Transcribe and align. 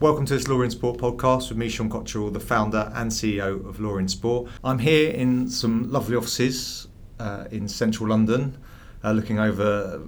Welcome 0.00 0.26
to 0.26 0.34
this 0.34 0.46
Law 0.46 0.62
in 0.62 0.70
Sport 0.70 0.98
podcast 0.98 1.48
with 1.48 1.58
me, 1.58 1.68
Sean 1.68 1.90
Cottrell, 1.90 2.30
the 2.30 2.38
founder 2.38 2.92
and 2.94 3.10
CEO 3.10 3.68
of 3.68 3.80
Law 3.80 3.96
in 3.96 4.06
Sport. 4.06 4.48
I'm 4.62 4.78
here 4.78 5.10
in 5.10 5.50
some 5.50 5.90
lovely 5.90 6.14
offices 6.14 6.86
uh, 7.18 7.46
in 7.50 7.66
central 7.66 8.08
London, 8.08 8.56
uh, 9.02 9.10
looking 9.10 9.40
over, 9.40 10.02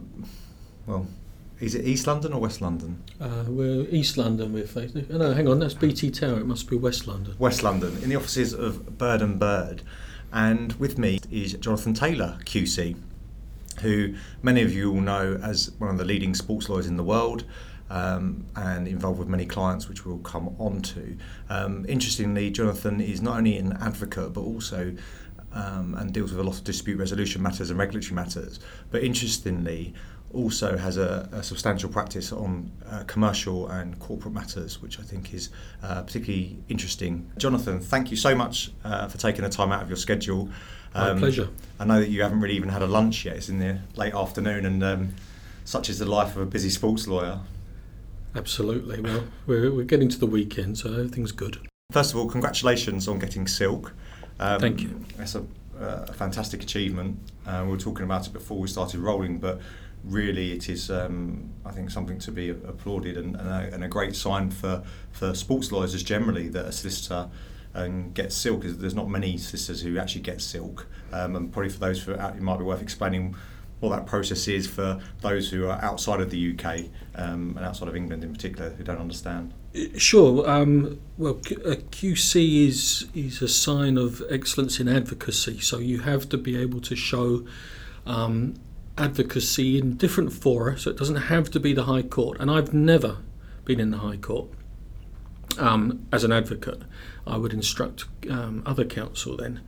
well, 0.87 1.09
is 1.59 1.75
it 1.75 1.85
East 1.85 2.07
London 2.07 2.33
or 2.33 2.41
West 2.41 2.61
London? 2.61 3.03
Uh, 3.21 3.43
we're 3.49 3.85
East 3.91 4.17
London. 4.17 4.53
We're 4.53 4.65
facing. 4.65 5.07
Oh, 5.11 5.19
no, 5.19 5.35
hang 5.35 5.49
on. 5.49 5.59
That's 5.59 5.75
BT 5.75 6.13
Tower. 6.13 6.39
It 6.39 6.47
must 6.47 6.71
be 6.71 6.77
West 6.77 7.09
London. 7.09 7.35
West 7.41 7.65
London, 7.65 8.01
in 8.01 8.11
the 8.11 8.17
offices 8.17 8.53
of 8.53 8.97
Bird 8.97 9.21
and 9.21 9.41
Bird. 9.41 9.83
And 10.33 10.73
with 10.75 10.99
me 10.99 11.19
is 11.33 11.55
Jonathan 11.55 11.95
Taylor, 11.95 12.39
QC, 12.45 12.95
who 13.81 14.15
many 14.41 14.63
of 14.63 14.73
you 14.73 14.93
will 14.93 15.01
know 15.01 15.41
as 15.43 15.73
one 15.79 15.91
of 15.91 15.99
the 15.99 16.05
leading 16.05 16.37
sports 16.37 16.69
lawyers 16.69 16.87
in 16.87 16.97
the 16.97 17.03
world 17.03 17.45
um, 17.91 18.47
and 18.57 18.89
involved 18.89 19.19
with 19.19 19.29
many 19.29 19.45
clients, 19.45 19.89
which 19.89 20.07
we'll 20.07 20.19
come 20.19 20.55
on 20.59 20.81
to. 20.83 21.17
Um, 21.49 21.85
interestingly, 21.89 22.51
Jonathan 22.51 23.01
is 23.01 23.21
not 23.21 23.37
only 23.37 23.59
an 23.59 23.77
advocate 23.81 24.33
but 24.33 24.43
also 24.43 24.95
um, 25.53 25.97
and 25.99 26.13
deals 26.13 26.31
with 26.31 26.41
a 26.41 26.45
lot 26.45 26.57
of 26.57 26.65
dispute 26.65 26.99
resolution 26.99 27.43
matters 27.43 27.71
and 27.71 27.79
regulatory 27.79 28.15
matters. 28.15 28.61
But 28.91 29.03
interestingly, 29.03 29.95
also 30.33 30.77
has 30.77 30.97
a, 30.97 31.29
a 31.33 31.43
substantial 31.43 31.91
practice 31.91 32.33
on 32.33 32.71
uh, 32.89 33.03
commercial 33.07 33.69
and 33.69 33.99
corporate 33.99 34.33
matters, 34.33 34.81
which 34.81 35.01
I 35.01 35.03
think 35.03 35.35
is 35.35 35.51
uh, 35.83 36.03
particularly 36.03 36.59
interesting. 36.69 37.31
Jonathan, 37.37 37.81
thank 37.81 38.11
you 38.11 38.17
so 38.17 38.35
much 38.35 38.71
uh, 38.85 39.09
for 39.09 39.19
taking 39.19 39.43
the 39.43 39.49
time 39.49 39.73
out 39.73 39.83
of 39.83 39.89
your 39.89 39.97
schedule. 39.97 40.49
My 40.95 41.15
pleasure. 41.19 41.49
I 41.79 41.85
know 41.85 42.01
that 42.01 42.11
you 42.11 42.23
haven't 42.23 42.41
really 42.41 42.55
even 42.55 42.69
had 42.69 42.83
a 42.83 42.87
lunch 42.87 43.25
yet. 43.25 43.37
It's 43.37 43.49
in 43.49 43.59
the 43.59 43.79
late 43.97 44.15
afternoon, 44.15 44.67
and 44.67 44.83
um, 44.83 45.15
such 45.65 45.89
is 45.89 45.99
the 45.99 46.07
life 46.07 46.37
of 46.37 46.43
a 46.43 46.47
busy 46.47 46.71
sports 46.71 47.07
lawyer. 47.07 47.41
Absolutely. 48.35 49.01
Well, 49.01 49.25
we're, 49.47 49.73
we're 49.73 49.85
getting 49.85 50.09
to 50.09 50.19
the 50.19 50.27
weekend, 50.27 50.79
so 50.79 50.93
everything's 50.93 51.33
good. 51.33 51.59
First 51.93 52.13
of 52.13 52.19
all, 52.19 52.29
congratulations 52.29 53.09
on 53.09 53.19
getting 53.19 53.47
Silk. 53.47 53.93
Um, 54.39 54.61
Thank 54.61 54.83
you. 54.83 55.05
It's 55.19 55.35
a, 55.35 55.41
uh, 55.79 56.07
a 56.09 56.13
fantastic 56.13 56.63
achievement. 56.63 57.19
Uh, 57.47 57.63
we 57.65 57.73
were 57.73 57.77
talking 57.77 58.05
about 58.05 58.27
it 58.27 58.33
before 58.33 58.59
we 58.59 58.69
started 58.69 59.01
rolling, 59.01 59.39
but 59.39 59.61
really 60.05 60.53
it 60.53 60.69
is, 60.69 60.91
um, 60.91 61.51
I 61.65 61.73
think, 61.73 61.91
something 61.91 62.19
to 62.21 62.33
be 62.33 62.51
applauded 62.51 63.17
and, 63.17 63.37
and, 63.37 63.49
a, 63.49 63.75
and, 63.75 63.85
a, 63.85 63.89
great 63.89 64.15
sign 64.17 64.51
for, 64.51 64.83
for 65.13 65.35
sports 65.35 65.73
lawyers 65.73 66.01
generally 66.03 66.49
that 66.49 66.65
a 66.65 66.73
solicitor 66.73 67.29
and 67.75 68.15
gets 68.15 68.35
silk. 68.35 68.63
There's 68.65 68.95
not 68.95 69.09
many 69.09 69.37
solicitors 69.37 69.83
who 69.83 69.99
actually 69.99 70.23
get 70.23 70.41
silk, 70.41 70.87
um, 71.13 71.37
and 71.37 71.53
probably 71.53 71.71
for 71.71 71.81
those 71.81 72.03
who 72.03 72.13
it 72.13 72.41
might 72.41 72.59
be 72.59 72.65
worth 72.65 72.83
explaining 72.83 73.37
what 73.81 73.91
that 73.91 74.07
process 74.07 74.47
is 74.47 74.67
for 74.67 75.01
those 75.23 75.51
who 75.51 75.67
are 75.67 75.83
outside 75.83 76.21
of 76.21 76.31
the 76.31 76.55
UK 76.55 76.85
um, 77.15 77.55
and 77.57 77.65
outside 77.65 77.89
of 77.89 77.97
England 77.97 78.23
in 78.23 78.33
particular 78.33 78.71
who 78.71 78.85
don't 78.85 78.99
understand. 78.99 79.53
Sure. 79.97 80.49
Um, 80.49 81.01
well, 81.17 81.35
a 81.65 81.77
QC 81.77 82.67
is 82.67 83.09
is 83.15 83.41
a 83.41 83.49
sign 83.49 83.97
of 83.97 84.23
excellence 84.29 84.81
in 84.81 84.89
advocacy. 84.89 85.61
So 85.61 85.79
you 85.79 86.01
have 86.01 86.29
to 86.31 86.39
be 86.39 86.57
able 86.57 86.81
to 86.81 86.97
show 86.97 87.45
um, 88.05 88.55
advocacy 88.99 89.79
in 89.79 89.97
different 89.97 90.33
fora. 90.33 90.79
So 90.79 90.91
it 90.91 90.97
doesn't 90.97 91.17
have 91.17 91.51
to 91.53 91.61
be 91.61 91.73
the 91.73 91.85
High 91.85 92.03
Court. 92.03 92.39
And 92.41 92.51
I've 92.51 92.75
never 92.75 93.19
been 93.65 93.81
in 93.81 93.91
the 93.91 93.99
High 93.99 94.17
Court 94.17 94.49
um, 95.59 96.07
as 96.13 96.25
an 96.25 96.33
advocate. 96.33 96.83
I 97.27 97.37
would 97.37 97.53
instruct 97.53 98.07
um, 98.29 98.63
other 98.67 98.85
counsel 98.85 99.37
then 99.37 99.61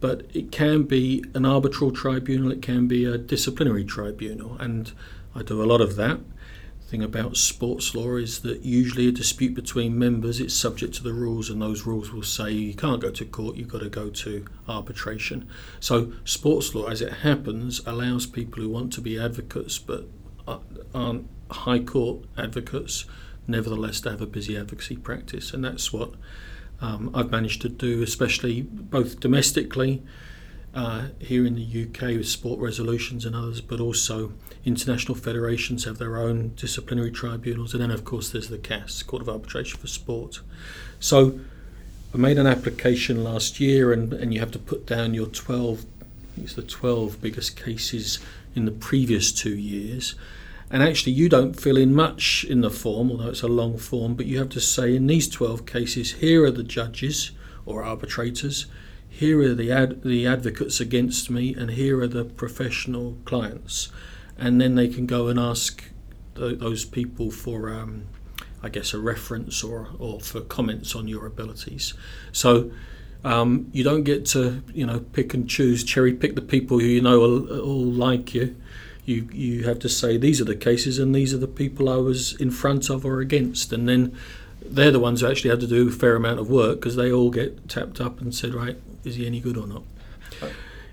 but 0.00 0.24
it 0.32 0.50
can 0.50 0.84
be 0.84 1.24
an 1.34 1.44
arbitral 1.44 1.90
tribunal, 1.90 2.50
it 2.50 2.62
can 2.62 2.86
be 2.86 3.04
a 3.04 3.18
disciplinary 3.18 3.84
tribunal, 3.84 4.56
and 4.58 4.92
I 5.34 5.42
do 5.42 5.62
a 5.62 5.66
lot 5.66 5.80
of 5.80 5.96
that. 5.96 6.20
The 6.80 6.86
thing 6.86 7.02
about 7.02 7.36
sports 7.36 7.94
law 7.94 8.16
is 8.16 8.40
that 8.40 8.62
usually 8.62 9.06
a 9.06 9.12
dispute 9.12 9.54
between 9.54 9.98
members 9.98 10.40
it's 10.40 10.54
subject 10.54 10.94
to 10.94 11.02
the 11.02 11.12
rules, 11.12 11.50
and 11.50 11.60
those 11.60 11.86
rules 11.86 12.12
will 12.12 12.22
say 12.22 12.50
you 12.50 12.74
can't 12.74 13.00
go 13.00 13.10
to 13.10 13.24
court, 13.24 13.56
you've 13.56 13.68
got 13.68 13.82
to 13.82 13.90
go 13.90 14.08
to 14.08 14.46
arbitration. 14.66 15.48
So, 15.78 16.12
sports 16.24 16.74
law, 16.74 16.86
as 16.86 17.02
it 17.02 17.12
happens, 17.12 17.80
allows 17.86 18.26
people 18.26 18.62
who 18.62 18.70
want 18.70 18.92
to 18.94 19.00
be 19.00 19.20
advocates 19.20 19.78
but 19.78 20.08
aren't 20.94 21.28
high 21.50 21.78
court 21.80 22.24
advocates, 22.38 23.04
nevertheless, 23.46 24.00
to 24.00 24.10
have 24.10 24.22
a 24.22 24.26
busy 24.26 24.56
advocacy 24.56 24.96
practice, 24.96 25.52
and 25.52 25.64
that's 25.64 25.92
what 25.92 26.14
um, 26.80 27.10
I've 27.14 27.30
managed 27.30 27.62
to 27.62 27.68
do, 27.68 28.02
especially 28.02 28.62
both 28.62 29.20
domestically 29.20 30.02
uh, 30.74 31.08
here 31.18 31.44
in 31.44 31.56
the 31.56 31.84
UK 31.84 32.16
with 32.16 32.28
sport 32.28 32.60
resolutions 32.60 33.24
and 33.24 33.34
others, 33.34 33.60
but 33.60 33.80
also 33.80 34.32
international 34.64 35.14
federations 35.14 35.84
have 35.84 35.98
their 35.98 36.16
own 36.16 36.52
disciplinary 36.54 37.10
tribunals, 37.10 37.74
and 37.74 37.82
then 37.82 37.90
of 37.90 38.04
course 38.04 38.30
there's 38.30 38.48
the 38.48 38.58
CAS, 38.58 39.02
Court 39.02 39.22
of 39.22 39.28
Arbitration 39.28 39.78
for 39.78 39.88
Sport. 39.88 40.40
So 41.00 41.40
I 42.14 42.18
made 42.18 42.38
an 42.38 42.46
application 42.46 43.24
last 43.24 43.60
year, 43.60 43.92
and, 43.92 44.12
and 44.12 44.32
you 44.32 44.40
have 44.40 44.52
to 44.52 44.58
put 44.58 44.86
down 44.86 45.14
your 45.14 45.26
12, 45.26 45.84
it's 46.38 46.54
the 46.54 46.62
12 46.62 47.20
biggest 47.20 47.56
cases 47.56 48.18
in 48.54 48.64
the 48.64 48.72
previous 48.72 49.32
two 49.32 49.56
years. 49.56 50.14
And 50.70 50.84
actually, 50.84 51.12
you 51.12 51.28
don't 51.28 51.58
fill 51.58 51.76
in 51.76 51.92
much 51.92 52.44
in 52.48 52.60
the 52.60 52.70
form, 52.70 53.10
although 53.10 53.30
it's 53.30 53.42
a 53.42 53.48
long 53.48 53.76
form, 53.76 54.14
but 54.14 54.26
you 54.26 54.38
have 54.38 54.50
to 54.50 54.60
say 54.60 54.94
in 54.94 55.08
these 55.08 55.28
12 55.28 55.66
cases, 55.66 56.12
here 56.12 56.44
are 56.44 56.50
the 56.52 56.62
judges 56.62 57.32
or 57.66 57.82
arbitrators, 57.82 58.66
here 59.08 59.40
are 59.42 59.54
the, 59.54 59.72
ad- 59.72 60.02
the 60.02 60.28
advocates 60.28 60.78
against 60.78 61.28
me, 61.28 61.52
and 61.54 61.72
here 61.72 62.00
are 62.00 62.06
the 62.06 62.24
professional 62.24 63.18
clients. 63.24 63.88
And 64.38 64.60
then 64.60 64.76
they 64.76 64.86
can 64.86 65.06
go 65.06 65.26
and 65.26 65.40
ask 65.40 65.82
th- 66.36 66.60
those 66.60 66.84
people 66.84 67.32
for, 67.32 67.70
um, 67.70 68.04
I 68.62 68.68
guess, 68.68 68.94
a 68.94 69.00
reference 69.00 69.64
or, 69.64 69.88
or 69.98 70.20
for 70.20 70.40
comments 70.40 70.94
on 70.94 71.08
your 71.08 71.26
abilities. 71.26 71.94
So 72.30 72.70
um, 73.24 73.68
you 73.72 73.82
don't 73.82 74.04
get 74.04 74.24
to, 74.26 74.62
you 74.72 74.86
know, 74.86 75.00
pick 75.00 75.34
and 75.34 75.50
choose, 75.50 75.82
cherry 75.82 76.14
pick 76.14 76.36
the 76.36 76.42
people 76.42 76.78
who 76.78 76.86
you 76.86 77.02
know 77.02 77.20
all, 77.20 77.60
all 77.60 77.84
like 77.84 78.34
you 78.34 78.54
you 79.04 79.28
you 79.32 79.64
have 79.64 79.78
to 79.80 79.88
say 79.88 80.16
these 80.16 80.40
are 80.40 80.44
the 80.44 80.56
cases 80.56 80.98
and 80.98 81.14
these 81.14 81.34
are 81.34 81.38
the 81.38 81.48
people 81.48 81.88
I 81.88 81.96
was 81.96 82.38
in 82.40 82.50
front 82.50 82.90
of 82.90 83.04
or 83.04 83.20
against, 83.20 83.72
and 83.72 83.88
then 83.88 84.16
they're 84.64 84.90
the 84.90 85.00
ones 85.00 85.20
who 85.20 85.28
actually 85.28 85.50
have 85.50 85.60
to 85.60 85.66
do 85.66 85.88
a 85.88 85.92
fair 85.92 86.16
amount 86.16 86.38
of 86.38 86.50
work 86.50 86.80
because 86.80 86.96
they 86.96 87.10
all 87.10 87.30
get 87.30 87.68
tapped 87.68 88.00
up 88.00 88.20
and 88.20 88.34
said, 88.34 88.54
right, 88.54 88.76
is 89.04 89.16
he 89.16 89.26
any 89.26 89.40
good 89.40 89.56
or 89.56 89.66
not? 89.66 89.82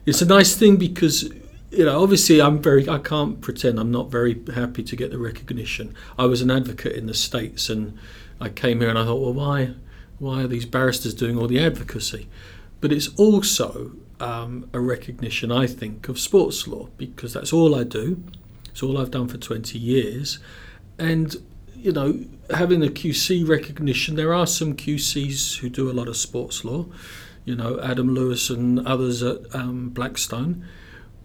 It's 0.06 0.22
a 0.22 0.26
nice 0.26 0.56
thing 0.56 0.78
because 0.78 1.30
you 1.70 1.84
know, 1.84 2.02
obviously, 2.02 2.42
I'm 2.42 2.60
very. 2.60 2.88
I 2.88 2.98
can't 2.98 3.42
pretend 3.42 3.80
I'm 3.80 3.92
not 3.92 4.10
very 4.10 4.42
happy 4.54 4.84
to 4.84 4.96
get 4.96 5.12
the 5.12 5.18
recognition. 5.18 5.94
I 6.18 6.26
was 6.26 6.42
an 6.42 6.50
advocate 6.50 6.94
in 6.94 7.08
the 7.08 7.14
states, 7.14 7.70
and 7.70 7.98
I 8.40 8.50
came 8.50 8.80
here 8.80 8.90
and 8.90 8.98
I 8.98 9.04
thought, 9.04 9.22
well, 9.22 9.34
why, 9.34 9.74
why 10.20 10.44
are 10.44 10.48
these 10.48 10.66
barristers 10.66 11.14
doing 11.14 11.38
all 11.38 11.48
the 11.48 11.60
advocacy? 11.60 12.30
But 12.80 12.94
it's 12.94 13.10
also 13.16 13.92
um, 14.20 14.70
a 14.74 14.80
recognition, 14.80 15.52
I 15.52 15.68
think, 15.68 16.10
of 16.10 16.20
sports 16.20 16.68
law 16.68 16.90
because 16.98 17.34
that's 17.34 17.54
all 17.54 17.76
I 17.76 17.84
do. 17.84 18.24
It's 18.70 18.84
all 18.84 18.98
I've 18.98 19.12
done 19.12 19.28
for 19.28 19.38
20 19.38 19.78
years. 19.78 20.40
And, 20.98 21.36
you 21.76 21.92
know, 21.92 22.26
having 22.50 22.84
a 22.84 22.88
QC 22.88 23.48
recognition, 23.48 24.16
there 24.16 24.34
are 24.34 24.48
some 24.48 24.76
QCs 24.76 25.58
who 25.60 25.70
do 25.70 25.90
a 25.90 25.94
lot 25.94 26.08
of 26.08 26.18
sports 26.18 26.64
law, 26.64 26.86
you 27.46 27.56
know, 27.56 27.80
Adam 27.82 28.14
Lewis 28.14 28.50
and 28.50 28.86
others 28.88 29.24
at 29.24 29.54
um, 29.56 29.90
Blackstone. 29.90 30.66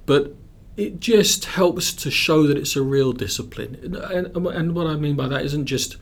But 0.06 0.34
it 0.76 1.00
just 1.00 1.44
helps 1.44 1.92
to 1.92 2.10
show 2.10 2.46
that 2.46 2.56
it's 2.56 2.76
a 2.76 2.82
real 2.82 3.12
discipline. 3.12 3.78
And, 3.82 3.96
and, 3.96 4.46
and 4.46 4.74
what 4.74 4.86
I 4.86 4.96
mean 4.96 5.16
by 5.16 5.28
that 5.28 5.44
isn't 5.44 5.66
just 5.66 5.96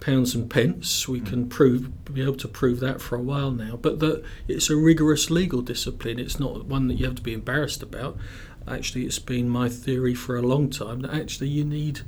pounds 0.00 0.34
and 0.34 0.50
pence. 0.50 1.08
We 1.08 1.20
can 1.20 1.46
mm. 1.46 1.50
prove 1.50 2.04
be 2.12 2.22
able 2.22 2.36
to 2.36 2.48
prove 2.48 2.80
that 2.80 3.00
for 3.00 3.16
a 3.16 3.22
while 3.22 3.50
now. 3.50 3.76
But 3.76 4.00
that 4.00 4.24
it's 4.48 4.70
a 4.70 4.76
rigorous 4.76 5.30
legal 5.30 5.62
discipline. 5.62 6.18
It's 6.18 6.40
not 6.40 6.66
one 6.66 6.88
that 6.88 6.94
you 6.94 7.06
have 7.06 7.16
to 7.16 7.22
be 7.22 7.34
embarrassed 7.34 7.82
about. 7.82 8.16
Actually, 8.68 9.06
it's 9.06 9.18
been 9.18 9.48
my 9.48 9.68
theory 9.68 10.14
for 10.14 10.36
a 10.36 10.42
long 10.42 10.70
time 10.70 11.00
that 11.00 11.14
actually 11.14 11.48
you 11.48 11.64
need 11.64 12.00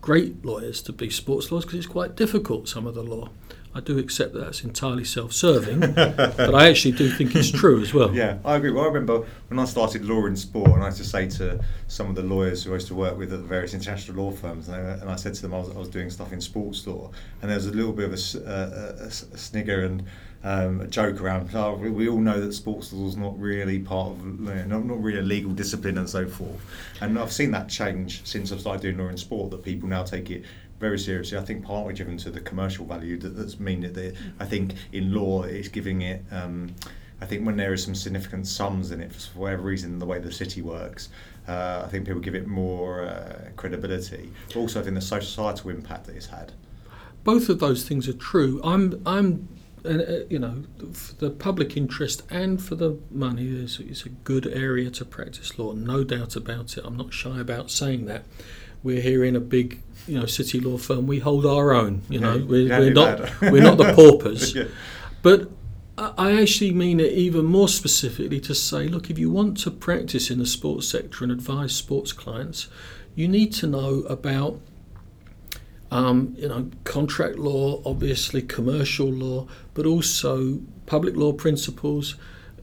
great 0.00 0.44
lawyers 0.44 0.82
to 0.82 0.92
be 0.92 1.10
sports 1.10 1.50
lawyers 1.50 1.64
because 1.64 1.78
it's 1.78 1.86
quite 1.86 2.16
difficult 2.16 2.68
some 2.68 2.86
of 2.86 2.94
the 2.94 3.02
law. 3.02 3.30
I 3.74 3.80
do 3.80 3.98
accept 3.98 4.34
that 4.34 4.40
that's 4.40 4.64
entirely 4.64 5.04
self-serving, 5.04 5.80
but 5.94 6.54
I 6.54 6.68
actually 6.68 6.92
do 6.92 7.10
think 7.10 7.34
it's 7.34 7.50
true 7.50 7.80
as 7.80 7.94
well. 7.94 8.14
Yeah, 8.14 8.38
I 8.44 8.56
agree. 8.56 8.70
Well, 8.70 8.84
I 8.84 8.88
remember 8.88 9.24
when 9.48 9.58
I 9.58 9.64
started 9.64 10.04
law 10.04 10.26
in 10.26 10.36
sport, 10.36 10.72
and 10.72 10.82
I 10.82 10.86
used 10.86 10.98
to 10.98 11.04
say 11.04 11.26
to 11.30 11.64
some 11.88 12.08
of 12.10 12.14
the 12.14 12.22
lawyers 12.22 12.64
who 12.64 12.72
I 12.72 12.74
used 12.74 12.88
to 12.88 12.94
work 12.94 13.16
with 13.16 13.32
at 13.32 13.40
the 13.40 13.46
various 13.46 13.72
international 13.72 14.24
law 14.24 14.30
firms, 14.30 14.68
and 14.68 14.76
I, 14.76 14.90
and 14.94 15.10
I 15.10 15.16
said 15.16 15.34
to 15.34 15.42
them 15.42 15.54
I 15.54 15.60
was, 15.60 15.70
I 15.70 15.78
was, 15.78 15.88
doing 15.88 16.10
stuff 16.10 16.32
in 16.32 16.40
sports 16.40 16.86
law, 16.86 17.10
and 17.40 17.50
there 17.50 17.56
was 17.56 17.66
a 17.66 17.72
little 17.72 17.92
bit 17.92 18.06
of 18.06 18.12
a, 18.12 18.50
a, 18.50 19.04
a, 19.04 19.06
a 19.06 19.10
snigger 19.10 19.84
and 19.84 20.04
um, 20.44 20.80
a 20.80 20.86
joke 20.86 21.20
around. 21.20 21.50
Oh, 21.54 21.74
we 21.74 22.08
all 22.08 22.18
know 22.18 22.40
that 22.40 22.52
sports 22.52 22.92
law 22.92 23.06
is 23.06 23.16
not 23.16 23.38
really 23.38 23.78
part 23.78 24.10
of, 24.10 24.24
you 24.24 24.44
know, 24.44 24.64
not, 24.64 24.84
not 24.84 25.02
really 25.02 25.20
a 25.20 25.22
legal 25.22 25.52
discipline 25.52 25.98
and 25.98 26.08
so 26.08 26.26
forth. 26.26 26.60
And 27.00 27.18
I've 27.18 27.32
seen 27.32 27.52
that 27.52 27.68
change 27.68 28.26
since 28.26 28.52
I've 28.52 28.60
started 28.60 28.82
doing 28.82 28.98
law 28.98 29.08
in 29.08 29.16
sport. 29.16 29.50
That 29.50 29.62
people 29.62 29.88
now 29.88 30.02
take 30.02 30.30
it 30.30 30.44
very 30.82 30.98
seriously. 30.98 31.38
I 31.38 31.44
think 31.48 31.64
partly 31.64 31.94
driven 31.94 32.16
to 32.18 32.30
the 32.30 32.40
commercial 32.50 32.84
value 32.84 33.16
that, 33.22 33.32
that's 33.38 33.58
mean 33.58 33.80
that 33.80 33.94
they, 33.94 34.12
I 34.38 34.46
think 34.52 34.74
in 34.92 35.04
law 35.18 35.44
it's 35.44 35.68
giving 35.68 36.02
it. 36.02 36.20
Um, 36.30 36.56
I 37.22 37.26
think 37.26 37.46
when 37.46 37.56
there 37.56 37.72
is 37.72 37.84
some 37.84 37.94
significant 37.94 38.44
sums 38.46 38.90
in 38.90 39.00
it 39.00 39.12
for 39.12 39.38
whatever 39.38 39.62
reason, 39.62 39.98
the 39.98 40.06
way 40.12 40.18
the 40.18 40.32
city 40.32 40.60
works, 40.60 41.08
uh, 41.48 41.82
I 41.86 41.88
think 41.88 42.04
people 42.06 42.20
give 42.20 42.34
it 42.34 42.46
more 42.48 43.04
uh, 43.04 43.50
credibility. 43.56 44.24
But 44.48 44.56
also, 44.56 44.80
I 44.80 44.82
think 44.82 44.96
the 44.96 45.00
societal 45.00 45.70
impact 45.70 46.02
that 46.06 46.16
it's 46.16 46.26
had. 46.26 46.52
both 47.24 47.48
of 47.48 47.58
those 47.60 47.84
things 47.88 48.08
are 48.08 48.18
true. 48.32 48.60
I'm 48.64 49.00
I'm 49.06 49.48
uh, 49.84 50.24
you 50.30 50.38
know, 50.38 50.62
for 50.92 51.14
the 51.16 51.30
public 51.30 51.76
interest 51.76 52.22
and 52.30 52.62
for 52.62 52.76
the 52.76 52.98
money, 53.10 53.46
it's, 53.64 53.80
it's 53.80 54.04
a 54.06 54.08
good 54.08 54.46
area 54.46 54.90
to 54.90 55.04
practice 55.04 55.58
law, 55.58 55.72
no 55.72 56.04
doubt 56.04 56.36
about 56.36 56.76
it. 56.76 56.84
I'm 56.84 56.96
not 56.96 57.12
shy 57.12 57.40
about 57.40 57.70
saying 57.70 58.06
that. 58.06 58.24
We're 58.84 59.00
hearing 59.00 59.34
a 59.34 59.40
big, 59.40 59.82
you 60.06 60.18
know, 60.18 60.26
city 60.26 60.60
law 60.60 60.78
firm. 60.78 61.06
We 61.06 61.18
hold 61.18 61.46
our 61.46 61.72
own. 61.72 62.02
You 62.08 62.20
know, 62.20 62.44
we're, 62.46 62.68
we're 62.68 62.92
not 62.92 63.40
we're 63.40 63.62
not 63.62 63.78
the 63.78 63.92
paupers. 63.96 64.54
yeah. 64.54 64.64
But 65.22 65.50
I 65.98 66.40
actually 66.40 66.72
mean 66.72 67.00
it 67.00 67.12
even 67.12 67.44
more 67.44 67.68
specifically 67.68 68.40
to 68.40 68.54
say, 68.54 68.88
look, 68.88 69.10
if 69.10 69.18
you 69.18 69.30
want 69.30 69.58
to 69.58 69.70
practice 69.70 70.30
in 70.30 70.38
the 70.38 70.46
sports 70.46 70.88
sector 70.88 71.22
and 71.22 71.32
advise 71.32 71.74
sports 71.74 72.12
clients, 72.12 72.68
you 73.14 73.28
need 73.28 73.52
to 73.54 73.66
know 73.66 74.00
about 74.08 74.58
um, 75.92 76.34
you 76.38 76.48
know, 76.48 76.70
contract 76.84 77.38
law, 77.38 77.82
obviously 77.84 78.40
commercial 78.40 79.08
law, 79.08 79.46
but 79.74 79.84
also 79.84 80.60
public 80.86 81.14
law 81.16 81.34
principles, 81.34 82.16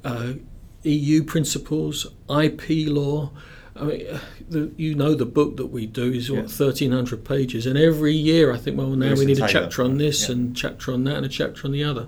uh, 0.03 0.33
EU 0.81 1.24
principles, 1.24 2.07
IP 2.27 2.88
law. 2.88 3.30
I 3.79 3.83
mean, 3.83 4.07
uh, 4.07 4.19
the, 4.49 4.71
you 4.77 4.95
know, 4.95 5.15
the 5.15 5.25
book 5.25 5.57
that 5.57 5.67
we 5.67 5.85
do 5.85 6.11
is 6.11 6.31
what 6.31 6.49
thirteen 6.49 6.91
hundred 6.91 7.25
pages, 7.25 7.65
and 7.65 7.77
every 7.77 8.13
year 8.13 8.51
I 8.51 8.57
think, 8.57 8.77
well, 8.77 8.89
now 8.89 9.13
we 9.13 9.25
need 9.25 9.39
a 9.39 9.47
chapter 9.47 9.83
on 9.83 9.97
this 9.97 10.27
yeah. 10.27 10.35
and 10.35 10.55
chapter 10.55 10.93
on 10.93 11.03
that 11.05 11.17
and 11.17 11.25
a 11.25 11.29
chapter 11.29 11.65
on 11.65 11.71
the 11.71 11.83
other, 11.83 12.07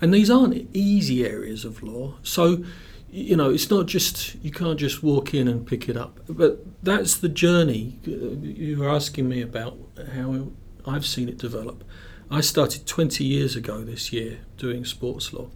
and 0.00 0.12
these 0.12 0.30
aren't 0.30 0.68
easy 0.74 1.24
areas 1.24 1.64
of 1.64 1.82
law. 1.82 2.14
So, 2.22 2.64
you 3.10 3.36
know, 3.36 3.50
it's 3.50 3.70
not 3.70 3.86
just 3.86 4.34
you 4.42 4.50
can't 4.50 4.78
just 4.78 5.02
walk 5.02 5.34
in 5.34 5.48
and 5.48 5.66
pick 5.66 5.88
it 5.88 5.96
up. 5.96 6.20
But 6.28 6.64
that's 6.82 7.16
the 7.16 7.28
journey 7.28 7.98
you 8.04 8.78
were 8.78 8.90
asking 8.90 9.28
me 9.28 9.40
about 9.40 9.78
how 10.14 10.48
I've 10.86 11.06
seen 11.06 11.28
it 11.28 11.38
develop. 11.38 11.84
I 12.30 12.40
started 12.40 12.86
20 12.86 13.22
years 13.22 13.54
ago 13.54 13.84
this 13.84 14.12
year 14.12 14.38
doing 14.56 14.84
sports 14.84 15.32
law. 15.32 15.50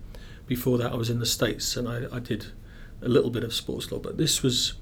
Before 0.46 0.78
that, 0.78 0.93
I 0.93 0.96
was 0.96 1.11
in 1.11 1.19
the 1.19 1.26
States 1.26 1.76
and 1.76 1.88
I, 1.88 2.04
I 2.12 2.20
did 2.20 2.46
a 3.02 3.08
little 3.08 3.31
bit 3.31 3.44
of 3.44 3.52
sports 3.52 3.90
law. 3.90 3.99
But 3.99 4.16
this 4.16 4.43
was, 4.43 4.75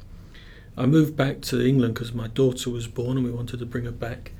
I 0.77 0.87
moved 0.87 1.17
back 1.17 1.41
to 1.43 1.67
England 1.67 1.95
because 1.95 2.13
my 2.13 2.29
daughter 2.29 2.71
was 2.71 2.87
born 2.87 3.17
and 3.17 3.25
we 3.25 3.33
wanted 3.33 3.61
to 3.61 3.67
bring 3.67 3.85
her 3.85 3.93
back. 3.93 4.33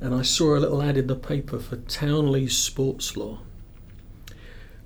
And 0.00 0.14
I 0.14 0.22
saw 0.22 0.56
a 0.56 0.58
little 0.58 0.82
ad 0.82 0.96
in 0.96 1.06
the 1.06 1.16
paper 1.16 1.58
for 1.58 1.76
Townley's 1.76 2.56
Sports 2.56 3.16
Law. 3.16 3.40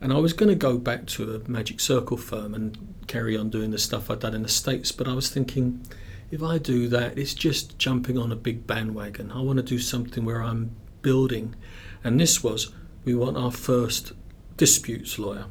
And 0.01 0.13
I 0.13 0.19
was 0.19 0.33
going 0.33 0.49
to 0.49 0.55
go 0.55 0.79
back 0.79 1.07
to 1.09 1.35
a 1.35 1.49
Magic 1.49 1.81
Circle 1.81 2.17
firm 2.17 2.55
and 2.55 2.95
carry 3.07 3.37
on 3.37 3.51
doing 3.51 3.71
the 3.71 3.79
stuff 3.79 4.11
I'd 4.11 4.21
done 4.21 4.35
in 4.35 4.43
the 4.43 4.49
States, 4.49 4.91
but 4.91 5.07
I 5.07 5.15
was 5.15 5.31
thinking, 5.31 5.87
if 6.31 6.43
I 6.43 6.59
do 6.59 6.89
that, 6.89 7.19
it's 7.19 7.35
just 7.35 7.79
jumping 7.79 8.19
on 8.19 8.33
a 8.33 8.37
big 8.37 8.67
bandwagon. 8.67 9.31
I 9.31 9.41
want 9.43 9.59
to 9.59 9.63
do 9.63 9.79
something 9.79 10.25
where 10.25 10.43
I'm 10.43 10.75
building. 11.03 11.55
And 12.03 12.19
this 12.19 12.43
was, 12.43 12.73
we 13.05 13.15
want 13.15 13.37
our 13.37 13.53
first 13.53 14.13
disputes 14.57 15.19
lawyer. 15.19 15.47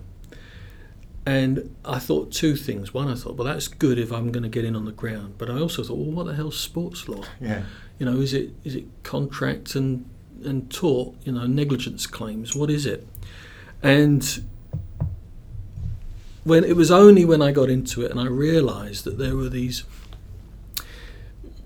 And 1.26 1.76
I 1.86 2.00
thought 2.00 2.32
two 2.32 2.56
things. 2.56 2.94
One, 2.94 3.08
I 3.08 3.16
thought, 3.16 3.36
well, 3.36 3.46
that's 3.46 3.68
good 3.68 4.00
if 4.00 4.12
I'm 4.12 4.32
going 4.32 4.44
to 4.44 4.50
get 4.50 4.66
in 4.66 4.76
on 4.76 4.86
the 4.86 4.92
ground. 4.92 5.36
But 5.38 5.50
I 5.50 5.60
also 5.60 5.84
thought, 5.84 5.98
well, 5.98 6.12
what 6.12 6.26
the 6.26 6.34
hell's 6.34 6.58
sports 6.60 7.08
law? 7.08 7.24
Yeah. 7.40 7.64
You 8.00 8.08
know, 8.08 8.20
is 8.20 8.34
it 8.34 8.52
is 8.64 8.76
it 8.76 8.86
contract 9.04 9.76
and 9.76 10.10
and 10.44 10.72
tort? 10.72 11.16
You 11.24 11.34
know, 11.34 11.46
negligence 11.46 12.08
claims. 12.08 12.56
What 12.56 12.72
is 12.72 12.88
it? 12.88 13.08
And 13.84 14.44
when 16.44 16.64
it 16.64 16.76
was 16.76 16.90
only 16.90 17.24
when 17.24 17.42
I 17.42 17.52
got 17.52 17.70
into 17.70 18.04
it 18.04 18.12
and 18.12 18.20
I 18.20 18.26
realised 18.26 19.04
that 19.04 19.18
there 19.18 19.36
were 19.36 19.50
these 19.50 19.84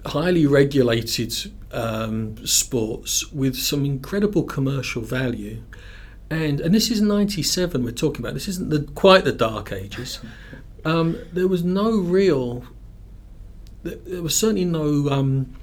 highly 0.05 0.45
regulated 0.45 1.33
um, 1.71 2.45
sports 2.45 3.31
with 3.31 3.55
some 3.55 3.85
incredible 3.85 4.43
commercial 4.43 5.01
value. 5.01 5.61
And, 6.29 6.59
and 6.59 6.73
this 6.73 6.89
is 6.89 7.01
97 7.01 7.83
we're 7.83 7.91
talking 7.91 8.21
about. 8.21 8.33
This 8.33 8.47
isn't 8.47 8.69
the, 8.69 8.91
quite 8.93 9.23
the 9.23 9.31
dark 9.31 9.71
ages. 9.71 10.19
Um, 10.83 11.17
there 11.31 11.47
was 11.47 11.63
no 11.63 11.97
real, 11.99 12.65
there 13.83 14.21
was 14.21 14.37
certainly 14.37 14.65
no 14.65 15.09
um, 15.09 15.55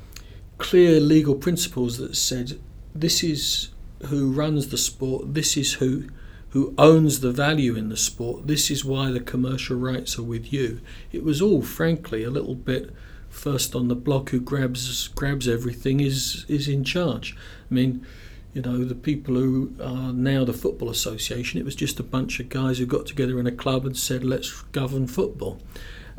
clear 0.59 1.01
legal 1.01 1.35
principles 1.35 1.99
that 1.99 2.17
said 2.17 2.61
this 2.95 3.23
is 3.23 3.71
who 4.07 4.33
runs 4.33 4.69
the 4.69 4.79
sport, 4.79 5.35
this 5.35 5.57
is 5.57 5.75
who 5.75 6.09
who 6.51 6.75
owns 6.77 7.21
the 7.21 7.33
value 7.33 7.75
in 7.77 7.89
the 7.89 7.97
sport, 7.97 8.47
this 8.47 8.71
is 8.71 8.85
why 8.85 9.11
the 9.11 9.21
commercial 9.21 9.75
rights 9.75 10.19
are 10.19 10.23
with 10.23 10.53
you. 10.53 10.83
It 11.11 11.25
was 11.25 11.41
all, 11.41 11.63
frankly, 11.63 12.25
a 12.25 12.31
little 12.31 12.55
bit 12.55 12.91
first 13.31 13.75
on 13.75 13.89
the 13.89 13.95
block 13.95 14.29
who 14.29 14.39
grabs 14.39 15.09
grabs 15.09 15.49
everything 15.49 16.01
is 16.01 16.45
is 16.49 16.69
in 16.69 16.85
charge. 16.85 17.35
I 17.71 17.75
mean, 17.75 18.07
you 18.53 18.61
know, 18.61 18.85
the 18.85 18.95
people 18.95 19.35
who 19.35 19.75
are 19.83 20.13
now 20.13 20.45
the 20.45 20.53
football 20.53 20.91
association, 20.91 21.59
it 21.59 21.65
was 21.65 21.75
just 21.75 21.99
a 21.99 22.03
bunch 22.03 22.39
of 22.39 22.49
guys 22.49 22.79
who 22.79 22.87
got 22.87 23.07
together 23.07 23.41
in 23.41 23.47
a 23.47 23.53
club 23.53 23.87
and 23.87 23.97
said, 23.97 24.25
"Let's 24.25 24.63
govern 24.73 25.07
football." 25.07 25.61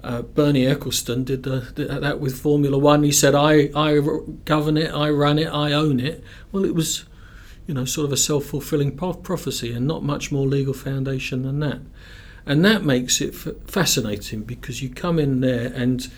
Uh, 0.04 0.22
Bernie 0.22 0.66
Ecclestone 0.66 1.24
did, 1.24 1.44
the, 1.44 1.62
did, 1.76 1.90
that 1.90 2.20
with 2.20 2.38
Formula 2.38 2.78
One. 2.78 3.04
He 3.04 3.12
said, 3.12 3.34
I, 3.34 3.70
I 3.74 4.00
govern 4.44 4.76
it, 4.76 4.94
I 4.94 5.10
run 5.10 5.40
it, 5.40 5.48
I 5.48 5.72
own 5.72 6.02
it. 6.02 6.22
Well, 6.52 6.66
it 6.66 6.76
was, 6.76 7.06
you 7.68 7.74
know, 7.74 7.86
sort 7.86 8.06
of 8.06 8.12
a 8.12 8.18
self 8.18 8.44
fulfilling 8.44 8.98
prophecy 8.98 9.72
and 9.72 9.88
not 9.88 10.04
much 10.04 10.30
more 10.30 10.46
legal 10.46 10.74
foundation 10.74 11.44
than 11.44 11.62
that. 11.62 11.80
And 12.46 12.66
that 12.66 12.84
makes 12.84 13.22
it 13.22 13.34
fascinating 13.34 14.42
because 14.42 14.84
you 14.84 14.90
come 14.90 15.20
in 15.20 15.40
there 15.40 15.72
and 15.74 16.12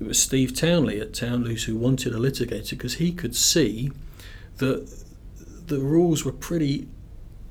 it 0.00 0.06
was 0.06 0.18
Steve 0.18 0.56
Townley 0.56 0.98
at 0.98 1.12
Townley's 1.12 1.64
who 1.64 1.76
wanted 1.76 2.14
a 2.14 2.18
litigator 2.18 2.70
because 2.70 2.94
he 2.94 3.12
could 3.12 3.36
see 3.36 3.92
that 4.56 5.04
the 5.72 5.80
rules 5.80 6.22
were 6.22 6.32
pretty 6.32 6.86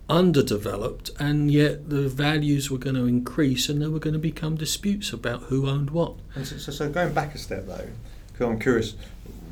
underdeveloped 0.07 1.09
and 1.19 1.49
yet 1.49 1.89
the 1.89 2.07
values 2.07 2.69
were 2.69 2.77
going 2.77 2.95
to 2.95 3.05
increase 3.05 3.67
and 3.67 3.81
there 3.81 3.89
were 3.89 3.99
going 3.99 4.13
to 4.13 4.19
become 4.19 4.55
disputes 4.55 5.11
about 5.11 5.43
who 5.43 5.67
owned 5.67 5.89
what. 5.89 6.13
And 6.35 6.45
so, 6.45 6.57
so, 6.57 6.71
so 6.71 6.89
going 6.89 7.13
back 7.13 7.33
a 7.33 7.39
step 7.39 7.65
though, 7.65 7.87
because 8.27 8.47
I'm 8.47 8.59
curious, 8.59 8.95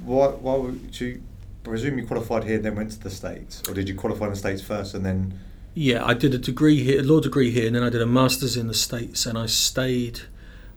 why, 0.04 0.28
why 0.28 0.56
would 0.56 1.00
you 1.00 1.24
presume 1.64 1.98
you 1.98 2.06
qualified 2.06 2.44
here 2.44 2.58
and 2.58 2.66
then 2.66 2.76
went 2.76 2.92
to 2.92 3.00
the 3.00 3.10
States 3.10 3.64
or 3.68 3.74
did 3.74 3.90
you 3.90 3.96
qualify 3.96 4.26
in 4.26 4.32
the 4.32 4.38
States 4.38 4.62
first 4.62 4.94
and 4.94 5.04
then 5.04 5.40
yeah, 5.74 6.06
I 6.06 6.14
did 6.14 6.34
a 6.34 6.38
degree 6.38 6.84
here, 6.84 7.00
a 7.00 7.04
law 7.04 7.22
degree 7.22 7.52
here, 7.52 7.68
and 7.68 7.76
then 7.76 7.84
I 7.84 7.90
did 7.90 8.02
a 8.02 8.06
master's 8.06 8.58
in 8.58 8.68
the 8.68 8.74
States, 8.74 9.26
and 9.26 9.38
I 9.38 9.46
stayed, 9.46 10.22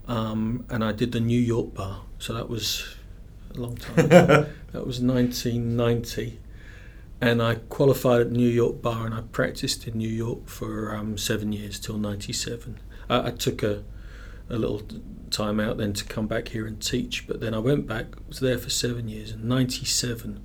um, 0.07 0.67
and 0.69 0.85
I 0.85 0.93
did 0.93 1.13
the 1.13 1.19
New 1.19 1.41
York 1.41 1.75
bar. 1.75 2.03
So 2.19 2.35
that 2.35 2.49
was 2.49 2.95
a 3.53 3.59
long 3.59 3.77
time. 3.79 3.97
that 4.07 4.87
was 4.87 5.01
1990. 5.01 6.39
And 7.23 7.41
I 7.41 7.55
qualified 7.55 8.21
at 8.21 8.33
New 8.33 8.49
York 8.49 8.83
Bar 8.83 9.07
and 9.07 9.15
I 9.15 9.21
practiced 9.21 9.87
in 9.87 9.97
New 9.97 10.09
York 10.09 10.49
for 10.49 10.93
um, 10.93 11.17
seven 11.17 11.53
years 11.53 11.79
till 11.79 11.97
97. 11.97 12.81
I, 13.09 13.29
I 13.29 13.31
took 13.31 13.63
a, 13.63 13.85
a 14.51 14.57
little 14.57 14.83
time 15.31 15.61
out 15.61 15.77
then 15.77 15.93
to 15.93 16.05
come 16.05 16.27
back 16.27 16.49
here 16.49 16.67
and 16.67 16.83
teach, 16.83 17.29
but 17.29 17.39
then 17.39 17.55
I 17.55 17.59
went 17.59 17.87
back, 17.87 18.07
was 18.27 18.41
there 18.41 18.59
for 18.59 18.71
seven 18.71 19.07
years, 19.07 19.31
and 19.31 19.45
97 19.45 20.45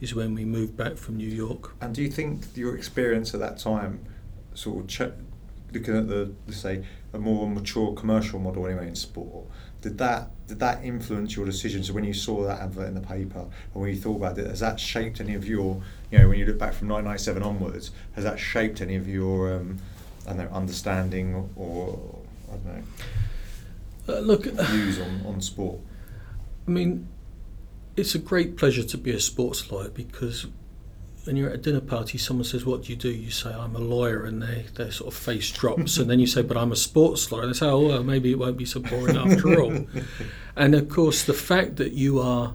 is 0.00 0.16
when 0.16 0.34
we 0.34 0.44
moved 0.44 0.76
back 0.76 0.96
from 0.96 1.16
New 1.16 1.28
York. 1.28 1.76
And 1.80 1.94
do 1.94 2.02
you 2.02 2.10
think 2.10 2.42
your 2.56 2.76
experience 2.76 3.32
at 3.32 3.38
that 3.38 3.58
time, 3.58 4.04
sort 4.52 4.80
of 4.80 4.88
ch- 4.88 5.14
looking 5.72 5.96
at 5.96 6.08
the, 6.08 6.32
say, 6.50 6.84
a 7.12 7.20
more 7.20 7.48
mature 7.48 7.94
commercial 7.94 8.40
model 8.40 8.66
anyway 8.66 8.88
in 8.88 8.96
sport, 8.96 9.46
did 9.86 9.98
that 9.98 10.30
did 10.48 10.58
that 10.58 10.84
influence 10.84 11.36
your 11.36 11.46
decision? 11.46 11.84
So 11.84 11.92
when 11.92 12.02
you 12.02 12.12
saw 12.12 12.44
that 12.44 12.60
advert 12.60 12.88
in 12.88 12.94
the 12.94 13.00
paper 13.00 13.38
and 13.38 13.50
when 13.74 13.88
you 13.88 13.96
thought 13.96 14.16
about 14.16 14.36
it, 14.36 14.46
has 14.48 14.58
that 14.60 14.80
shaped 14.80 15.20
any 15.20 15.34
of 15.34 15.46
your, 15.48 15.80
you 16.10 16.18
know, 16.18 16.28
when 16.28 16.38
you 16.40 16.44
look 16.44 16.58
back 16.58 16.74
from 16.74 16.88
1997 16.88 17.42
onwards, 17.42 17.92
has 18.14 18.24
that 18.24 18.38
shaped 18.40 18.80
any 18.80 18.96
of 18.96 19.08
your, 19.08 19.54
um, 19.54 19.78
I 20.26 20.30
don't 20.30 20.38
know, 20.38 20.48
understanding 20.56 21.50
or, 21.54 22.18
I 22.48 22.56
don't 22.56 22.66
know, 22.66 22.82
uh, 24.08 24.20
look, 24.20 24.44
views 24.44 25.00
on, 25.00 25.22
on 25.24 25.40
sport? 25.40 25.78
I 26.66 26.70
mean, 26.70 27.06
it's 27.96 28.16
a 28.16 28.18
great 28.18 28.56
pleasure 28.56 28.82
to 28.82 28.98
be 28.98 29.12
a 29.12 29.20
sports 29.20 29.70
lawyer 29.70 29.88
because 29.88 30.46
when 31.26 31.36
you're 31.36 31.50
at 31.50 31.56
a 31.56 31.58
dinner 31.58 31.80
party, 31.80 32.18
someone 32.18 32.44
says, 32.44 32.64
"What 32.64 32.84
do 32.84 32.92
you 32.92 32.96
do?" 32.96 33.10
You 33.10 33.30
say, 33.30 33.52
"I'm 33.52 33.74
a 33.74 33.80
lawyer," 33.80 34.24
and 34.24 34.42
they 34.42 34.66
their 34.74 34.92
sort 34.92 35.12
of 35.12 35.18
face 35.18 35.50
drops, 35.50 35.98
and 35.98 36.08
then 36.08 36.20
you 36.20 36.26
say, 36.26 36.42
"But 36.42 36.56
I'm 36.56 36.72
a 36.72 36.76
sports 36.76 37.30
lawyer." 37.32 37.42
And 37.42 37.54
they 37.54 37.58
say, 37.58 37.66
"Oh, 37.66 37.88
well, 37.88 38.04
maybe 38.04 38.30
it 38.30 38.38
won't 38.38 38.56
be 38.56 38.64
so 38.64 38.80
boring 38.80 39.16
after 39.16 39.60
all." 39.60 39.86
And 40.58 40.74
of 40.74 40.88
course, 40.88 41.22
the 41.22 41.34
fact 41.34 41.76
that 41.76 41.92
you 41.92 42.18
are 42.18 42.54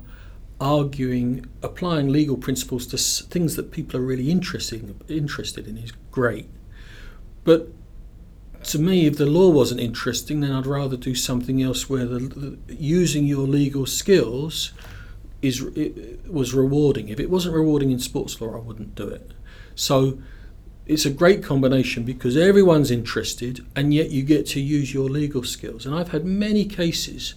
arguing, 0.59 1.45
applying 1.61 2.09
legal 2.09 2.35
principles 2.35 2.87
to 2.87 2.97
things 2.97 3.55
that 3.57 3.71
people 3.71 3.99
are 3.99 4.03
really 4.03 4.31
interested 4.31 4.95
interested 5.07 5.67
in 5.67 5.77
is 5.77 5.91
great. 6.09 6.49
But 7.43 7.67
to 8.63 8.79
me, 8.79 9.05
if 9.05 9.17
the 9.17 9.25
law 9.25 9.49
wasn't 9.49 9.81
interesting, 9.81 10.41
then 10.41 10.51
I'd 10.51 10.65
rather 10.65 10.97
do 10.97 11.13
something 11.13 11.61
else 11.61 11.89
where 11.89 12.05
the, 12.05 12.19
the 12.19 12.75
using 12.75 13.25
your 13.25 13.47
legal 13.47 13.85
skills 13.85 14.71
is 15.41 15.61
was 16.27 16.53
rewarding. 16.53 17.09
If 17.09 17.19
it 17.19 17.29
wasn't 17.29 17.55
rewarding 17.55 17.91
in 17.91 17.99
sports 17.99 18.39
law, 18.41 18.55
I 18.55 18.59
wouldn't 18.59 18.95
do 18.95 19.07
it. 19.07 19.31
So 19.75 20.19
it's 20.85 21.05
a 21.05 21.09
great 21.09 21.43
combination 21.43 22.03
because 22.03 22.35
everyone's 22.37 22.91
interested, 22.91 23.65
and 23.75 23.93
yet 23.93 24.09
you 24.11 24.23
get 24.23 24.45
to 24.47 24.59
use 24.59 24.93
your 24.93 25.09
legal 25.09 25.43
skills. 25.43 25.85
And 25.85 25.95
I've 25.95 26.09
had 26.09 26.25
many 26.25 26.65
cases 26.65 27.35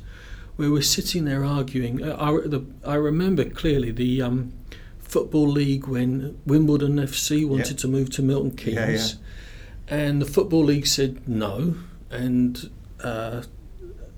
where 0.57 0.71
we're 0.71 0.83
sitting 0.83 1.25
there 1.25 1.45
arguing. 1.45 2.03
Uh, 2.03 2.17
I, 2.19 2.31
the, 2.49 2.65
I 2.85 2.95
remember 2.95 3.45
clearly 3.45 3.91
the 3.91 4.23
um, 4.23 4.53
football 5.01 5.49
league 5.49 5.87
when 5.87 6.39
Wimbledon 6.47 6.97
FC 6.97 7.47
wanted 7.47 7.71
Yeah. 7.71 7.77
to 7.77 7.89
move 7.89 8.11
to 8.11 8.23
Milton 8.23 8.53
Keynes, 8.57 8.77
Yeah, 8.77 9.97
yeah. 9.97 10.05
and 10.05 10.23
the 10.23 10.27
football 10.27 10.65
league 10.65 10.87
said 10.87 11.29
no, 11.29 11.77
and 12.11 12.71
uh, 13.03 13.43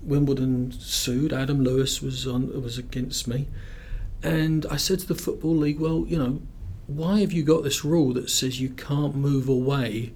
Wimbledon 0.03 0.71
sued. 0.71 1.33
Adam 1.33 1.63
Lewis 1.63 2.01
was 2.01 2.25
on 2.27 2.61
was 2.61 2.77
against 2.77 3.27
me, 3.27 3.47
and 4.27 4.65
I 4.69 4.77
said 4.77 4.99
to 4.99 5.07
the 5.07 5.15
football 5.15 5.55
league, 5.55 5.79
well, 5.79 6.05
you 6.07 6.17
know, 6.17 6.41
why 6.87 7.19
have 7.19 7.33
you 7.33 7.43
got 7.43 7.63
this 7.63 7.83
rule 7.83 8.13
that 8.13 8.29
says 8.29 8.61
you 8.61 8.69
can't 8.69 9.15
move 9.15 9.47
away? 9.49 10.13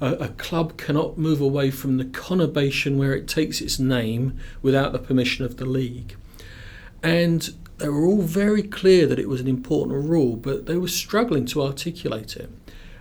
A, 0.00 0.12
a 0.14 0.28
club 0.28 0.76
cannot 0.76 1.18
move 1.18 1.40
away 1.40 1.70
from 1.70 1.96
the 1.96 2.04
conurbation 2.04 2.96
where 2.96 3.14
it 3.14 3.28
takes 3.28 3.60
its 3.60 3.78
name 3.78 4.38
without 4.62 4.92
the 4.92 4.98
permission 4.98 5.44
of 5.44 5.56
the 5.56 5.66
league. 5.66 6.16
And 7.02 7.50
they 7.78 7.88
were 7.88 8.04
all 8.06 8.22
very 8.22 8.62
clear 8.62 9.06
that 9.06 9.18
it 9.18 9.28
was 9.28 9.40
an 9.40 9.48
important 9.48 10.08
rule, 10.08 10.36
but 10.36 10.66
they 10.66 10.76
were 10.76 10.88
struggling 10.88 11.44
to 11.46 11.62
articulate 11.62 12.36
it. 12.36 12.50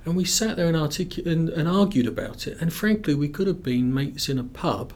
And 0.05 0.15
we 0.17 0.25
sat 0.25 0.57
there 0.57 0.67
and, 0.67 0.75
articu- 0.75 1.25
and, 1.25 1.47
and 1.49 1.67
argued 1.67 2.07
about 2.07 2.45
it. 2.45 2.57
And 2.59 2.73
frankly, 2.73 3.15
we 3.15 3.29
could 3.29 3.47
have 3.47 3.63
been 3.63 3.93
mates 3.93 4.27
in 4.27 4.37
a 4.37 4.43
pub 4.43 4.93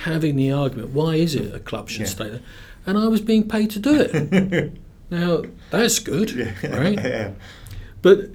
having 0.00 0.36
the 0.36 0.52
argument 0.52 0.90
why 0.90 1.14
is 1.16 1.34
it 1.34 1.54
a 1.54 1.58
club 1.60 1.88
should 1.88 2.02
Yeah. 2.02 2.06
stay 2.06 2.28
there? 2.30 2.40
And 2.86 2.96
I 2.96 3.08
was 3.08 3.20
being 3.20 3.48
paid 3.48 3.70
to 3.72 3.78
do 3.78 4.00
it. 4.00 4.72
now, 5.10 5.42
that's 5.70 5.98
good, 5.98 6.36
right? 6.62 6.94
yeah. 7.02 7.32
But 8.02 8.30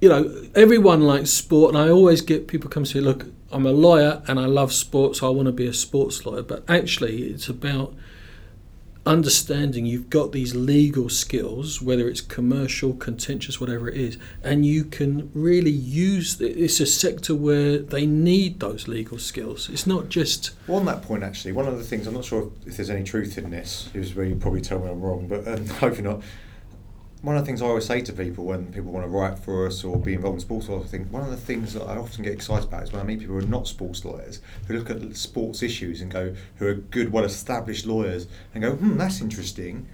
you 0.00 0.08
know, 0.08 0.46
everyone 0.54 1.02
likes 1.02 1.30
sport, 1.30 1.74
and 1.74 1.82
I 1.82 1.90
always 1.90 2.20
get 2.20 2.46
people 2.46 2.70
come 2.70 2.84
to 2.84 2.98
me. 2.98 3.02
Look, 3.02 3.26
I'm 3.50 3.66
a 3.66 3.72
lawyer 3.72 4.22
and 4.28 4.38
I 4.38 4.46
love 4.46 4.72
sports. 4.72 5.22
I 5.22 5.28
want 5.28 5.46
to 5.46 5.52
be 5.52 5.66
a 5.66 5.72
sports 5.72 6.24
lawyer, 6.24 6.42
but 6.42 6.64
actually, 6.68 7.24
it's 7.24 7.48
about 7.48 7.94
understanding 9.08 9.86
you've 9.86 10.10
got 10.10 10.32
these 10.32 10.54
legal 10.54 11.08
skills, 11.08 11.80
whether 11.80 12.06
it's 12.08 12.20
commercial, 12.20 12.92
contentious, 12.92 13.58
whatever 13.58 13.88
it 13.88 13.96
is, 13.96 14.18
and 14.44 14.66
you 14.66 14.84
can 14.84 15.30
really 15.34 15.70
use. 15.70 16.38
It's 16.40 16.78
a 16.78 16.86
sector 16.86 17.34
where 17.34 17.78
they 17.78 18.04
need 18.04 18.60
those 18.60 18.86
legal 18.86 19.18
skills. 19.18 19.70
It's 19.70 19.86
not 19.86 20.10
just 20.10 20.50
Well, 20.66 20.78
on 20.78 20.84
that 20.84 21.02
point, 21.02 21.22
actually, 21.22 21.52
one 21.52 21.66
of 21.66 21.78
the 21.78 21.84
things 21.84 22.06
I'm 22.06 22.14
not 22.14 22.26
sure 22.26 22.52
if 22.66 22.76
there's 22.76 22.90
any 22.90 23.02
truth 23.02 23.38
in 23.38 23.50
this. 23.50 23.88
Is 23.94 24.14
where 24.14 24.26
you 24.26 24.34
probably 24.34 24.60
tell 24.60 24.78
me 24.78 24.90
I'm 24.90 25.00
wrong, 25.00 25.26
but 25.26 25.48
um, 25.48 25.66
hopefully 25.82 26.02
not. 26.06 26.22
One 27.20 27.36
of 27.36 27.42
the 27.42 27.46
things 27.46 27.60
I 27.60 27.66
always 27.66 27.84
say 27.84 28.00
to 28.00 28.12
people 28.12 28.44
when 28.44 28.72
people 28.72 28.92
want 28.92 29.04
to 29.04 29.10
write 29.10 29.40
for 29.40 29.66
us 29.66 29.82
or 29.82 29.98
be 29.98 30.14
involved 30.14 30.36
in 30.36 30.40
sports, 30.40 30.68
law, 30.68 30.80
I 30.80 30.86
think 30.86 31.12
one 31.12 31.24
of 31.24 31.30
the 31.30 31.36
things 31.36 31.74
that 31.74 31.82
I 31.82 31.96
often 31.96 32.22
get 32.22 32.32
excited 32.32 32.68
about 32.68 32.84
is 32.84 32.92
when 32.92 33.00
I 33.00 33.04
meet 33.04 33.18
people 33.18 33.34
who 33.34 33.44
are 33.44 33.48
not 33.48 33.66
sports 33.66 34.04
lawyers 34.04 34.40
who 34.68 34.78
look 34.78 34.88
at 34.88 35.16
sports 35.16 35.60
issues 35.60 36.00
and 36.00 36.12
go, 36.12 36.36
who 36.56 36.66
are 36.68 36.74
good, 36.74 37.10
well-established 37.10 37.86
lawyers, 37.86 38.28
and 38.54 38.62
go, 38.62 38.74
hmm, 38.74 38.96
that's 38.96 39.20
interesting. 39.20 39.88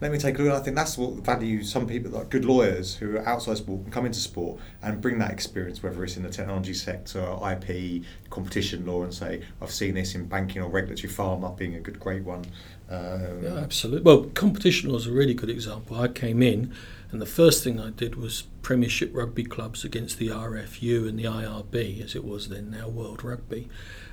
Let 0.00 0.10
me 0.10 0.16
take 0.16 0.38
a 0.38 0.42
look. 0.42 0.54
I 0.54 0.60
think 0.60 0.74
that's 0.74 0.96
what 0.96 1.22
value 1.22 1.62
some 1.62 1.86
people, 1.86 2.12
like 2.12 2.30
good 2.30 2.46
lawyers 2.46 2.96
who 2.96 3.14
are 3.16 3.28
outside 3.28 3.58
sport, 3.58 3.82
can 3.82 3.92
come 3.92 4.06
into 4.06 4.18
sport 4.18 4.58
and 4.82 5.02
bring 5.02 5.18
that 5.18 5.30
experience, 5.30 5.82
whether 5.82 6.02
it's 6.02 6.16
in 6.16 6.22
the 6.22 6.30
technology 6.30 6.72
sector, 6.72 7.36
IP, 7.46 8.04
competition 8.30 8.86
law, 8.86 9.02
and 9.02 9.12
say, 9.12 9.42
I've 9.60 9.70
seen 9.70 9.92
this 9.92 10.14
in 10.14 10.24
banking 10.24 10.62
or 10.62 10.70
regulatory 10.70 11.12
pharma 11.12 11.54
being 11.54 11.74
a 11.74 11.80
good, 11.80 12.00
great 12.00 12.24
one. 12.24 12.46
Um, 12.90 13.42
Yeah, 13.42 13.56
absolutely. 13.56 14.02
Well, 14.02 14.24
competition 14.34 14.92
was 14.92 15.06
a 15.06 15.12
really 15.12 15.34
good 15.34 15.50
example. 15.50 15.98
I 15.98 16.08
came 16.08 16.42
in, 16.42 16.72
and 17.12 17.20
the 17.20 17.26
first 17.26 17.62
thing 17.64 17.80
I 17.80 17.90
did 17.90 18.16
was 18.16 18.44
Premiership 18.62 19.14
rugby 19.14 19.44
clubs 19.44 19.84
against 19.84 20.18
the 20.18 20.28
RFU 20.28 21.08
and 21.08 21.18
the 21.18 21.24
IRB, 21.24 22.02
as 22.04 22.14
it 22.14 22.24
was 22.24 22.48
then, 22.48 22.70
now 22.70 22.88
World 22.88 23.24
Rugby. 23.24 23.68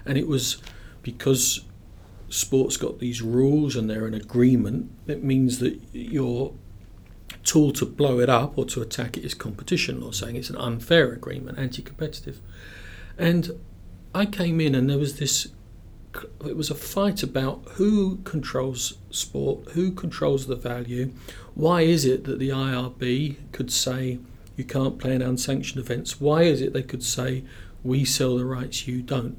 And 0.06 0.18
it 0.18 0.28
was 0.28 0.58
because 1.02 1.66
sports 2.30 2.78
got 2.78 3.00
these 3.00 3.22
rules 3.22 3.76
and 3.76 3.90
they're 3.90 4.06
an 4.06 4.14
agreement, 4.14 4.92
it 5.08 5.24
means 5.24 5.60
that 5.60 5.80
your 5.94 6.54
tool 7.44 7.72
to 7.72 7.86
blow 7.86 8.20
it 8.20 8.30
up 8.30 8.58
or 8.58 8.66
to 8.66 8.82
attack 8.82 9.18
it 9.18 9.24
is 9.24 9.34
competition 9.34 10.02
law, 10.02 10.12
saying 10.12 10.36
it's 10.36 10.50
an 10.50 10.58
unfair 10.58 11.12
agreement, 11.14 11.58
anti 11.58 11.82
competitive. 11.82 12.40
And 13.18 13.52
I 14.14 14.26
came 14.26 14.60
in, 14.62 14.76
and 14.76 14.90
there 14.90 14.98
was 14.98 15.20
this 15.20 15.48
it 16.46 16.56
was 16.56 16.70
a 16.70 16.76
fight 16.76 17.24
about 17.24 17.64
who 17.74 18.18
controls 18.24 18.98
sport, 19.12 19.70
who 19.72 19.92
controls 19.92 20.48
the 20.48 20.56
value. 20.56 21.12
Why 21.56 21.82
is 21.82 22.06
it 22.06 22.24
that 22.26 22.40
the 22.40 22.50
IRB 22.50 23.36
could 23.52 23.72
say 23.72 24.20
you 24.56 24.64
can't 24.64 24.98
play 25.00 25.14
in 25.16 25.22
unsanctioned 25.22 25.80
events? 25.84 26.20
Why 26.22 26.44
is 26.44 26.62
it 26.62 26.74
they 26.74 26.84
could 26.84 27.04
say 27.04 27.44
we 27.84 28.06
sell 28.06 28.38
the 28.38 28.46
rights, 28.46 28.88
you 28.88 29.02
don't? 29.02 29.38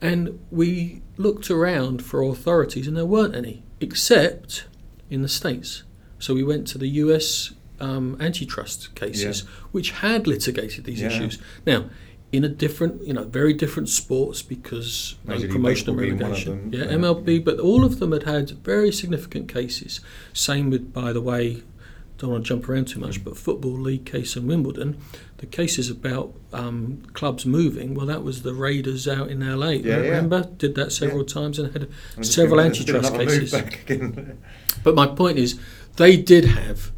And 0.00 0.38
we 0.50 1.02
looked 1.16 1.50
around 1.50 2.04
for 2.04 2.22
authorities, 2.22 2.86
and 2.86 2.96
there 2.96 3.06
weren't 3.06 3.34
any, 3.34 3.62
except 3.80 4.66
in 5.10 5.22
the 5.22 5.28
States. 5.28 5.82
So 6.18 6.34
we 6.34 6.42
went 6.42 6.66
to 6.68 6.78
the 6.78 6.88
US 6.88 7.52
um, 7.80 8.16
antitrust 8.20 8.94
cases, 8.94 9.42
Yeah. 9.42 9.50
which 9.72 9.90
had 9.90 10.26
litigated 10.26 10.84
these 10.84 11.00
Yeah. 11.00 11.08
issues. 11.08 11.38
Now, 11.66 11.90
in 12.36 12.44
a 12.44 12.48
different, 12.48 13.06
you 13.06 13.12
know, 13.12 13.24
very 13.24 13.52
different 13.52 13.88
sports 13.88 14.42
because 14.42 15.16
Major 15.24 15.48
promotion 15.48 15.90
and 15.90 15.96
Baseball 15.96 15.96
being 15.96 16.18
one 16.18 16.22
of 16.32 16.46
relegation. 16.46 16.72
Yeah, 16.72 16.84
yeah. 16.84 16.90
MLB, 16.92 17.44
but 17.44 17.58
all 17.58 17.84
of 17.84 17.98
them 18.00 18.12
had 18.12 18.24
had 18.24 18.50
very 18.50 18.90
significant 18.92 19.48
cases. 19.48 20.00
Same 20.32 20.70
with, 20.70 20.92
by 20.92 21.12
the 21.12 21.20
way, 21.20 21.62
don't 22.18 22.30
want 22.30 22.44
to 22.44 22.48
jump 22.48 22.68
around 22.68 22.86
too 22.88 23.00
much, 23.00 23.24
but 23.24 23.36
football 23.36 23.72
league 23.72 24.06
case 24.06 24.36
in 24.36 24.46
Wimbledon, 24.46 24.96
the 25.38 25.46
cases 25.46 25.90
about 25.90 26.32
um, 26.52 27.02
clubs 27.12 27.44
moving. 27.44 27.94
Well, 27.94 28.06
that 28.06 28.22
was 28.22 28.42
the 28.42 28.54
Raiders 28.54 29.06
out 29.08 29.28
in 29.30 29.40
LA. 29.40 29.70
Yeah, 29.70 29.80
yeah. 29.80 29.96
Remember, 29.96 30.44
did 30.56 30.74
that 30.76 30.92
several 30.92 31.24
times 31.24 31.58
and 31.58 31.72
had 31.72 31.88
And 32.16 32.26
several 32.26 32.56
been- 32.58 32.66
antitrust 32.66 33.14
cases. 33.14 33.52
But 34.84 34.94
my 34.94 35.06
point 35.06 35.38
is, 35.38 35.58
they 35.96 36.16
did 36.16 36.44
have 36.46 36.92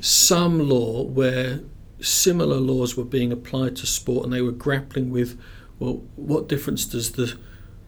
some 0.00 0.68
law 0.68 1.02
where 1.02 1.60
similar 2.00 2.56
laws 2.56 2.96
were 2.96 3.04
being 3.04 3.32
applied 3.32 3.76
to 3.76 3.86
sport, 3.86 4.24
and 4.24 4.32
they 4.32 4.42
were 4.42 4.52
grappling 4.52 5.10
with, 5.10 5.38
well, 5.78 6.02
what 6.16 6.48
difference 6.48 6.84
does 6.84 7.12
the, 7.12 7.36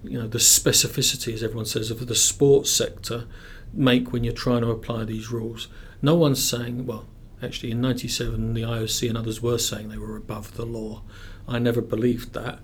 you 0.03 0.19
know, 0.19 0.27
the 0.27 0.39
specificity, 0.39 1.33
as 1.33 1.43
everyone 1.43 1.67
says, 1.67 1.91
of 1.91 2.07
the 2.07 2.15
sports 2.15 2.71
sector 2.71 3.27
make 3.73 4.13
when 4.13 4.25
you're 4.25 4.35
trying 4.35 4.63
to 4.63 4.71
apply 4.71 5.05
these 5.05 5.31
rules? 5.31 5.69
No 6.03 6.15
one's 6.15 6.43
saying, 6.43 6.87
well, 6.87 7.07
actually, 7.43 7.71
in 7.71 7.81
'97, 7.81 8.55
the 8.55 8.63
IOC 8.63 9.09
and 9.09 9.19
others 9.19 9.43
were 9.43 9.59
saying 9.59 9.89
they 9.89 9.99
were 9.99 10.17
above 10.17 10.57
the 10.57 10.67
law. 10.67 11.03
I 11.47 11.59
never 11.59 11.81
believed 11.81 12.33
that, 12.35 12.61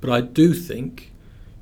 but 0.00 0.10
I 0.10 0.20
do 0.20 0.54
think 0.54 1.12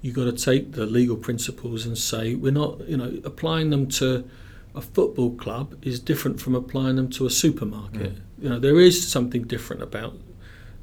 you've 0.01 0.17
got 0.17 0.25
to 0.25 0.33
take 0.33 0.73
the 0.73 0.85
legal 0.85 1.17
principles 1.17 1.87
and 1.87 1.97
say 1.97 2.35
we're 2.35 2.53
not, 2.53 2.87
you 2.89 2.97
know, 2.97 3.21
applying 3.25 3.71
them 3.71 3.87
to 3.87 4.29
a 4.75 4.81
football 4.81 5.35
club 5.35 5.77
is 5.83 6.01
different 6.01 6.41
from 6.41 6.55
applying 6.55 6.97
them 6.97 7.09
to 7.11 7.27
a 7.27 7.31
supermarket. 7.31 8.15
Mm. 8.15 8.21
You 8.43 8.49
know, 8.49 8.59
there 8.59 8.81
is 8.81 9.09
something 9.09 9.45
different 9.45 9.83
about 9.83 10.15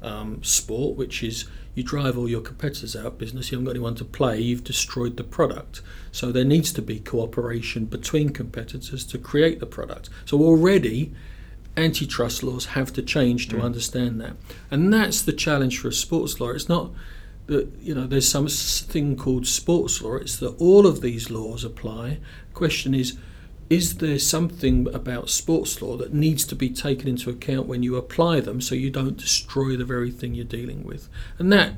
um, 0.02 0.42
sport, 0.42 0.96
which 0.96 1.22
is 1.22 1.44
you 1.74 1.82
drive 1.82 2.16
all 2.16 2.28
your 2.28 2.40
competitors 2.40 2.96
out 2.96 3.06
of 3.06 3.18
business, 3.18 3.50
you 3.50 3.56
haven't 3.56 3.66
got 3.66 3.72
anyone 3.72 3.94
to 3.96 4.04
play, 4.04 4.40
you've 4.40 4.64
destroyed 4.64 5.16
the 5.16 5.24
product. 5.24 5.82
So 6.10 6.32
there 6.32 6.44
needs 6.44 6.72
to 6.72 6.82
be 6.82 6.98
cooperation 6.98 7.84
between 7.84 8.30
competitors 8.30 9.04
to 9.04 9.18
create 9.18 9.60
the 9.60 9.66
product. 9.66 10.08
So 10.24 10.40
already 10.40 11.12
antitrust 11.76 12.42
laws 12.42 12.66
have 12.66 12.92
to 12.94 13.02
change 13.02 13.48
to 13.48 13.60
understand 13.60 14.20
that. 14.20 14.36
And 14.70 14.92
that's 14.92 15.22
the 15.22 15.32
challenge 15.32 15.78
for 15.78 15.88
a 15.88 15.92
sports 15.92 16.40
law. 16.40 16.50
It's 16.50 16.68
not 16.68 16.90
that 17.46 17.68
you 17.80 17.94
know 17.94 18.06
there's 18.06 18.28
some 18.28 18.46
thing 18.48 19.16
called 19.16 19.46
sports 19.46 20.00
law. 20.00 20.16
It's 20.16 20.36
that 20.38 20.56
all 20.60 20.86
of 20.86 21.02
these 21.02 21.30
laws 21.30 21.64
apply. 21.64 22.18
The 22.48 22.54
Question 22.54 22.94
is, 22.94 23.18
is 23.70 23.98
there 23.98 24.18
something 24.18 24.92
about 24.92 25.30
sports 25.30 25.80
law 25.80 25.96
that 25.96 26.12
needs 26.12 26.44
to 26.44 26.56
be 26.56 26.68
taken 26.68 27.06
into 27.08 27.30
account 27.30 27.68
when 27.68 27.84
you 27.84 27.96
apply 27.96 28.40
them, 28.40 28.60
so 28.60 28.74
you 28.74 28.90
don't 28.90 29.16
destroy 29.16 29.76
the 29.76 29.84
very 29.84 30.10
thing 30.10 30.34
you're 30.34 30.44
dealing 30.44 30.82
with? 30.82 31.08
And 31.38 31.52
that, 31.52 31.74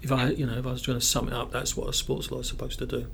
if 0.00 0.12
I 0.12 0.30
you 0.30 0.46
know 0.46 0.56
if 0.56 0.66
I 0.66 0.70
was 0.70 0.82
trying 0.82 0.98
to 0.98 1.04
sum 1.04 1.26
it 1.26 1.34
up, 1.34 1.50
that's 1.50 1.76
what 1.76 1.88
a 1.88 1.92
sports 1.92 2.30
law 2.30 2.38
is 2.38 2.48
supposed 2.48 2.78
to 2.78 2.86
do. 2.86 3.08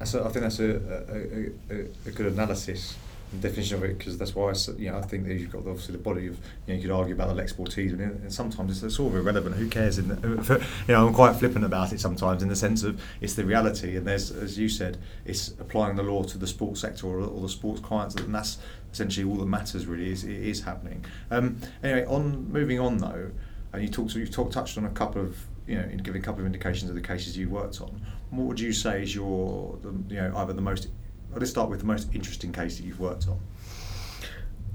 I 0.00 0.04
think 0.04 0.42
that's 0.42 0.58
a, 0.60 1.52
a, 1.70 1.74
a, 1.74 1.86
a, 2.06 2.10
good 2.10 2.26
analysis 2.26 2.96
definition 3.40 3.76
of 3.76 3.84
it 3.84 3.98
because 3.98 4.18
that's 4.18 4.34
why 4.34 4.50
I, 4.50 4.54
you 4.78 4.90
know, 4.90 4.98
I 4.98 5.02
think 5.02 5.26
that 5.26 5.34
you've 5.34 5.50
got 5.50 5.58
obviously 5.58 5.92
the 5.92 6.02
body 6.02 6.26
of 6.26 6.36
you 6.66 6.68
know 6.68 6.74
you 6.74 6.82
could 6.82 6.90
argue 6.90 7.14
about 7.14 7.28
the 7.28 7.34
lex 7.34 7.52
sportiva 7.52 7.92
and, 7.92 8.20
and 8.22 8.32
sometimes 8.32 8.82
it's 8.82 8.96
sort 8.96 9.12
of 9.12 9.20
irrelevant. 9.20 9.56
Who 9.56 9.68
cares? 9.68 9.98
In 9.98 10.08
the, 10.08 10.66
you 10.88 10.94
know, 10.94 11.06
I'm 11.06 11.14
quite 11.14 11.36
flippant 11.36 11.64
about 11.64 11.92
it 11.92 12.00
sometimes 12.00 12.42
in 12.42 12.48
the 12.48 12.56
sense 12.56 12.82
of 12.82 13.00
it's 13.20 13.34
the 13.34 13.44
reality 13.44 13.96
and 13.96 14.06
there's 14.06 14.30
as 14.30 14.58
you 14.58 14.68
said, 14.68 14.98
it's 15.24 15.48
applying 15.60 15.96
the 15.96 16.02
law 16.02 16.22
to 16.24 16.38
the 16.38 16.46
sports 16.46 16.80
sector 16.80 17.06
or, 17.06 17.20
or 17.20 17.40
the 17.40 17.48
sports 17.48 17.80
clients 17.80 18.14
and 18.16 18.34
that's 18.34 18.58
essentially 18.92 19.28
all 19.28 19.36
that 19.36 19.46
matters. 19.46 19.86
Really, 19.86 20.10
is 20.10 20.24
it 20.24 20.30
is 20.30 20.62
happening. 20.62 21.04
Um, 21.30 21.58
anyway, 21.82 22.06
on 22.06 22.50
moving 22.50 22.80
on 22.80 22.98
though, 22.98 23.30
and 23.72 23.82
you 23.82 23.88
talked 23.88 24.14
you've 24.14 24.30
talked 24.30 24.52
touched 24.52 24.78
on 24.78 24.84
a 24.84 24.90
couple 24.90 25.22
of 25.22 25.36
you 25.66 25.76
know, 25.76 25.84
in 25.84 25.98
giving 25.98 26.20
a 26.20 26.24
couple 26.24 26.40
of 26.40 26.46
indications 26.46 26.90
of 26.90 26.94
the 26.94 27.02
cases 27.02 27.36
you 27.36 27.48
worked 27.48 27.80
on, 27.80 28.00
what 28.30 28.44
would 28.44 28.60
you 28.60 28.72
say 28.72 29.02
is 29.02 29.14
your, 29.14 29.78
you 30.08 30.16
know, 30.16 30.32
either 30.36 30.52
the 30.52 30.60
most, 30.60 30.88
let's 31.36 31.50
start 31.50 31.70
with 31.70 31.80
the 31.80 31.86
most 31.86 32.14
interesting 32.14 32.52
case 32.52 32.76
that 32.76 32.84
you've 32.84 33.00
worked 33.00 33.26
on. 33.28 33.40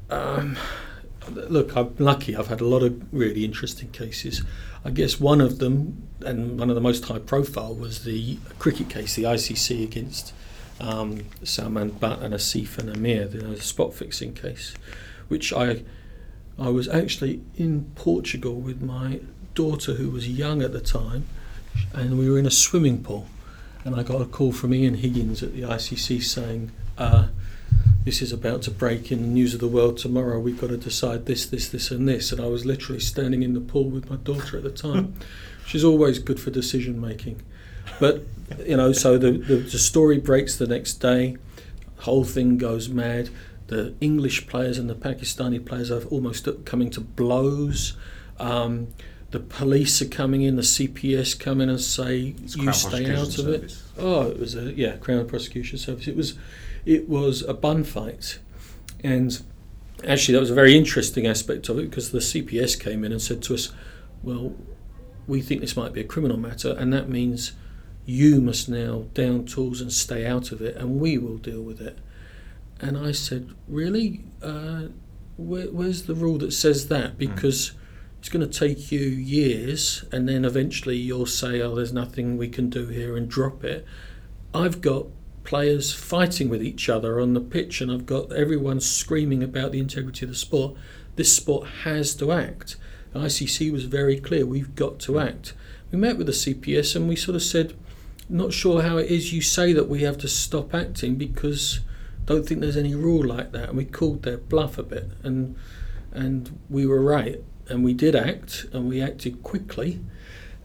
Um, 0.09 0.57
look, 1.29 1.75
I'm 1.75 1.95
lucky. 1.99 2.35
I've 2.35 2.47
had 2.47 2.61
a 2.61 2.65
lot 2.65 2.83
of 2.83 3.01
really 3.13 3.45
interesting 3.45 3.89
cases. 3.91 4.43
I 4.83 4.91
guess 4.91 5.19
one 5.19 5.41
of 5.41 5.59
them, 5.59 6.07
and 6.25 6.59
one 6.59 6.69
of 6.69 6.75
the 6.75 6.81
most 6.81 7.05
high 7.05 7.19
profile, 7.19 7.73
was 7.73 8.03
the 8.03 8.37
cricket 8.57 8.89
case, 8.89 9.15
the 9.15 9.23
ICC 9.23 9.83
against 9.83 10.33
um, 10.79 11.25
Salman 11.43 11.91
Butt 11.91 12.21
and 12.21 12.33
Asif 12.33 12.77
and 12.77 12.89
Amir, 12.89 13.27
the 13.27 13.59
spot 13.61 13.93
fixing 13.93 14.33
case, 14.33 14.73
which 15.27 15.51
I 15.53 15.83
I 16.57 16.69
was 16.69 16.89
actually 16.89 17.41
in 17.55 17.89
Portugal 17.95 18.55
with 18.55 18.81
my 18.81 19.21
daughter 19.53 19.93
who 19.93 20.09
was 20.09 20.27
young 20.27 20.61
at 20.61 20.73
the 20.73 20.81
time, 20.81 21.25
and 21.93 22.19
we 22.19 22.29
were 22.29 22.37
in 22.37 22.45
a 22.45 22.51
swimming 22.51 23.01
pool, 23.01 23.27
and 23.93 23.99
I 23.99 24.03
got 24.03 24.21
a 24.21 24.25
call 24.25 24.51
from 24.51 24.73
Iain 24.73 24.95
Higgins 24.95 25.43
at 25.43 25.53
the 25.53 25.61
ICC 25.61 26.21
saying. 26.23 26.71
Uh, 26.97 27.27
this 28.05 28.21
is 28.21 28.31
about 28.31 28.61
to 28.63 28.71
break 28.71 29.11
in 29.11 29.21
the 29.21 29.27
news 29.27 29.53
of 29.53 29.59
the 29.59 29.67
world 29.67 29.97
tomorrow. 29.97 30.39
We've 30.39 30.59
got 30.59 30.69
to 30.69 30.77
decide 30.77 31.25
this, 31.25 31.45
this, 31.45 31.69
this, 31.69 31.91
and 31.91 32.07
this. 32.07 32.31
And 32.31 32.41
I 32.41 32.47
was 32.47 32.65
literally 32.65 32.99
standing 32.99 33.43
in 33.43 33.53
the 33.53 33.59
pool 33.59 33.89
with 33.89 34.09
my 34.09 34.15
daughter 34.15 34.57
at 34.57 34.63
the 34.63 34.71
time. 34.71 35.15
She's 35.65 35.83
always 35.83 36.17
good 36.17 36.39
for 36.39 36.49
decision 36.49 36.99
making. 36.99 37.41
But, 37.99 38.23
you 38.65 38.77
know, 38.77 38.93
so 38.93 39.17
the, 39.17 39.33
the, 39.33 39.57
the 39.57 39.77
story 39.77 40.17
breaks 40.17 40.55
the 40.55 40.65
next 40.65 40.95
day, 40.95 41.37
whole 41.97 42.23
thing 42.23 42.57
goes 42.57 42.89
mad. 42.89 43.29
The 43.67 43.93
English 44.01 44.47
players 44.47 44.77
and 44.79 44.89
the 44.89 44.95
Pakistani 44.95 45.63
players 45.63 45.91
are 45.91 46.03
almost 46.05 46.47
coming 46.65 46.89
to 46.91 47.01
blows. 47.01 47.95
Um, 48.39 48.87
the 49.31 49.39
police 49.39 50.01
are 50.01 50.07
coming 50.07 50.41
in, 50.41 50.55
the 50.55 50.63
CPS 50.63 51.39
come 51.39 51.61
in 51.61 51.69
and 51.69 51.79
say, 51.79 52.33
It's 52.43 52.55
"You 52.55 52.73
stay 52.73 53.13
out 53.13 53.37
of 53.37 53.47
it." 53.47 53.69
Service. 53.69 53.83
Oh, 53.97 54.29
it 54.29 54.39
was 54.39 54.55
a 54.55 54.73
yeah, 54.73 54.97
Crown 54.97 55.27
Prosecution 55.27 55.77
Service. 55.77 56.07
It 56.07 56.15
was, 56.15 56.33
it 56.85 57.07
was 57.07 57.43
a 57.43 57.53
bun 57.53 57.83
fight, 57.83 58.39
and 59.03 59.41
actually 60.07 60.33
that 60.33 60.39
was 60.39 60.49
a 60.49 60.55
very 60.55 60.75
interesting 60.75 61.27
aspect 61.27 61.69
of 61.69 61.77
it 61.77 61.89
because 61.89 62.11
the 62.11 62.19
CPS 62.19 62.79
came 62.79 63.03
in 63.03 63.11
and 63.11 63.21
said 63.21 63.43
to 63.43 63.53
us, 63.53 63.71
"Well, 64.23 64.55
we 65.27 65.41
think 65.41 65.61
this 65.61 65.77
might 65.77 65.93
be 65.93 66.01
a 66.01 66.05
criminal 66.05 66.37
matter, 66.37 66.75
and 66.77 66.91
that 66.93 67.07
means 67.07 67.51
you 68.05 68.41
must 68.41 68.67
now 68.67 69.05
down 69.13 69.45
tools 69.45 69.79
and 69.79 69.93
stay 69.93 70.25
out 70.25 70.51
of 70.51 70.59
it, 70.59 70.75
and 70.75 70.99
we 70.99 71.19
will 71.19 71.37
deal 71.37 71.61
with 71.61 71.79
it." 71.81 71.99
And 72.81 72.97
I 72.97 73.11
said, 73.11 73.49
"Really? 73.67 74.23
Uh, 74.41 74.87
where, 75.37 75.67
where's 75.67 76.03
the 76.03 76.15
rule 76.15 76.39
that 76.39 76.51
says 76.51 76.87
that? 76.87 77.19
Because." 77.19 77.73
It's 78.19 78.27
going 78.27 78.47
to 78.47 78.59
take 78.59 78.91
you 78.91 78.99
years, 78.99 80.03
and 80.11 80.27
then 80.27 80.43
eventually 80.43 80.97
you'll 80.97 81.25
say, 81.25 81.61
"Oh, 81.61 81.73
there's 81.73 81.93
nothing 81.93 82.35
we 82.35 82.49
can 82.49 82.69
do 82.69 82.87
here," 82.87 83.15
and 83.15 83.29
drop 83.29 83.63
it. 83.63 83.85
I've 84.53 84.81
got 84.81 85.07
players 85.45 85.93
fighting 85.93 86.49
with 86.49 86.61
each 86.61 86.89
other 86.89 87.21
on 87.21 87.33
the 87.33 87.39
pitch, 87.39 87.79
and 87.79 87.89
I've 87.89 88.05
got 88.05 88.33
everyone 88.33 88.81
screaming 88.81 89.41
about 89.41 89.71
the 89.71 89.79
integrity 89.79 90.25
of 90.25 90.31
the 90.31 90.37
sport. 90.37 90.75
This 91.15 91.33
sport 91.33 91.67
has 91.83 92.13
to 92.15 92.33
act. 92.33 92.75
The 93.13 93.19
ICC 93.19 93.71
was 93.71 93.85
very 93.85 94.19
clear. 94.19 94.45
We've 94.45 94.75
got 94.75 94.99
to 94.99 95.17
act. 95.17 95.53
We 95.89 95.97
met 95.97 96.17
with 96.17 96.27
the 96.27 96.33
CPS, 96.33 96.97
and 96.97 97.07
we 97.07 97.15
sort 97.15 97.35
of 97.37 97.41
said, 97.41 97.73
"Not 98.27 98.51
sure 98.51 98.81
how 98.81 98.97
it 98.97 99.09
is 99.09 99.31
you 99.31 99.41
say 99.41 99.71
that 99.71 99.87
we 99.87 100.01
have 100.01 100.17
to 100.19 100.27
stop 100.27 100.75
acting 100.75 101.15
because." 101.15 101.79
Don't 102.25 102.45
think 102.45 102.59
there's 102.59 102.77
any 102.77 102.93
rule 102.93 103.25
like 103.25 103.53
that, 103.53 103.69
and 103.69 103.77
we 103.77 103.85
called 103.85 104.23
their 104.23 104.37
bluff 104.37 104.77
a 104.77 104.83
bit, 104.83 105.09
and 105.23 105.55
and 106.11 106.59
we 106.69 106.85
were 106.85 107.01
right 107.01 107.41
and 107.69 107.83
we 107.83 107.93
did 107.93 108.15
act 108.15 108.65
and 108.73 108.89
we 108.89 109.01
acted 109.01 109.43
quickly 109.43 110.01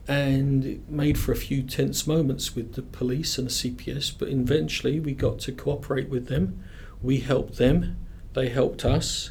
and 0.07 0.65
it 0.65 0.89
made 0.89 1.19
for 1.19 1.33
a 1.33 1.37
few 1.37 1.63
tense 1.63 2.07
moments 2.07 2.55
with 2.55 2.75
the 2.75 2.83
police 2.83 3.39
and 3.39 3.49
the 3.49 3.53
CPS 3.53 4.13
but 4.19 4.29
eventually 4.29 5.01
we 5.01 5.13
got 5.15 5.39
to 5.41 5.53
cooperate 5.53 6.09
with 6.09 6.29
them. 6.29 6.63
We 7.03 7.21
helped 7.21 7.57
them. 7.57 7.97
They 8.33 8.49
helped 8.49 8.85
us 8.85 9.31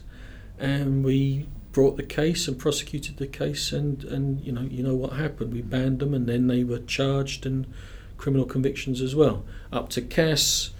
and 0.57 1.03
we 1.03 1.47
brought 1.71 1.97
the 1.97 2.03
case 2.03 2.47
and 2.47 2.57
prosecuted 2.57 3.17
the 3.17 3.27
case 3.27 3.71
and 3.71 4.03
and 4.03 4.39
you 4.41 4.51
know 4.51 4.61
you 4.61 4.83
know 4.83 4.95
what 4.95 5.13
happened. 5.13 5.53
We 5.53 5.61
banned 5.61 5.99
them 5.99 6.13
and 6.13 6.27
then 6.27 6.47
they 6.47 6.63
were 6.63 6.79
charged 6.79 7.45
and 7.45 7.71
criminal 8.17 8.45
convictions 8.45 9.01
as 9.01 9.15
well. 9.15 9.45
Up 9.71 9.89
to 9.89 10.01
CAS 10.01 10.71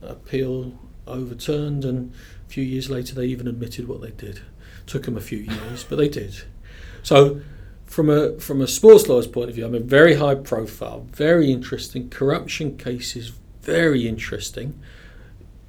appeal 0.00 0.78
overturned 1.06 1.84
and 1.84 2.12
a 2.46 2.50
few 2.50 2.64
years 2.64 2.88
later 2.88 3.14
they 3.14 3.26
even 3.26 3.48
admitted 3.48 3.88
what 3.88 4.00
they 4.00 4.10
did 4.10 4.40
took 4.86 5.04
them 5.04 5.16
a 5.16 5.20
few 5.20 5.38
years, 5.38 5.84
but 5.84 5.96
they 5.96 6.08
did. 6.08 6.42
So, 7.02 7.40
from 7.86 8.08
a 8.08 8.38
from 8.40 8.60
a 8.60 8.66
sports 8.66 9.08
lawyer's 9.08 9.26
point 9.26 9.50
of 9.50 9.54
view, 9.54 9.66
I'm 9.66 9.74
a 9.74 9.80
very 9.80 10.14
high 10.14 10.34
profile, 10.34 11.06
very 11.12 11.50
interesting. 11.50 12.08
Corruption 12.08 12.76
cases, 12.76 13.32
very 13.60 14.08
interesting. 14.08 14.80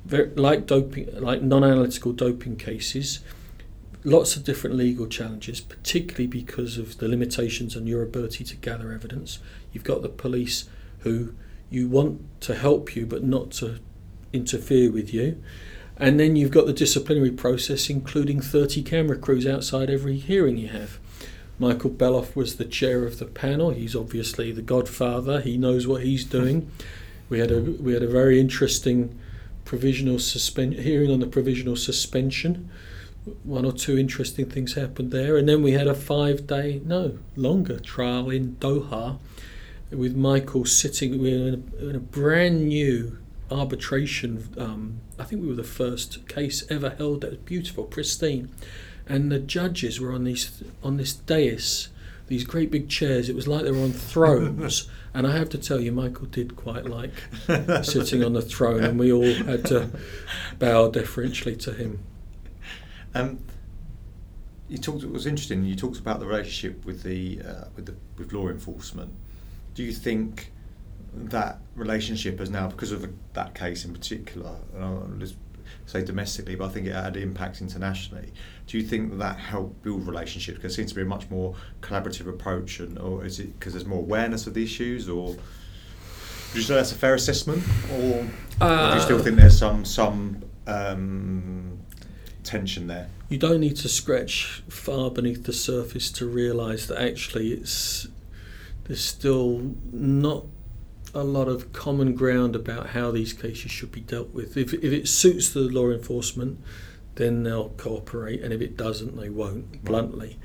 Very, 0.05 0.29
like 0.35 0.65
doping, 0.65 1.09
like 1.19 1.41
non-analytical 1.41 2.11
doping 2.11 2.57
cases, 2.57 3.21
lots 4.03 4.35
of 4.35 4.43
different 4.43 4.75
legal 4.75 5.07
challenges, 5.07 5.61
particularly 5.61 6.27
because 6.27 6.77
of 6.77 6.97
the 6.97 7.07
limitations 7.07 7.75
on 7.75 7.87
your 7.87 8.03
ability 8.03 8.43
to 8.43 8.55
gather 8.57 8.91
evidence. 8.91 9.39
You've 9.71 9.85
got 9.85 10.01
the 10.01 10.09
police 10.09 10.69
who 10.99 11.33
you 11.69 11.87
want 11.87 12.21
to 12.41 12.55
help 12.55 12.95
you, 12.95 13.05
but 13.05 13.23
not 13.23 13.51
to 13.51 13.79
interfere 14.33 14.91
with 14.91 15.13
you. 15.13 15.41
And 15.97 16.19
then 16.19 16.35
you've 16.35 16.51
got 16.51 16.65
the 16.65 16.73
disciplinary 16.73 17.31
process, 17.31 17.89
including 17.89 18.41
30 18.41 18.81
camera 18.83 19.17
crews 19.17 19.45
outside 19.45 19.89
every 19.89 20.17
hearing 20.17 20.57
you 20.57 20.69
have. 20.69 20.99
Michael 21.59 21.91
Beloff 21.91 22.35
was 22.35 22.55
the 22.55 22.65
chair 22.65 23.05
of 23.05 23.19
the 23.19 23.25
panel. 23.25 23.69
He's 23.69 23.95
obviously 23.95 24.51
the 24.51 24.61
godfather. 24.61 25.41
He 25.41 25.57
knows 25.57 25.85
what 25.85 26.03
he's 26.03 26.25
doing. 26.25 26.69
We 27.29 27.39
had 27.39 27.51
a 27.51 27.61
we 27.61 27.93
had 27.93 28.03
a 28.03 28.07
very 28.07 28.39
interesting 28.39 29.17
provisional 29.65 30.19
suspend 30.19 30.73
hearing 30.73 31.11
on 31.11 31.19
the 31.19 31.27
provisional 31.27 31.75
suspension. 31.75 32.69
One 33.43 33.65
or 33.65 33.71
two 33.71 33.97
interesting 33.97 34.49
things 34.49 34.73
happened 34.73 35.11
there, 35.11 35.37
and 35.37 35.47
then 35.47 35.63
we 35.63 35.71
had 35.71 35.87
a 35.87 35.95
five-day, 35.95 36.81
no 36.83 37.17
longer, 37.37 37.79
trial 37.79 38.29
in 38.29 38.57
Doha, 38.57 39.17
with 39.89 40.15
Michael 40.15 40.65
sitting. 40.65 41.21
We 41.21 41.33
in 41.33 41.63
a, 41.79 41.89
in 41.89 41.95
a 41.95 41.99
brand 41.99 42.67
new 42.67 43.17
arbitration. 43.49 44.53
Um, 44.57 44.99
I 45.19 45.23
think 45.23 45.41
we 45.41 45.47
were 45.47 45.53
the 45.53 45.63
first 45.63 46.27
case 46.27 46.63
ever 46.69 46.91
held 46.91 47.21
that 47.21 47.31
was 47.31 47.39
beautiful, 47.39 47.83
pristine, 47.83 48.49
and 49.07 49.31
the 49.31 49.39
judges 49.39 49.99
were 49.99 50.11
on 50.11 50.23
these 50.23 50.63
on 50.81 50.97
this 50.97 51.13
dais, 51.13 51.89
these 52.27 52.43
great 52.43 52.71
big 52.71 52.89
chairs. 52.89 53.29
It 53.29 53.35
was 53.35 53.47
like 53.47 53.63
they 53.63 53.71
were 53.71 53.83
on 53.83 53.91
thrones. 53.91 54.89
and 55.13 55.27
I 55.27 55.37
have 55.37 55.49
to 55.49 55.57
tell 55.57 55.79
you, 55.79 55.91
Michael 55.91 56.25
did 56.25 56.55
quite 56.55 56.85
like 56.85 57.11
sitting 57.83 58.23
on 58.23 58.33
the 58.33 58.41
throne, 58.41 58.83
and 58.83 58.97
we 58.99 59.11
all 59.11 59.33
had 59.33 59.65
to 59.65 59.89
bow 60.59 60.89
deferentially 60.89 61.55
to 61.57 61.73
him. 61.73 61.99
Um, 63.13 63.39
you 64.67 64.77
talked. 64.77 65.03
It 65.03 65.11
was 65.11 65.27
interesting. 65.27 65.65
You 65.65 65.75
talked 65.75 65.99
about 65.99 66.19
the 66.19 66.25
relationship 66.25 66.83
with 66.85 67.03
the 67.03 67.41
uh, 67.41 67.65
with 67.75 67.85
the 67.85 67.95
with 68.17 68.33
law 68.33 68.49
enforcement. 68.49 69.13
Do 69.75 69.83
you 69.83 69.91
think 69.91 70.51
that 71.15 71.59
relationship 71.75 72.39
has 72.39 72.49
now, 72.49 72.67
because 72.67 72.91
of 72.91 73.07
that 73.33 73.55
case 73.55 73.85
in 73.85 73.93
particular, 73.93 74.55
and 74.73 74.83
I'll 74.83 75.07
just 75.19 75.35
say 75.85 76.03
domestically, 76.03 76.55
but 76.55 76.65
I 76.65 76.69
think 76.69 76.87
it 76.87 76.93
had 76.93 77.17
impact 77.17 77.61
internationally. 77.61 78.31
Do 78.67 78.77
you 78.77 78.83
think 78.83 79.11
that, 79.11 79.17
that 79.17 79.37
helped 79.37 79.83
build 79.83 80.07
relationships? 80.07 80.57
Because 80.57 80.73
it 80.73 80.75
seems 80.75 80.89
to 80.91 80.95
be 80.95 81.01
a 81.01 81.05
much 81.05 81.29
more 81.29 81.55
collaborative 81.81 82.27
approach, 82.27 82.79
and 82.79 82.97
or 82.97 83.25
is 83.25 83.39
it 83.39 83.57
because 83.59 83.73
there's 83.73 83.85
more 83.85 83.99
awareness 83.99 84.47
of 84.47 84.53
the 84.53 84.63
issues, 84.63 85.09
or 85.09 85.27
would 85.27 85.37
you 86.53 86.61
say 86.61 86.75
that's 86.75 86.91
a 86.91 86.95
fair 86.95 87.15
assessment, 87.15 87.63
or, 87.91 88.27
or 88.61 88.89
do 88.89 88.95
you 88.95 89.01
still 89.01 89.19
think 89.19 89.37
there's 89.37 89.57
some 89.57 89.85
some 89.85 90.43
um, 90.67 91.79
tension 92.43 92.87
there? 92.87 93.09
You 93.29 93.37
don't 93.37 93.61
need 93.61 93.77
to 93.77 93.89
scratch 93.89 94.63
far 94.69 95.09
beneath 95.09 95.45
the 95.45 95.53
surface 95.53 96.11
to 96.13 96.27
realise 96.27 96.85
that 96.87 97.01
actually 97.01 97.51
it's 97.51 98.07
there's 98.85 99.03
still 99.03 99.73
not 99.91 100.45
a 101.13 101.23
lot 101.23 101.47
of 101.47 101.71
common 101.73 102.15
ground 102.15 102.55
about 102.55 102.87
how 102.89 103.11
these 103.11 103.33
cases 103.33 103.71
should 103.71 103.91
be 103.91 104.01
dealt 104.01 104.29
with. 104.29 104.57
If, 104.57 104.73
if 104.73 104.91
it 104.91 105.07
suits 105.07 105.49
the 105.49 105.61
law 105.61 105.91
enforcement, 105.91 106.59
then 107.15 107.43
they'll 107.43 107.69
cooperate, 107.69 108.41
and 108.41 108.51
if 108.51 108.61
it 108.61 108.75
doesn't, 108.75 109.15
they 109.15 109.29
won't, 109.29 109.83
bluntly. 109.83 110.39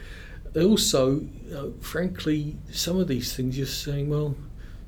Also, 0.55 1.27
uh, 1.55 1.69
frankly, 1.81 2.57
some 2.71 2.99
of 2.99 3.09
these 3.09 3.35
things 3.35 3.57
you're 3.57 3.67
saying, 3.67 4.11
well, 4.11 4.37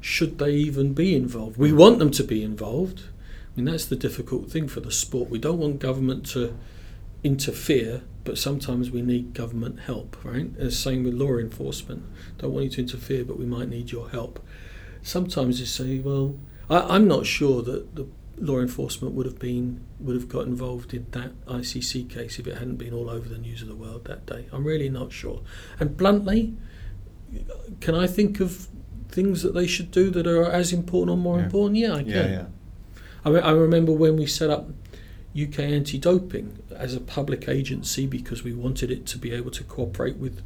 should 0.00 0.38
they 0.38 0.52
even 0.52 0.92
be 0.92 1.14
involved? 1.14 1.56
We 1.56 1.72
want 1.72 1.98
them 1.98 2.10
to 2.12 2.24
be 2.24 2.42
involved. 2.42 3.04
I 3.04 3.56
mean, 3.56 3.66
that's 3.66 3.86
the 3.86 3.96
difficult 3.96 4.50
thing 4.50 4.68
for 4.68 4.80
the 4.80 4.92
sport. 4.92 5.30
We 5.30 5.38
don't 5.38 5.58
want 5.58 5.78
government 5.78 6.26
to 6.30 6.56
interfere, 7.22 8.02
but 8.24 8.38
sometimes 8.38 8.90
we 8.90 9.02
need 9.02 9.34
government 9.34 9.80
help, 9.80 10.16
right? 10.24 10.54
The 10.54 10.70
same 10.70 11.04
with 11.04 11.14
law 11.14 11.36
enforcement. 11.36 12.04
Don't 12.38 12.52
want 12.52 12.64
you 12.64 12.70
to 12.70 12.80
interfere, 12.82 13.24
but 13.24 13.38
we 13.38 13.46
might 13.46 13.68
need 13.68 13.92
your 13.92 14.10
help 14.10 14.44
sometimes 15.02 15.60
you 15.60 15.66
say, 15.66 15.98
well, 15.98 16.36
I, 16.68 16.96
am 16.96 17.08
not 17.08 17.26
sure 17.26 17.62
that 17.62 17.94
the 17.96 18.06
law 18.38 18.58
enforcement 18.60 19.14
would 19.14 19.26
have 19.26 19.38
been 19.38 19.80
would 19.98 20.16
have 20.16 20.28
got 20.28 20.46
involved 20.46 20.94
in 20.94 21.06
that 21.10 21.32
ICC 21.46 22.08
case 22.08 22.38
if 22.38 22.46
it 22.46 22.56
hadn't 22.56 22.76
been 22.76 22.94
all 22.94 23.10
over 23.10 23.28
the 23.28 23.36
news 23.38 23.60
of 23.60 23.68
the 23.68 23.74
world 23.74 24.04
that 24.06 24.24
day. 24.24 24.46
I'm 24.52 24.64
really 24.64 24.88
not 24.88 25.12
sure. 25.12 25.42
And 25.78 25.96
bluntly, 25.96 26.54
can 27.80 27.94
I 27.94 28.06
think 28.06 28.40
of 28.40 28.68
things 29.10 29.42
that 29.42 29.52
they 29.54 29.66
should 29.66 29.90
do 29.90 30.10
that 30.10 30.26
are 30.26 30.44
as 30.50 30.72
important 30.72 31.10
or 31.10 31.20
more 31.20 31.38
Yeah. 31.38 31.44
important? 31.44 31.76
Yeah, 31.78 31.94
I 31.94 32.02
can. 32.02 32.08
Yeah, 32.08 32.28
yeah. 32.30 32.44
I, 33.24 33.28
re- 33.30 33.40
I 33.40 33.50
remember 33.50 33.92
when 33.92 34.16
we 34.16 34.26
set 34.26 34.48
up 34.48 34.70
UK 35.40 35.60
anti-doping 35.60 36.58
as 36.74 36.94
a 36.94 37.00
public 37.00 37.48
agency 37.48 38.06
because 38.06 38.42
we 38.42 38.52
wanted 38.54 38.90
it 38.90 39.04
to 39.06 39.18
be 39.18 39.32
able 39.32 39.50
to 39.50 39.64
cooperate 39.64 40.16
with 40.16 40.42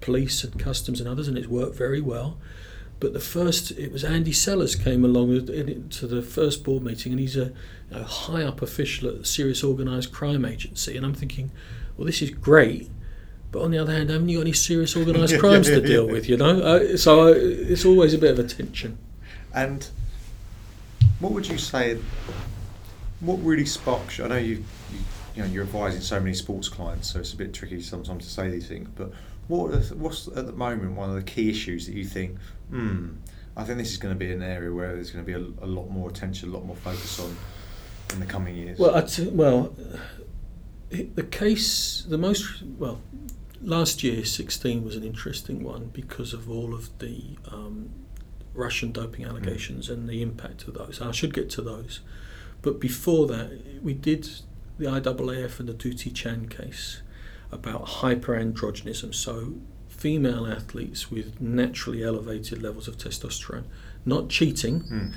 police 0.00 0.44
and 0.44 0.58
customs 0.58 1.00
and 1.00 1.08
others, 1.08 1.28
and 1.28 1.38
it's 1.38 1.48
worked 1.48 1.76
very 1.76 2.00
well. 2.00 2.36
But 3.00 3.12
the 3.12 3.20
first, 3.20 3.70
it 3.72 3.92
was 3.92 4.02
Andy 4.02 4.32
Sellers 4.32 4.74
came 4.74 5.04
along 5.04 5.46
to 5.46 6.06
the 6.06 6.20
first 6.22 6.64
board 6.64 6.82
meeting, 6.82 7.12
and 7.12 7.20
he's 7.20 7.36
a, 7.36 7.52
high 7.92 8.42
up 8.42 8.60
official 8.60 9.08
at 9.08 9.14
a 9.14 9.24
serious 9.24 9.62
organised 9.62 10.12
crime 10.12 10.44
agency. 10.44 10.96
And 10.96 11.06
I'm 11.06 11.14
thinking, 11.14 11.50
well, 11.96 12.06
this 12.06 12.20
is 12.20 12.30
great, 12.30 12.90
but 13.52 13.62
on 13.62 13.70
the 13.70 13.78
other 13.78 13.92
hand, 13.92 14.10
haven't 14.10 14.28
you 14.28 14.38
got 14.38 14.42
any 14.42 14.52
serious 14.52 14.96
organised 14.96 15.38
crimes 15.40 15.68
to 15.68 15.80
deal 15.80 16.08
with? 16.08 16.28
You 16.28 16.36
know, 16.36 16.60
uh, 16.60 16.96
so 16.96 17.28
uh, 17.28 17.34
it's 17.36 17.84
always 17.84 18.14
a 18.14 18.18
bit 18.18 18.32
of 18.32 18.38
a 18.44 18.48
tension. 18.48 18.98
And 19.54 19.88
what 21.20 21.32
would 21.32 21.48
you 21.48 21.58
say? 21.58 21.98
What 23.20 23.36
really 23.42 23.64
sparks? 23.64 24.18
you- 24.18 24.24
I 24.24 24.28
know 24.28 24.36
you, 24.36 24.64
you, 24.92 24.98
you 25.36 25.42
know, 25.42 25.48
you're 25.48 25.64
advising 25.64 26.00
so 26.00 26.18
many 26.20 26.34
sports 26.34 26.68
clients, 26.68 27.12
so 27.12 27.20
it's 27.20 27.32
a 27.32 27.36
bit 27.36 27.54
tricky 27.54 27.80
sometimes 27.80 28.24
to 28.24 28.30
say 28.30 28.50
these 28.50 28.66
things. 28.66 28.88
But 28.96 29.12
what, 29.48 29.74
are 29.74 29.80
what's 29.96 30.28
at 30.28 30.46
the 30.46 30.52
moment 30.52 30.92
one 30.92 31.08
of 31.08 31.16
the 31.16 31.22
key 31.22 31.50
issues 31.50 31.86
that 31.86 31.94
you 31.94 32.04
think? 32.04 32.38
Hmm, 32.70 33.14
I 33.56 33.64
think 33.64 33.78
this 33.78 33.90
is 33.90 33.96
going 33.96 34.14
to 34.14 34.18
be 34.18 34.30
an 34.30 34.42
area 34.42 34.72
where 34.72 34.94
there's 34.94 35.10
going 35.10 35.24
to 35.24 35.26
be 35.26 35.34
a, 35.34 35.64
a 35.64 35.66
lot 35.66 35.88
more 35.88 36.08
attention, 36.08 36.50
a 36.50 36.52
lot 36.52 36.64
more 36.64 36.76
focus 36.76 37.18
on 37.18 37.34
in 38.12 38.20
the 38.20 38.26
coming 38.26 38.54
years. 38.54 38.78
Well, 38.78 39.06
well, 39.32 39.74
the 40.90 41.22
case, 41.22 42.04
the 42.08 42.18
most 42.18 42.62
well, 42.78 43.00
last 43.60 44.02
year, 44.02 44.24
sixteen 44.24 44.84
was 44.84 44.96
an 44.96 45.02
interesting 45.02 45.64
one 45.64 45.86
because 45.92 46.32
of 46.32 46.50
all 46.50 46.74
of 46.74 46.96
the 46.98 47.36
um, 47.50 47.90
Russian 48.54 48.92
doping 48.92 49.24
allegations 49.24 49.88
and 49.88 50.08
the 50.08 50.22
impact 50.22 50.68
of 50.68 50.74
those. 50.74 51.00
I 51.00 51.10
should 51.12 51.32
get 51.32 51.48
to 51.50 51.62
those, 51.62 52.00
but 52.60 52.80
before 52.80 53.26
that, 53.28 53.82
we 53.82 53.94
did 53.94 54.28
the 54.78 54.86
IAAF 54.86 55.58
and 55.58 55.68
the 55.68 55.74
Dutee 55.74 56.14
Chand 56.14 56.50
case 56.50 57.02
about 57.50 57.86
hyperandrogenism. 57.86 59.14
So, 59.14 59.54
female 59.88 60.46
athletes 60.46 61.10
with 61.10 61.40
naturally 61.40 62.04
elevated 62.04 62.62
levels 62.62 62.86
of 62.86 62.96
testosterone, 62.96 63.64
not 64.04 64.28
cheating. 64.28 64.80
Hmm. 64.80 65.08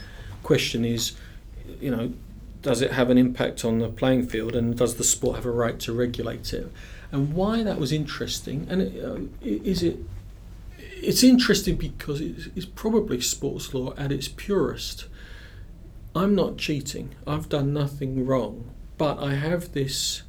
Question 0.44 0.86
is, 0.86 1.14
you 1.80 1.92
know, 1.92 2.14
does 2.62 2.82
it 2.82 2.92
have 2.92 3.10
an 3.10 3.18
impact 3.18 3.66
on 3.66 3.80
the 3.80 3.90
playing 3.90 4.28
field 4.28 4.56
and 4.56 4.78
does 4.78 4.96
the 4.96 5.04
sport 5.04 5.36
have 5.36 5.46
a 5.46 5.52
right 5.52 5.80
to 5.80 5.94
regulate 5.94 6.54
it 6.54 6.72
and 7.12 7.34
why 7.34 7.64
that 7.64 7.80
was 7.80 7.92
interesting 7.92 8.68
and 8.70 8.82
it, 8.82 9.04
uh, 9.04 9.20
is 9.42 9.84
it 9.84 9.98
it's 10.78 11.24
interesting 11.24 11.76
because 11.76 12.22
it's, 12.22 12.48
it's 12.56 12.66
probably 12.66 13.20
sports 13.20 13.74
law 13.74 13.94
at 13.98 14.12
its 14.12 14.28
purest 14.28 15.06
i'm 16.16 16.36
not 16.36 16.58
cheating 16.58 17.10
i've 17.26 17.50
done 17.50 17.74
nothing 17.74 18.26
wrong 18.26 18.70
but 18.98 19.18
i 19.20 19.34
have 19.34 19.74
this 19.74 20.24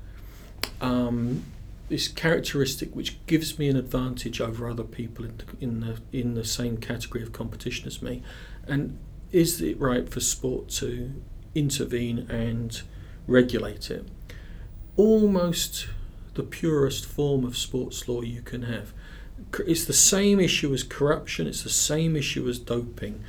um, 0.80 1.44
this 1.92 2.08
characteristic 2.08 2.96
which 2.96 3.24
gives 3.26 3.58
me 3.58 3.68
an 3.68 3.76
advantage 3.76 4.40
over 4.40 4.66
other 4.66 4.82
people 4.82 5.26
in 5.26 5.36
the, 5.36 5.44
in 5.60 5.80
the 5.80 5.98
in 6.10 6.32
the 6.32 6.44
same 6.44 6.78
category 6.78 7.22
of 7.22 7.34
competition 7.34 7.86
as 7.86 8.00
me 8.00 8.22
and 8.66 8.96
is 9.30 9.60
it 9.60 9.78
right 9.78 10.08
for 10.08 10.18
sport 10.18 10.70
to 10.70 11.12
intervene 11.54 12.20
and 12.30 12.80
regulate 13.26 13.90
it. 13.90 14.08
Almost 14.96 15.88
the 16.32 16.42
purest 16.42 17.04
form 17.04 17.44
of 17.44 17.58
sports 17.58 18.08
law 18.08 18.22
you 18.22 18.40
can 18.40 18.62
have. 18.62 18.94
It's 19.66 19.84
the 19.84 19.92
same 19.92 20.40
issue 20.40 20.72
as 20.72 20.82
corruption, 20.82 21.46
it's 21.46 21.62
the 21.62 21.68
same 21.68 22.16
issue 22.16 22.48
as 22.48 22.58
doping, 22.58 23.22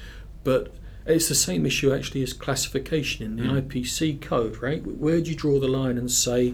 but 0.45 0.73
it's 1.05 1.27
the 1.27 1.35
same 1.35 1.65
issue 1.65 1.93
actually 1.93 2.23
as 2.23 2.31
classification 2.31 3.25
in 3.25 3.35
the 3.35 3.43
Mm. 3.43 3.61
IPC 3.61 4.21
code, 4.21 4.61
right? 4.61 4.81
Where 4.85 5.19
do 5.19 5.29
you 5.31 5.35
draw 5.35 5.59
the 5.59 5.67
line 5.67 5.97
and 5.97 6.09
say, 6.09 6.53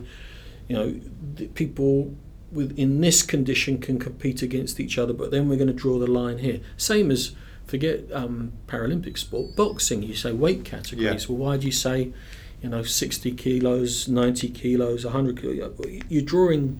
you 0.69 0.75
know, 0.77 0.99
the 1.36 1.47
people 1.47 2.15
with 2.51 2.77
in 2.79 3.01
this 3.01 3.21
condition 3.21 3.79
can 3.79 3.99
compete 3.99 4.41
against 4.41 4.79
each 4.79 4.97
other, 4.97 5.12
but 5.13 5.32
then 5.32 5.49
we're 5.49 5.58
going 5.58 5.67
to 5.67 5.73
draw 5.73 5.99
the 5.99 6.08
line 6.08 6.38
here. 6.38 6.62
Same 6.77 7.12
as 7.12 7.36
forget 7.65 8.10
um, 8.13 8.53
Paralympic 8.67 9.17
sport, 9.17 9.55
boxing. 9.55 10.01
You 10.01 10.15
say 10.15 10.32
weight 10.32 10.63
categories. 10.63 11.23
Yeah. 11.23 11.36
Well, 11.36 11.45
why 11.45 11.58
do 11.58 11.65
you 11.65 11.71
say, 11.73 12.13
you 12.62 12.69
know, 12.69 12.84
sixty 12.84 13.32
kilos, 13.34 14.08
ninety 14.08 14.49
kilos, 14.49 15.03
hundred 15.03 15.41
kilos? 15.41 15.75
You're 16.08 16.21
drawing 16.23 16.79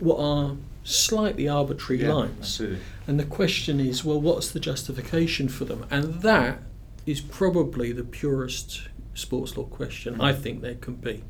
what 0.00 0.18
are 0.18 0.56
slightly 0.84 1.48
arbitrary 1.48 2.02
yeah, 2.02 2.12
lines. 2.12 2.38
absolutely. 2.40 2.78
And 3.06 3.20
the 3.20 3.24
question 3.24 3.78
is, 3.78 4.04
well, 4.04 4.20
what's 4.20 4.50
the 4.50 4.60
justification 4.60 5.48
for 5.48 5.64
them? 5.64 5.86
And 5.90 6.22
that 6.22 6.58
is 7.06 7.20
probably 7.20 7.92
the 7.92 8.04
purest 8.04 8.88
sports 9.14 9.56
law 9.56 9.64
question 9.64 10.20
I 10.20 10.32
think 10.32 10.62
there 10.62 10.74
can 10.74 10.94
be. 10.94 11.22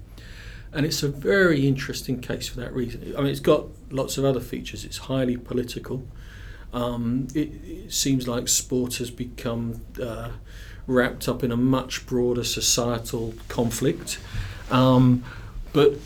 And 0.72 0.87
it's 0.87 1.02
a 1.02 1.08
very 1.08 1.66
interesting 1.66 2.20
case 2.20 2.48
for 2.48 2.61
that 2.61 2.72
reason. 2.72 3.14
I 3.16 3.20
mean, 3.20 3.30
it's 3.30 3.40
got 3.40 3.66
lots 3.90 4.16
of 4.16 4.24
other 4.24 4.40
features. 4.40 4.85
It's 4.85 4.98
highly 4.98 5.37
political. 5.37 6.06
Um, 6.72 7.28
it, 7.35 7.50
it 7.64 7.92
seems 7.92 8.26
like 8.26 8.48
sport 8.48 8.96
has 8.96 9.11
become 9.11 9.82
uh, 10.02 10.30
wrapped 10.87 11.28
up 11.28 11.44
in 11.44 11.52
a 11.52 11.56
much 11.56 12.06
broader 12.06 12.44
societal 12.44 13.35
conflict. 13.48 14.18
Um, 14.70 15.24
but 15.72 15.98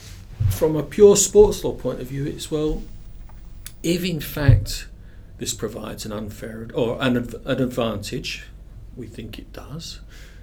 from 0.50 0.76
a 0.76 0.82
pure 0.82 1.16
sports 1.16 1.62
law 1.62 1.72
point 1.72 2.00
of 2.00 2.08
view, 2.08 2.24
it's 2.26 2.50
well, 2.50 2.82
if 3.82 4.04
in 4.04 4.20
fact 4.20 4.88
this 5.38 5.54
provides 5.54 6.04
an 6.04 6.12
unfair 6.12 6.68
or 6.74 6.98
an, 7.00 7.16
an 7.16 7.62
advantage, 7.62 8.44
we 8.96 9.06
think 9.06 9.38
it 9.38 9.52
does, 9.52 10.00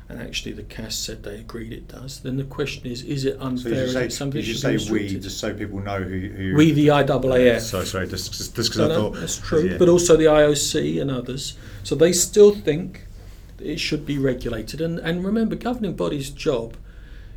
and 0.09 0.21
actually 0.21 0.51
the 0.51 0.63
CAS 0.63 0.95
said 0.95 1.23
they 1.23 1.35
agreed 1.39 1.71
it 1.73 1.87
does, 1.87 2.19
then 2.21 2.37
the 2.37 2.43
question 2.43 2.85
is, 2.87 3.03
is 3.03 3.25
it 3.25 3.35
So 3.39 3.45
unfair? 3.45 3.73
you 3.73 3.79
Is 3.81 3.93
say, 3.93 4.05
it 4.05 4.13
something 4.13 4.41
you 4.43 4.53
say 4.53 4.77
we, 4.91 5.19
just 5.19 5.39
so 5.39 5.53
people 5.53 5.79
know 5.79 6.01
who. 6.01 6.19
who 6.27 6.55
We, 6.55 6.71
the 6.71 6.87
IAAF. 6.87 7.61
Sorry, 7.61 7.85
sorry, 7.85 8.07
just 8.07 8.53
because 8.55 8.77
No, 8.77 8.85
I 8.85 8.87
no, 8.89 8.95
thought 8.95 9.19
that's 9.19 9.37
true, 9.37 9.63
yeah. 9.69 9.77
but 9.77 9.89
also 9.89 10.15
the 10.17 10.25
IOC 10.25 11.01
and 11.01 11.09
others. 11.09 11.57
So 11.83 11.95
they 11.95 12.11
still 12.13 12.53
think 12.53 13.07
it 13.59 13.79
should 13.79 14.05
be 14.05 14.17
regulated. 14.17 14.81
And, 14.81 14.99
and 14.99 15.23
remember, 15.23 15.55
governing 15.55 15.95
bodies' 15.95 16.29
job 16.29 16.75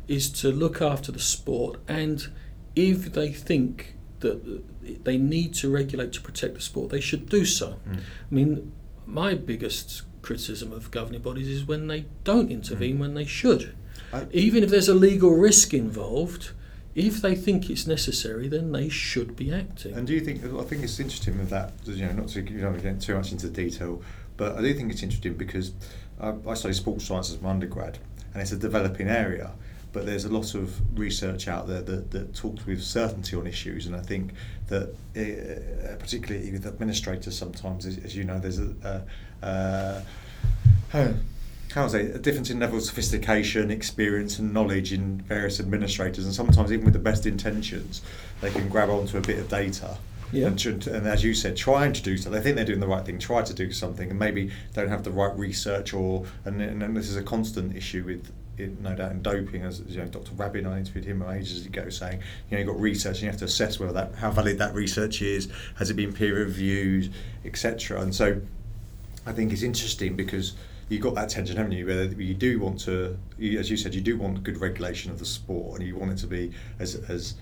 is 0.07 0.29
to 0.41 0.49
look 0.51 0.81
after 0.81 1.11
the 1.11 1.19
sport, 1.19 1.79
and 1.87 2.27
if 2.75 3.13
they 3.13 3.31
think 3.31 3.95
that 4.19 4.63
they 5.03 5.17
need 5.17 5.53
to 5.55 5.69
regulate 5.69 6.11
to 6.13 6.21
protect 6.21 6.55
the 6.55 6.61
sport, 6.61 6.89
they 6.89 6.99
should 7.01 7.29
do 7.29 7.45
so. 7.45 7.75
Mm. 7.87 7.97
I 7.97 8.35
mean, 8.35 8.71
my 9.05 9.35
biggest 9.35 10.01
criticism 10.27 10.73
of 10.73 10.91
governing 10.91 11.21
bodies 11.21 11.47
is 11.47 11.63
when 11.65 11.87
they 11.87 12.03
don't 12.25 12.51
intervene 12.51 12.95
hmm. 12.95 13.01
when 13.01 13.13
they 13.13 13.23
should. 13.25 13.73
I- 14.11 14.27
Even 14.31 14.61
if 14.61 14.69
there's 14.69 14.89
a 14.89 14.93
legal 14.93 15.31
risk 15.31 15.73
involved, 15.73 16.51
if 16.95 17.21
they 17.21 17.33
think 17.33 17.69
it's 17.69 17.87
necessary, 17.87 18.49
then 18.49 18.73
they 18.73 18.89
should 18.89 19.37
be 19.37 19.53
acting. 19.53 19.93
And 19.95 20.05
do 20.05 20.13
you 20.13 20.19
think? 20.19 20.43
I 20.43 20.63
think 20.63 20.83
it's 20.83 20.99
interesting 20.99 21.37
with 21.37 21.49
that. 21.51 21.71
You 21.85 22.05
know, 22.07 22.11
not 22.11 22.27
to 22.29 22.41
you 22.41 22.59
don't 22.59 22.81
get 22.81 22.99
too 22.99 23.15
much 23.15 23.31
into 23.31 23.47
detail, 23.49 24.01
but 24.35 24.57
I 24.57 24.61
do 24.61 24.73
think 24.73 24.91
it's 24.91 25.03
interesting 25.03 25.35
because 25.35 25.71
I, 26.19 26.33
I 26.45 26.53
study 26.55 26.73
sports 26.73 27.05
science 27.05 27.31
as 27.31 27.39
my 27.41 27.51
undergrad, 27.51 27.99
and 28.33 28.41
it's 28.41 28.51
a 28.51 28.57
developing 28.57 29.07
area. 29.07 29.51
But 29.93 30.05
there's 30.05 30.25
a 30.25 30.29
lot 30.29 30.53
of 30.53 30.79
research 30.99 31.47
out 31.47 31.67
there 31.67 31.81
that, 31.81 32.11
that 32.11 32.35
talks 32.35 32.65
with 32.65 32.83
certainty 32.83 33.35
on 33.35 33.47
issues, 33.47 33.87
and 33.87 33.95
I 33.95 34.01
think 34.01 34.31
that, 34.67 34.89
uh, 35.15 35.95
particularly 35.97 36.51
with 36.51 36.67
administrators, 36.67 37.37
sometimes, 37.37 37.85
as, 37.85 37.97
as 37.99 38.15
you 38.15 38.23
know, 38.23 38.37
there's 38.37 38.59
a, 38.59 39.03
uh, 39.41 40.01
uh, 40.93 41.13
how, 41.73 41.87
say, 41.87 42.11
a 42.11 42.17
difference 42.19 42.49
in 42.49 42.59
level 42.59 42.77
of 42.77 42.83
sophistication, 42.83 43.71
experience, 43.71 44.39
and 44.39 44.53
knowledge 44.53 44.93
in 44.93 45.21
various 45.21 45.59
administrators, 45.59 46.25
and 46.25 46.33
sometimes 46.33 46.71
even 46.71 46.85
with 46.85 46.93
the 46.93 46.99
best 46.99 47.25
intentions, 47.25 48.01
they 48.41 48.51
can 48.51 48.67
grab 48.69 48.89
onto 48.89 49.17
a 49.17 49.21
bit 49.21 49.39
of 49.39 49.49
data. 49.49 49.97
Yeah. 50.31 50.47
And, 50.47 50.87
and 50.87 51.07
as 51.07 51.23
you 51.23 51.33
said, 51.33 51.55
trying 51.55 51.93
to 51.93 52.01
do 52.01 52.17
so, 52.17 52.29
they 52.29 52.41
think 52.41 52.57
they're 52.57 52.65
doing 52.65 52.81
the 52.81 52.87
right 52.87 53.05
thing. 53.05 53.17
Try 53.17 53.43
to 53.43 53.53
do 53.53 53.71
something, 53.71 54.09
and 54.09 54.19
maybe 54.19 54.51
don't 54.73 54.89
have 54.89 55.03
the 55.03 55.11
right 55.11 55.33
research, 55.37 55.93
or 55.93 56.25
and, 56.45 56.61
and 56.61 56.97
this 56.97 57.09
is 57.09 57.15
a 57.15 57.23
constant 57.23 57.75
issue 57.75 58.03
with, 58.03 58.29
no 58.57 58.95
doubt, 58.95 59.11
in 59.11 59.21
doping. 59.21 59.63
As 59.63 59.81
you 59.87 59.99
know, 59.99 60.05
Dr. 60.05 60.31
Rabin, 60.35 60.65
I 60.65 60.79
interviewed 60.79 61.05
him 61.05 61.21
ages 61.23 61.65
ago, 61.65 61.89
saying, 61.89 62.19
you 62.49 62.57
know, 62.57 62.59
you've 62.59 62.67
got 62.67 62.79
research, 62.79 63.17
and 63.17 63.23
you 63.23 63.29
have 63.29 63.39
to 63.39 63.45
assess 63.45 63.79
whether 63.79 63.93
that 63.93 64.15
how 64.15 64.31
valid 64.31 64.57
that 64.57 64.73
research 64.73 65.21
is, 65.21 65.49
has 65.75 65.89
it 65.89 65.95
been 65.95 66.13
peer 66.13 66.35
reviewed, 66.35 67.13
etc. 67.45 68.01
And 68.01 68.13
so, 68.13 68.41
I 69.25 69.31
think 69.31 69.51
it's 69.51 69.63
interesting 69.63 70.15
because 70.15 70.53
you've 70.89 71.01
got 71.01 71.15
that 71.15 71.29
tension, 71.29 71.57
haven't 71.57 71.73
you? 71.73 71.85
Where 71.85 72.05
you 72.05 72.33
do 72.33 72.59
want 72.59 72.79
to, 72.81 73.17
as 73.39 73.69
you 73.69 73.77
said, 73.77 73.93
you 73.93 74.01
do 74.01 74.17
want 74.17 74.43
good 74.43 74.59
regulation 74.59 75.11
of 75.11 75.19
the 75.19 75.25
sport, 75.25 75.79
and 75.79 75.87
you 75.87 75.95
want 75.95 76.11
it 76.11 76.17
to 76.19 76.27
be 76.27 76.51
as 76.79 76.95
as. 77.09 77.35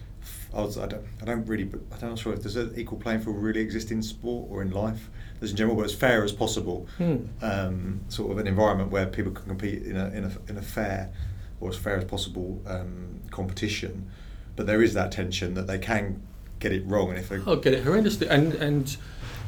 I, 0.55 0.61
was, 0.61 0.77
I 0.77 0.87
don't. 0.87 1.03
I 1.21 1.25
don't 1.25 1.45
really. 1.45 1.69
I'm 2.01 2.09
not 2.09 2.17
sure 2.19 2.33
if 2.33 2.41
there's 2.41 2.55
an 2.55 2.73
equal 2.77 2.97
playing 2.97 3.19
field 3.19 3.35
really 3.37 3.59
exist 3.59 3.91
in 3.91 4.01
sport 4.01 4.47
or 4.49 4.61
in 4.61 4.71
life. 4.71 5.09
There's 5.39 5.51
in 5.51 5.57
general, 5.57 5.75
but 5.75 5.85
as 5.85 5.93
fair 5.93 6.23
as 6.23 6.31
possible. 6.31 6.87
Hmm. 6.97 7.17
Um, 7.41 8.01
sort 8.07 8.31
of 8.31 8.37
an 8.37 8.47
environment 8.47 8.89
where 8.89 9.05
people 9.05 9.33
can 9.33 9.45
compete 9.47 9.83
in 9.83 9.97
a 9.97 10.07
in 10.09 10.23
a, 10.23 10.31
in 10.51 10.57
a 10.57 10.61
fair 10.61 11.11
or 11.59 11.69
as 11.69 11.75
fair 11.77 11.97
as 11.97 12.05
possible 12.05 12.61
um, 12.67 13.19
competition. 13.31 14.09
But 14.55 14.65
there 14.67 14.81
is 14.81 14.93
that 14.93 15.11
tension 15.11 15.53
that 15.55 15.67
they 15.67 15.77
can 15.77 16.21
get 16.59 16.71
it 16.71 16.85
wrong, 16.85 17.09
and 17.09 17.19
if 17.19 17.27
they, 17.27 17.37
I'll 17.45 17.57
get 17.57 17.73
it 17.73 17.83
horrendously. 17.83 18.29
And 18.29 18.53
and 18.53 18.95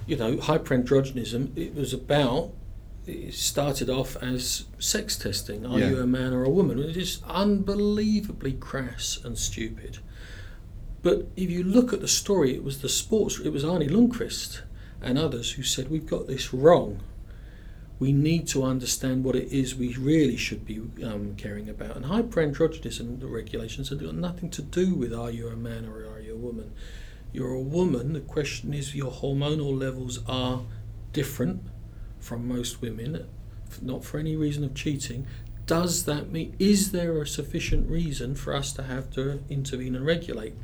you 0.05 0.17
know, 0.17 0.35
hyperandrogenism. 0.37 1.57
It 1.57 1.73
was 1.73 1.93
about. 1.93 2.51
It 3.05 3.33
started 3.33 3.89
off 3.89 4.17
as 4.21 4.65
sex 4.79 5.17
testing. 5.17 5.65
Are 5.65 5.79
Yeah. 5.79 5.91
you 5.91 6.01
a 6.01 6.05
man 6.05 6.33
or 6.33 6.43
a 6.43 6.49
woman? 6.49 6.77
It 6.79 6.97
is 6.97 7.21
unbelievably 7.25 8.53
crass 8.59 9.17
and 9.23 9.37
stupid. 9.37 9.99
But 11.07 11.25
if 11.37 11.49
you 11.49 11.63
look 11.63 11.93
at 11.93 12.01
the 12.01 12.07
story, 12.09 12.53
it 12.53 12.65
was 12.65 12.81
the 12.81 12.89
sports. 12.89 13.39
It 13.39 13.53
was 13.53 13.63
Arne 13.63 13.87
Ljungqvist 13.87 14.59
and 15.01 15.17
others 15.17 15.51
who 15.51 15.63
said 15.63 15.89
we've 15.89 16.05
got 16.05 16.27
this 16.27 16.53
wrong. 16.53 16.99
We 17.97 18.11
need 18.11 18.45
to 18.49 18.65
understand 18.65 19.23
what 19.23 19.37
it 19.37 19.49
is 19.49 19.73
we 19.73 19.95
really 19.95 20.35
should 20.35 20.65
be 20.65 20.81
um, 21.05 21.35
caring 21.37 21.69
about. 21.69 21.95
And 21.95 22.07
hyperandrogenism, 22.07 23.21
the 23.21 23.27
regulations, 23.27 23.87
have 23.87 24.03
got 24.03 24.15
nothing 24.15 24.49
to 24.49 24.61
do 24.61 24.95
with 24.95 25.13
are 25.13 25.31
you 25.31 25.47
a 25.47 25.55
man 25.55 25.85
or 25.85 26.05
are 26.13 26.19
you 26.19 26.33
a 26.33 26.37
woman. 26.37 26.73
You're 27.31 27.53
a 27.53 27.61
woman. 27.61 28.11
The 28.11 28.19
question 28.19 28.73
is, 28.73 28.93
your 28.93 29.13
hormonal 29.13 29.79
levels 29.79 30.19
are 30.27 30.63
different 31.13 31.61
from 32.19 32.49
most 32.49 32.81
women, 32.81 33.25
not 33.81 34.03
for 34.03 34.19
any 34.19 34.35
reason 34.35 34.65
of 34.65 34.75
cheating. 34.75 35.25
Does 35.67 36.05
that 36.05 36.31
mean, 36.31 36.55
is 36.59 36.91
there 36.91 37.21
a 37.21 37.27
sufficient 37.27 37.89
reason 37.89 38.35
for 38.35 38.55
us 38.55 38.71
to 38.73 38.83
have 38.83 39.11
to 39.11 39.43
intervene 39.49 39.95
and 39.95 40.05
regulate? 40.05 40.55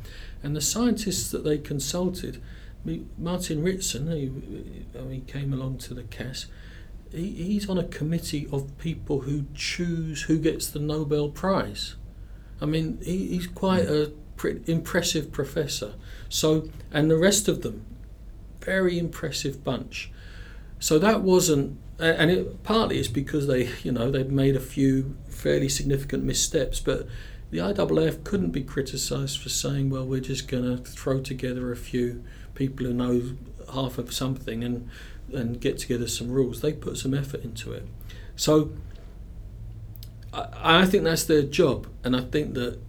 And 0.41 0.55
the 0.55 0.61
scientists 0.61 1.29
that 1.31 1.43
they 1.43 1.57
consulted, 1.57 2.41
Martin 3.17 3.63
Ritzén, 3.63 5.11
he 5.11 5.19
came 5.21 5.53
along 5.53 5.77
to 5.79 5.93
the 5.93 6.03
CAS, 6.03 6.47
he, 7.11 7.31
he's 7.31 7.69
on 7.69 7.77
a 7.77 7.83
committee 7.83 8.47
of 8.51 8.77
people 8.77 9.21
who 9.21 9.45
choose 9.53 10.23
who 10.23 10.39
gets 10.39 10.69
the 10.69 10.79
Nobel 10.79 11.29
Prize. 11.29 11.95
I 12.61 12.65
mean, 12.65 12.97
he, 13.03 13.27
he's 13.27 13.47
quite 13.47 13.85
a 13.85 14.13
impressive 14.65 15.31
professor. 15.31 15.93
So, 16.29 16.69
and 16.91 17.11
the 17.11 17.17
rest 17.17 17.47
of 17.47 17.61
them, 17.61 17.85
very 18.61 18.97
impressive 18.97 19.63
bunch. 19.63 20.11
So 20.79 20.97
that 20.99 21.21
wasn't, 21.21 21.77
and 21.99 22.31
it, 22.31 22.63
partly 22.63 22.99
it's 22.99 23.07
because 23.07 23.47
they, 23.47 23.69
you 23.83 23.91
know, 23.91 24.09
they'd 24.11 24.31
made 24.31 24.55
a 24.55 24.59
few 24.59 25.15
fairly 25.29 25.69
significant 25.69 26.23
missteps, 26.23 26.79
but 26.79 27.07
the 27.51 27.59
IAAF 27.59 28.23
couldn't 28.23 28.49
be 28.49 28.63
criticised 28.63 29.39
for 29.39 29.49
saying, 29.49 29.89
well, 29.89 30.05
we're 30.05 30.19
just 30.19 30.47
going 30.47 30.63
to 30.63 30.83
throw 30.83 31.19
together 31.19 31.71
a 31.71 31.75
few 31.75 32.23
people 32.55 32.85
who 32.85 32.93
know 32.93 33.35
half 33.73 33.97
of 33.97 34.13
something 34.13 34.63
and 34.63 34.89
and 35.31 35.59
get 35.59 35.77
together 35.79 36.07
some 36.07 36.29
rules. 36.31 36.61
They 36.61 36.73
put 36.73 36.97
some 36.97 37.13
effort 37.13 37.43
into 37.43 37.71
it. 37.73 37.87
So 38.35 38.71
I, 40.33 40.81
I 40.81 40.85
think 40.85 41.03
that's 41.03 41.23
their 41.23 41.43
job, 41.43 41.87
and 42.03 42.15
I 42.15 42.21
think 42.21 42.53
that 42.55 42.79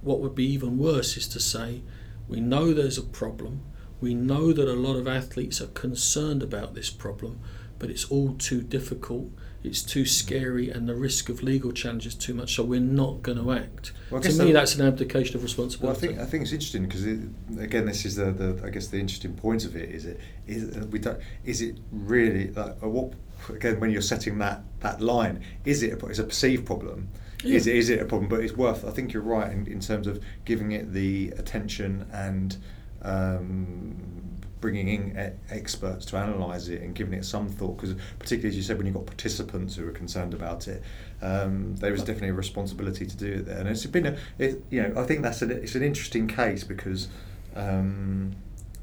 what 0.00 0.20
would 0.20 0.34
be 0.34 0.46
even 0.46 0.78
worse 0.78 1.16
is 1.16 1.26
to 1.28 1.40
say 1.40 1.82
we 2.28 2.40
know 2.40 2.72
there's 2.72 2.98
a 2.98 3.02
problem. 3.02 3.62
We 4.00 4.14
know 4.14 4.52
that 4.52 4.68
a 4.68 4.74
lot 4.74 4.96
of 4.96 5.08
athletes 5.08 5.60
are 5.60 5.68
concerned 5.68 6.42
about 6.42 6.74
this 6.74 6.90
problem, 6.90 7.40
but 7.78 7.90
it's 7.90 8.04
all 8.06 8.34
too 8.34 8.62
difficult 8.62 9.30
it's 9.66 9.82
too 9.82 10.06
scary 10.06 10.70
and 10.70 10.88
the 10.88 10.94
risk 10.94 11.28
of 11.28 11.42
legal 11.42 11.72
challenge 11.72 12.06
is 12.06 12.14
too 12.14 12.34
much, 12.34 12.54
so 12.54 12.62
we're 12.62 12.78
not 12.78 13.22
going 13.22 13.38
to 13.38 13.52
act. 13.52 13.92
Well, 14.10 14.22
to 14.22 14.32
me, 14.44 14.52
that's 14.52 14.76
an 14.76 14.86
abdication 14.86 15.36
of 15.36 15.42
responsibility. 15.42 16.06
Well, 16.06 16.14
I 16.14 16.16
think 16.16 16.20
I 16.20 16.30
think 16.30 16.42
it's 16.44 16.52
interesting 16.52 16.84
because 16.84 17.04
it, 17.04 17.20
again, 17.58 17.86
this 17.86 18.04
is 18.04 18.14
the, 18.14 18.30
the 18.30 18.64
I 18.64 18.70
guess 18.70 18.86
the 18.86 19.00
interesting 19.00 19.34
point 19.34 19.64
of 19.64 19.74
it 19.74 19.90
is 19.90 20.04
it 20.06 20.20
is 20.46 20.76
we 20.86 21.00
don't 21.00 21.18
is 21.44 21.62
it 21.62 21.78
really 21.90 22.52
like 22.52 22.80
what 22.80 23.14
again 23.48 23.80
when 23.80 23.90
you're 23.90 24.02
setting 24.02 24.38
that 24.38 24.62
that 24.80 25.00
line 25.00 25.42
is 25.64 25.82
it 25.82 26.00
a, 26.00 26.06
it's 26.06 26.20
a 26.20 26.24
perceived 26.24 26.64
problem. 26.64 27.08
Yeah. 27.44 27.56
Is, 27.56 27.66
it, 27.66 27.76
is 27.76 27.90
it 27.90 28.00
a 28.00 28.04
problem? 28.04 28.28
But 28.28 28.40
it's 28.40 28.54
worth. 28.54 28.84
I 28.84 28.90
think 28.90 29.12
you're 29.12 29.22
right 29.22 29.50
in, 29.50 29.66
in 29.66 29.80
terms 29.80 30.06
of 30.06 30.22
giving 30.44 30.72
it 30.72 30.92
the 30.92 31.34
attention 31.36 32.06
and 32.12 32.56
um, 33.02 34.15
bringing 34.60 34.88
in 34.88 35.38
experts 35.50 36.06
to 36.06 36.16
analyse 36.16 36.68
it 36.68 36.80
and 36.82 36.94
giving 36.94 37.14
it 37.14 37.24
some 37.24 37.48
thought 37.48 37.76
because 37.76 37.94
particularly 38.18 38.48
as 38.48 38.56
you 38.56 38.62
said 38.62 38.78
when 38.78 38.86
you've 38.86 38.94
got 38.94 39.06
participants 39.06 39.76
who 39.76 39.86
are 39.86 39.92
concerned 39.92 40.32
about 40.32 40.66
it 40.66 40.82
um, 41.22 41.76
there 41.76 41.92
is 41.92 42.00
definitely 42.00 42.30
a 42.30 42.34
responsibility 42.34 43.06
to 43.06 43.16
do 43.16 43.32
it 43.34 43.46
there. 43.46 43.58
And 43.58 43.68
it's 43.68 43.84
been 43.86 44.06
a 44.06 44.16
it, 44.38 44.64
you 44.70 44.82
know 44.82 45.00
I 45.00 45.04
think 45.04 45.22
that's 45.22 45.42
an, 45.42 45.50
it's 45.50 45.74
an 45.74 45.82
interesting 45.82 46.26
case 46.26 46.64
because 46.64 47.08
um, 47.54 48.34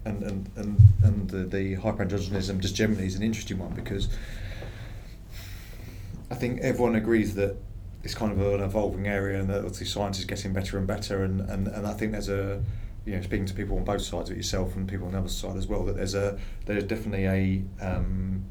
and, 0.05 0.23
and, 0.23 0.49
and, 0.55 0.81
and 1.03 1.29
the, 1.29 1.43
the 1.45 1.75
hyperandrogenism 1.77 2.59
just 2.59 2.75
generally 2.75 3.05
is 3.05 3.15
an 3.15 3.23
interesting 3.23 3.57
one 3.57 3.73
because 3.73 4.09
I 6.29 6.35
think 6.35 6.61
everyone 6.61 6.95
agrees 6.95 7.35
that 7.35 7.55
it's 8.03 8.13
kind 8.13 8.31
of 8.31 8.39
an 8.39 8.61
evolving 8.61 9.07
area 9.07 9.39
and 9.39 9.49
that 9.49 9.59
obviously 9.59 9.85
science 9.85 10.19
is 10.19 10.25
getting 10.25 10.51
better 10.51 10.77
and 10.77 10.85
better 10.85 11.23
and, 11.23 11.41
and, 11.41 11.67
and 11.67 11.87
I 11.87 11.93
think 11.93 12.11
there's 12.11 12.29
a 12.29 12.61
you 13.05 13.15
know, 13.15 13.21
speaking 13.21 13.45
to 13.45 13.53
people 13.53 13.77
on 13.77 13.83
both 13.83 14.01
sides 14.01 14.29
of 14.29 14.37
yourself 14.37 14.75
and 14.75 14.87
people 14.87 15.07
on 15.07 15.13
the 15.13 15.19
other 15.19 15.29
side 15.29 15.57
as 15.57 15.67
well, 15.67 15.83
that 15.85 15.95
there's 15.95 16.15
a 16.15 16.39
there's 16.65 16.83
definitely 16.83 17.25
a 17.25 17.63
um, 17.85 18.45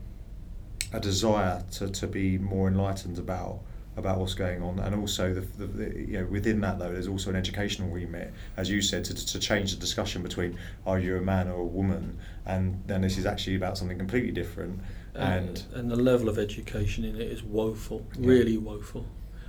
a 0.93 1.01
desire 1.01 1.65
to, 1.73 1.89
to 1.89 2.07
be 2.07 2.39
more 2.39 2.69
enlightened 2.69 3.19
about 3.19 3.61
about 3.97 4.19
what's 4.19 4.35
going 4.35 4.63
on, 4.63 4.79
and 4.79 4.95
also 4.95 5.35
the, 5.35 5.41
the, 5.41 5.67
the, 5.67 5.99
you 6.01 6.19
know 6.19 6.27
within 6.27 6.61
that 6.61 6.79
though 6.79 6.93
there's 6.93 7.09
also 7.09 7.31
an 7.31 7.37
educational 7.37 7.89
remit, 7.91 8.33
as 8.57 8.71
you 8.71 8.81
said, 8.81 9.05
to, 9.05 9.15
to 9.15 9.39
change 9.39 9.73
the 9.73 9.81
discussion 9.81 10.23
between 10.23 10.59
are 10.87 10.99
you 10.99 11.17
a 11.17 11.21
man 11.21 11.49
or 11.49 11.61
a 11.61 11.65
woman, 11.65 12.19
and 12.47 12.83
then 12.87 13.03
this 13.03 13.19
is 13.19 13.27
actually 13.27 13.57
about 13.57 13.77
something 13.77 13.99
completely 13.99 14.33
different, 14.33 14.81
and 15.15 15.49
and, 15.49 15.67
and 15.75 15.91
the 15.91 15.97
level 15.97 16.29
of 16.29 16.39
education 16.39 17.05
in 17.05 17.17
it 17.17 17.31
is 17.31 17.43
woeful, 17.43 18.07
yeah. 18.19 18.29
really 18.29 18.57
woeful. 18.57 19.07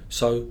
So, 0.09 0.49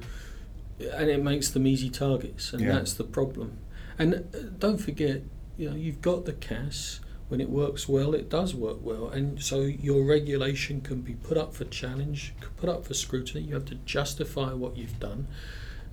and 0.79 1.09
it 1.09 1.23
makes 1.23 1.51
them 1.51 1.67
easy 1.67 1.91
targets, 1.91 2.53
and 2.53 2.63
yeah. 2.63 2.73
that's 2.73 2.95
the 2.95 3.05
problem. 3.05 3.59
And 4.03 4.15
uh, 4.15 4.39
don't 4.59 4.79
forget, 4.79 5.23
you 5.57 5.71
know, 5.71 5.77
you've 5.77 6.03
got 6.03 6.25
the 6.25 6.33
CAS. 6.33 6.99
When 7.29 7.41
it 7.41 7.49
works 7.49 7.89
well, 7.89 8.15
it 8.15 8.29
does 8.29 8.55
work 8.55 8.79
well, 8.83 9.09
and 9.09 9.43
so 9.43 9.61
your 9.63 10.05
regulation 10.05 10.83
can 10.83 11.01
be 11.01 11.15
put 11.15 11.39
up 11.39 11.55
for 11.55 11.65
challenge, 11.65 12.35
put 12.59 12.69
up 12.69 12.85
for 12.85 12.93
scrutiny. 12.93 13.45
You 13.45 13.55
have 13.55 13.65
to 13.67 13.77
justify 13.87 14.53
what 14.53 14.77
you've 14.77 15.01
done, 15.01 15.29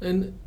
and 0.02 0.38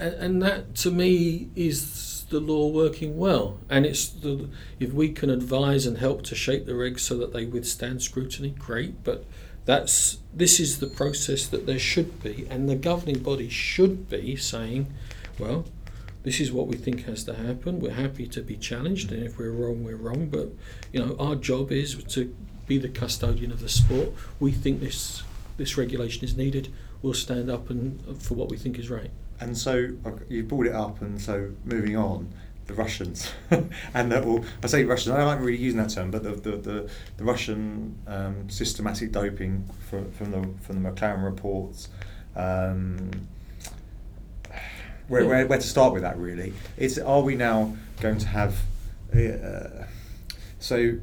and 0.00 0.42
that 0.42 0.74
to 0.76 0.90
me 0.90 1.50
is 1.54 2.24
the 2.30 2.40
law 2.40 2.66
working 2.70 3.18
well. 3.18 3.60
And 3.70 3.86
it's 3.86 4.08
the 4.08 4.48
if 4.80 4.92
we 4.92 5.10
can 5.10 5.30
advise 5.30 5.86
and 5.86 5.98
help 5.98 6.22
to 6.24 6.34
shape 6.34 6.66
the 6.66 6.72
regs 6.72 7.00
so 7.00 7.16
that 7.18 7.32
they 7.32 7.44
withstand 7.44 8.02
scrutiny, 8.02 8.50
great. 8.50 9.04
But 9.04 9.24
that's 9.64 10.18
this 10.34 10.58
is 10.58 10.80
the 10.80 10.88
process 10.88 11.46
that 11.46 11.66
there 11.66 11.78
should 11.78 12.20
be, 12.20 12.48
and 12.50 12.68
the 12.68 12.74
governing 12.74 13.20
body 13.20 13.48
should 13.48 14.08
be 14.08 14.34
saying, 14.34 14.92
well, 15.38 15.66
this 16.22 16.40
is 16.40 16.52
what 16.52 16.68
we 16.68 16.76
think 16.76 17.04
has 17.04 17.24
to 17.24 17.34
happen. 17.34 17.80
We're 17.80 17.92
happy 17.92 18.26
to 18.28 18.42
be 18.42 18.56
challenged, 18.56 19.10
and 19.12 19.22
if 19.24 19.38
we're 19.38 19.50
wrong, 19.50 19.82
we're 19.82 19.96
wrong. 19.96 20.28
But 20.28 20.50
you 20.92 21.04
know, 21.04 21.16
our 21.18 21.34
job 21.34 21.72
is 21.72 22.02
to 22.04 22.34
be 22.66 22.78
the 22.78 22.88
custodian 22.88 23.50
of 23.50 23.60
the 23.60 23.68
sport. 23.68 24.10
We 24.38 24.52
think 24.52 24.80
this 24.80 25.22
this 25.56 25.76
regulation 25.76 26.24
is 26.24 26.36
needed. 26.36 26.72
We'll 27.02 27.14
stand 27.14 27.50
up 27.50 27.70
and 27.70 28.22
for 28.22 28.34
what 28.34 28.48
we 28.48 28.56
think 28.56 28.78
is 28.78 28.88
right. 28.88 29.10
And 29.40 29.58
so 29.58 29.88
you 30.28 30.44
brought 30.44 30.66
it 30.66 30.74
up, 30.74 31.02
and 31.02 31.20
so 31.20 31.50
moving 31.64 31.96
on, 31.96 32.32
the 32.66 32.74
Russians, 32.74 33.32
and 33.50 34.12
that 34.12 34.24
will 34.24 34.44
I 34.62 34.68
say 34.68 34.84
Russians. 34.84 35.14
I 35.14 35.18
don't 35.18 35.26
like 35.26 35.40
really 35.40 35.58
using 35.58 35.80
that 35.80 35.90
term, 35.90 36.12
but 36.12 36.22
the 36.22 36.30
the, 36.30 36.56
the, 36.56 36.90
the 37.16 37.24
Russian 37.24 37.98
um, 38.06 38.48
systematic 38.48 39.10
doping 39.10 39.68
from, 39.90 40.12
from 40.12 40.30
the 40.30 40.48
from 40.64 40.82
the 40.82 40.90
McLaren 40.90 41.24
reports. 41.24 41.88
Um, 42.36 43.10
where, 45.08 45.26
where, 45.26 45.46
where 45.46 45.58
to 45.58 45.66
start 45.66 45.92
with 45.92 46.02
that 46.02 46.18
really. 46.18 46.52
It's 46.76 46.98
are 46.98 47.22
we 47.22 47.36
now 47.36 47.76
going 48.00 48.18
to 48.18 48.26
have 48.26 48.62
uh, 49.14 49.84
so 50.58 50.96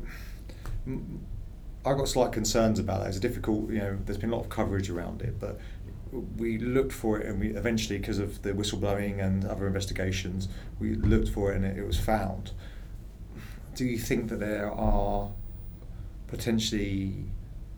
I 1.86 1.94
got 1.94 2.08
slight 2.08 2.32
concerns 2.32 2.80
about 2.80 3.02
that. 3.02 3.08
It's 3.10 3.18
a 3.18 3.22
difficult, 3.22 3.70
you 3.70 3.80
know, 3.80 3.98
there's 4.06 4.18
been 4.18 4.32
a 4.32 4.36
lot 4.36 4.44
of 4.44 4.50
coverage 4.50 4.90
around 4.90 5.22
it, 5.22 5.40
but 5.40 5.60
we 6.38 6.58
looked 6.58 6.92
for 6.92 7.20
it 7.20 7.28
and 7.28 7.40
we 7.40 7.50
eventually 7.50 7.98
because 8.00 8.20
of 8.20 8.42
the 8.42 8.52
whistleblowing 8.52 9.24
and 9.24 9.46
other 9.46 9.68
investigations 9.68 10.48
we 10.80 10.96
looked 10.96 11.30
for 11.30 11.52
it 11.52 11.58
and 11.58 11.66
it, 11.66 11.78
it 11.78 11.86
was 11.86 12.00
found 12.00 12.52
do 13.76 13.86
you 13.86 13.98
think 13.98 14.30
that 14.30 14.40
there 14.40 14.72
are 14.72 15.30
potentially 16.28 17.26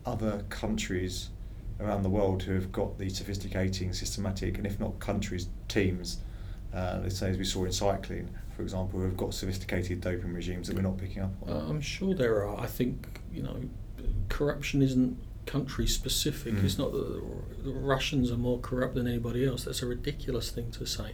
other 0.06 0.44
countries 0.48 1.28
around 1.80 2.02
the 2.02 2.08
world 2.08 2.42
who 2.42 2.54
have 2.54 2.70
got 2.72 2.98
the 2.98 3.08
sophisticating, 3.08 3.92
systematic, 3.92 4.58
and 4.58 4.66
if 4.66 4.78
not 4.78 4.98
countries, 4.98 5.48
teams. 5.68 6.18
Uh, 6.72 7.00
let's 7.02 7.18
say 7.18 7.30
as 7.30 7.36
we 7.36 7.44
saw 7.44 7.64
in 7.64 7.72
cycling, 7.72 8.30
for 8.56 8.62
example, 8.62 8.98
who 8.98 9.04
have 9.04 9.16
got 9.16 9.34
sophisticated 9.34 10.00
doping 10.00 10.32
regimes 10.32 10.68
that 10.68 10.76
we're 10.76 10.82
not 10.82 10.96
picking 10.96 11.22
up 11.22 11.32
on. 11.42 11.50
Uh, 11.50 11.66
I'm 11.68 11.80
sure 11.80 12.14
there 12.14 12.46
are. 12.46 12.58
I 12.58 12.66
think 12.66 13.20
you 13.32 13.42
know, 13.42 13.56
corruption 14.28 14.82
isn't 14.82 15.18
country 15.46 15.86
specific. 15.86 16.54
Mm. 16.54 16.64
It's 16.64 16.78
not 16.78 16.92
that 16.92 17.22
the 17.64 17.72
Russians 17.72 18.30
are 18.30 18.36
more 18.36 18.58
corrupt 18.60 18.94
than 18.94 19.06
anybody 19.06 19.46
else. 19.46 19.64
That's 19.64 19.82
a 19.82 19.86
ridiculous 19.86 20.50
thing 20.50 20.70
to 20.72 20.86
say. 20.86 21.12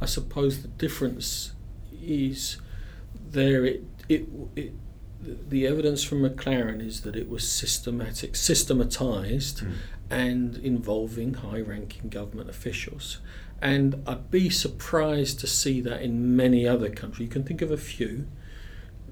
I 0.00 0.06
suppose 0.06 0.62
the 0.62 0.68
difference 0.68 1.52
is 2.02 2.58
there. 3.30 3.64
It 3.64 3.84
it 4.08 4.28
it 4.56 4.72
the 5.20 5.66
evidence 5.66 6.04
from 6.04 6.22
McLaren 6.22 6.84
is 6.84 7.02
that 7.02 7.16
it 7.16 7.28
was 7.28 7.50
systematic, 7.50 8.36
systematized, 8.36 9.62
mm. 9.62 9.72
and 10.10 10.56
involving 10.58 11.34
high-ranking 11.34 12.08
government 12.08 12.48
officials. 12.48 13.18
And 13.60 14.02
I'd 14.06 14.30
be 14.30 14.48
surprised 14.50 15.40
to 15.40 15.46
see 15.46 15.80
that 15.80 16.02
in 16.02 16.36
many 16.36 16.66
other 16.66 16.88
countries. 16.88 17.26
You 17.26 17.32
can 17.32 17.44
think 17.44 17.62
of 17.62 17.70
a 17.70 17.76
few. 17.76 18.28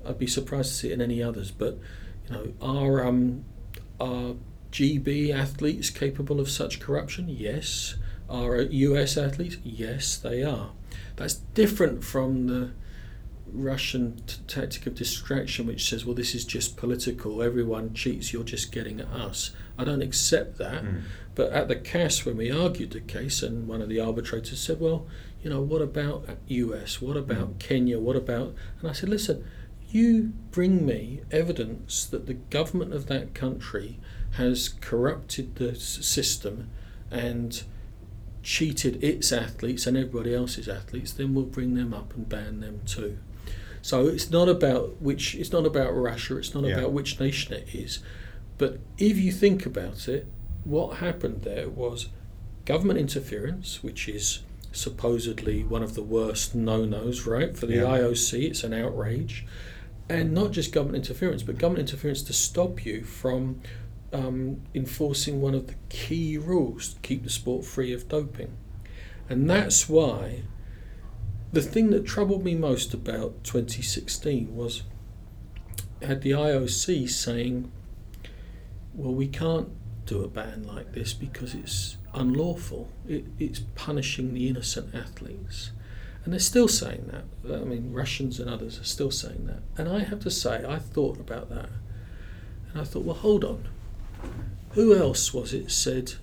I'd 0.06 0.18
be 0.18 0.28
surprised 0.28 0.70
to 0.70 0.74
see 0.74 0.90
it 0.90 0.94
in 0.94 1.00
any 1.00 1.22
others. 1.22 1.50
But 1.50 1.78
you 2.28 2.32
know, 2.32 2.52
are 2.62 3.04
um, 3.04 3.44
are 3.98 4.34
GB 4.70 5.34
athletes 5.34 5.90
capable 5.90 6.38
of 6.38 6.48
such 6.48 6.78
corruption? 6.78 7.28
Yes. 7.28 7.96
Are 8.28 8.60
US 8.60 9.16
athletes? 9.16 9.56
Yes, 9.64 10.16
they 10.16 10.42
are. 10.44 10.70
That's 11.16 11.34
different 11.34 12.04
from 12.04 12.46
the 12.46 12.70
Russian 13.52 14.22
t- 14.26 14.36
tactic 14.46 14.86
of 14.86 14.94
distraction, 14.94 15.66
which 15.66 15.88
says, 15.88 16.04
well, 16.04 16.14
this 16.14 16.34
is 16.34 16.44
just 16.44 16.76
political, 16.76 17.42
everyone 17.42 17.94
cheats, 17.94 18.32
you're 18.32 18.44
just 18.44 18.72
getting 18.72 19.00
at 19.00 19.08
us. 19.08 19.50
I 19.78 19.84
don't 19.84 20.02
accept 20.02 20.58
that. 20.58 20.84
Mm. 20.84 21.02
But 21.34 21.52
at 21.52 21.68
the 21.68 21.76
CAS, 21.76 22.24
when 22.24 22.36
we 22.36 22.50
argued 22.50 22.92
the 22.92 23.00
case, 23.00 23.42
and 23.42 23.68
one 23.68 23.82
of 23.82 23.88
the 23.88 24.00
arbitrators 24.00 24.60
said, 24.60 24.80
well, 24.80 25.06
you 25.42 25.50
know, 25.50 25.60
what 25.60 25.82
about 25.82 26.28
US? 26.48 27.00
What 27.00 27.16
about 27.16 27.58
Kenya? 27.58 28.00
What 28.00 28.16
about. 28.16 28.54
And 28.80 28.90
I 28.90 28.92
said, 28.92 29.08
listen, 29.08 29.44
you 29.88 30.32
bring 30.50 30.84
me 30.84 31.20
evidence 31.30 32.04
that 32.06 32.26
the 32.26 32.34
government 32.34 32.92
of 32.92 33.06
that 33.06 33.34
country 33.34 33.98
has 34.32 34.68
corrupted 34.68 35.56
the 35.56 35.74
system 35.74 36.70
and 37.10 37.62
cheated 38.42 39.02
its 39.02 39.32
athletes 39.32 39.86
and 39.86 39.96
everybody 39.96 40.34
else's 40.34 40.68
athletes, 40.68 41.12
then 41.12 41.34
we'll 41.34 41.44
bring 41.44 41.74
them 41.74 41.92
up 41.92 42.14
and 42.14 42.28
ban 42.28 42.60
them 42.60 42.80
too. 42.86 43.18
So 43.86 44.08
it's 44.08 44.32
not 44.32 44.48
about 44.48 45.00
which 45.00 45.36
it's 45.36 45.52
not 45.52 45.64
about 45.64 45.94
Russia, 45.94 46.36
it's 46.38 46.52
not 46.52 46.64
Yeah. 46.64 46.78
about 46.78 46.92
which 46.92 47.20
nation 47.20 47.54
it 47.54 47.68
is. 47.72 48.00
But 48.58 48.80
if 48.98 49.16
you 49.16 49.30
think 49.30 49.64
about 49.64 50.08
it, 50.08 50.26
what 50.64 50.96
happened 50.96 51.42
there 51.42 51.68
was 51.68 52.08
government 52.64 52.98
interference, 52.98 53.84
which 53.84 54.08
is 54.08 54.40
supposedly 54.72 55.62
one 55.62 55.84
of 55.84 55.94
the 55.94 56.02
worst 56.02 56.52
no-nos, 56.52 57.28
right? 57.28 57.56
For 57.56 57.66
the 57.66 57.76
Yeah. 57.76 57.84
IOC, 57.98 58.46
it's 58.48 58.64
an 58.64 58.72
outrage. 58.72 59.46
And 60.08 60.34
not 60.34 60.50
just 60.50 60.72
government 60.72 61.06
interference, 61.06 61.44
but 61.44 61.56
government 61.56 61.88
interference 61.88 62.22
to 62.22 62.32
stop 62.32 62.84
you 62.84 63.04
from 63.04 63.60
um, 64.12 64.62
enforcing 64.74 65.40
one 65.40 65.54
of 65.54 65.68
the 65.68 65.74
key 65.90 66.36
rules 66.38 66.94
to 66.94 67.00
keep 67.02 67.22
the 67.22 67.30
sport 67.30 67.64
free 67.64 67.92
of 67.92 68.08
doping. 68.08 68.56
And 69.28 69.48
that's 69.48 69.88
why 69.88 70.42
the 71.52 71.62
thing 71.62 71.90
that 71.90 72.06
troubled 72.06 72.44
me 72.44 72.54
most 72.54 72.92
about 72.92 73.44
2016 73.44 74.54
was 74.54 74.82
had 76.02 76.22
the 76.22 76.32
IOC 76.32 77.08
saying, 77.08 77.70
well, 78.94 79.14
we 79.14 79.26
can't 79.26 79.68
do 80.06 80.22
a 80.22 80.28
ban 80.28 80.64
like 80.66 80.92
this 80.92 81.12
because 81.12 81.54
it's 81.54 81.96
unlawful. 82.14 82.90
It, 83.08 83.26
it's 83.38 83.60
punishing 83.74 84.34
the 84.34 84.48
innocent 84.48 84.94
athletes. 84.94 85.70
And 86.24 86.32
they're 86.32 86.40
still 86.40 86.68
saying 86.68 87.12
that. 87.12 87.54
I 87.54 87.64
mean, 87.64 87.92
Russians 87.92 88.40
and 88.40 88.50
others 88.50 88.80
are 88.80 88.84
still 88.84 89.10
saying 89.10 89.46
that. 89.46 89.62
And 89.76 89.88
I 89.88 90.00
have 90.00 90.20
to 90.20 90.30
say, 90.30 90.64
I 90.66 90.78
thought 90.78 91.20
about 91.20 91.50
that. 91.50 91.68
And 92.70 92.80
I 92.80 92.84
thought, 92.84 93.04
well, 93.04 93.14
hold 93.14 93.44
on. 93.44 93.68
Who 94.70 94.94
else 94.94 95.32
was 95.32 95.54
it 95.54 95.70
said 95.70 96.14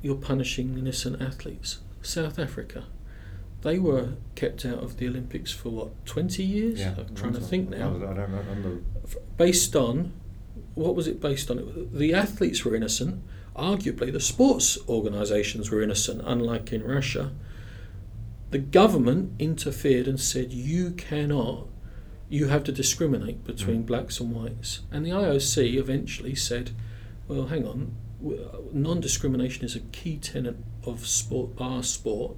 you're 0.00 0.14
punishing 0.14 0.78
innocent 0.78 1.20
athletes? 1.20 1.80
South 2.00 2.38
Africa. 2.38 2.84
They 3.62 3.78
were 3.78 4.14
kept 4.34 4.64
out 4.64 4.78
of 4.82 4.96
the 4.98 5.06
Olympics 5.08 5.52
for 5.52 5.68
what, 5.70 6.06
20 6.06 6.42
years? 6.42 6.80
I'm 6.82 7.14
trying 7.14 7.34
to 7.34 7.40
think 7.40 7.70
now 7.70 7.94
I 7.96 7.98
don't 8.14 8.18
remember. 8.18 8.80
based 9.36 9.74
on 9.76 10.12
what 10.74 10.94
was 10.94 11.06
it 11.06 11.20
based 11.20 11.50
on? 11.50 11.88
The 11.92 12.14
athletes 12.14 12.64
were 12.64 12.74
innocent. 12.74 13.22
Arguably, 13.54 14.10
the 14.12 14.20
sports 14.20 14.78
organisations 14.88 15.70
were 15.70 15.82
innocent, 15.82 16.22
unlike 16.24 16.72
in 16.72 16.82
Russia. 16.82 17.32
The 18.50 18.58
government 18.58 19.32
interfered 19.38 20.08
and 20.08 20.18
said, 20.18 20.52
you 20.52 20.90
cannot, 20.92 21.66
you 22.28 22.48
have 22.48 22.64
to 22.64 22.72
discriminate 22.72 23.44
between 23.44 23.82
Mm. 23.82 23.86
blacks 23.86 24.18
and 24.20 24.32
whites. 24.34 24.80
And 24.90 25.04
the 25.06 25.10
IOC 25.10 25.76
eventually 25.78 26.34
said, 26.34 26.70
well, 27.28 27.46
hang 27.46 27.66
on, 27.66 27.94
non 28.72 29.00
discrimination 29.00 29.64
is 29.64 29.76
a 29.76 29.80
key 29.80 30.16
tenet 30.16 30.56
of 30.84 31.06
sport, 31.06 31.54
bar 31.56 31.82
sport, 31.82 32.36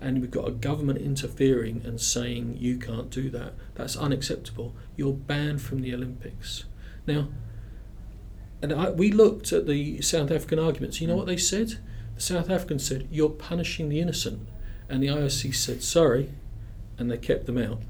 and 0.00 0.20
we've 0.20 0.30
got 0.30 0.48
a 0.48 0.52
government 0.52 1.00
interfering 1.00 1.82
and 1.84 2.00
saying 2.00 2.56
you 2.58 2.78
can't 2.78 3.10
do 3.10 3.30
that. 3.30 3.54
That's 3.74 3.96
unacceptable. 3.96 4.74
You're 4.96 5.12
banned 5.12 5.62
from 5.62 5.80
the 5.80 5.94
Olympics. 5.94 6.64
Now, 7.06 7.28
and 8.62 8.72
I, 8.72 8.90
we 8.90 9.12
looked 9.12 9.52
at 9.52 9.66
the 9.66 10.00
South 10.02 10.30
African 10.30 10.58
arguments. 10.58 11.00
You 11.00 11.06
know 11.06 11.14
hmm. 11.14 11.20
what 11.20 11.26
they 11.26 11.36
said? 11.36 11.78
The 12.14 12.20
South 12.20 12.50
Africans 12.50 12.86
said, 12.86 13.08
You're 13.10 13.30
punishing 13.30 13.88
the 13.88 14.00
innocent. 14.00 14.48
And 14.88 15.02
the 15.02 15.08
IOC 15.08 15.54
said, 15.54 15.82
Sorry. 15.82 16.30
And 16.98 17.10
they 17.10 17.18
kept 17.18 17.46
them 17.46 17.58
out. 17.58 17.80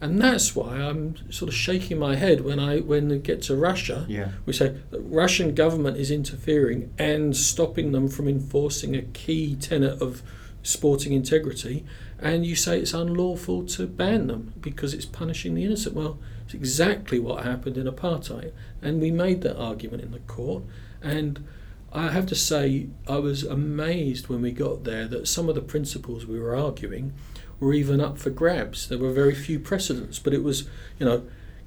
And 0.00 0.20
that's 0.20 0.56
why 0.56 0.78
I'm 0.78 1.30
sort 1.30 1.48
of 1.48 1.54
shaking 1.54 1.96
my 1.96 2.16
head 2.16 2.40
when 2.40 2.58
I 2.58 2.80
when 2.80 3.06
they 3.06 3.18
get 3.18 3.40
to 3.42 3.54
Russia. 3.54 4.04
Yeah. 4.08 4.32
We 4.46 4.52
say 4.52 4.76
the 4.90 4.98
Russian 4.98 5.54
government 5.54 5.96
is 5.96 6.10
interfering 6.10 6.92
and 6.98 7.36
stopping 7.36 7.92
them 7.92 8.08
from 8.08 8.26
enforcing 8.26 8.96
a 8.96 9.02
key 9.02 9.54
tenet 9.54 10.02
of 10.02 10.22
sporting 10.62 11.12
integrity, 11.12 11.84
and 12.18 12.46
you 12.46 12.54
say 12.54 12.78
it's 12.78 12.94
unlawful 12.94 13.64
to 13.64 13.86
ban 13.86 14.28
them 14.28 14.52
because 14.60 14.94
it's 14.94 15.06
punishing 15.06 15.54
the 15.54 15.64
innocent. 15.64 15.94
Well, 15.94 16.18
it's 16.44 16.54
exactly 16.54 17.18
what 17.18 17.44
happened 17.44 17.76
in 17.76 17.86
apartheid, 17.86 18.52
and 18.80 19.00
we 19.00 19.10
made 19.10 19.42
that 19.42 19.58
argument 19.58 20.02
in 20.02 20.12
the 20.12 20.20
court. 20.20 20.62
And 21.02 21.44
I 21.92 22.10
have 22.10 22.26
to 22.26 22.34
say, 22.34 22.88
I 23.08 23.18
was 23.18 23.42
amazed 23.42 24.28
when 24.28 24.40
we 24.40 24.52
got 24.52 24.84
there 24.84 25.06
that 25.08 25.28
some 25.28 25.48
of 25.48 25.54
the 25.54 25.60
principles 25.60 26.24
we 26.24 26.38
were 26.40 26.56
arguing 26.56 27.12
were 27.60 27.74
even 27.74 28.00
up 28.00 28.18
for 28.18 28.30
grabs. 28.30 28.88
There 28.88 28.98
were 28.98 29.12
very 29.12 29.34
few 29.34 29.58
precedents, 29.58 30.18
but 30.18 30.32
it 30.32 30.42
was, 30.42 30.68
you 30.98 31.06
know, 31.06 31.24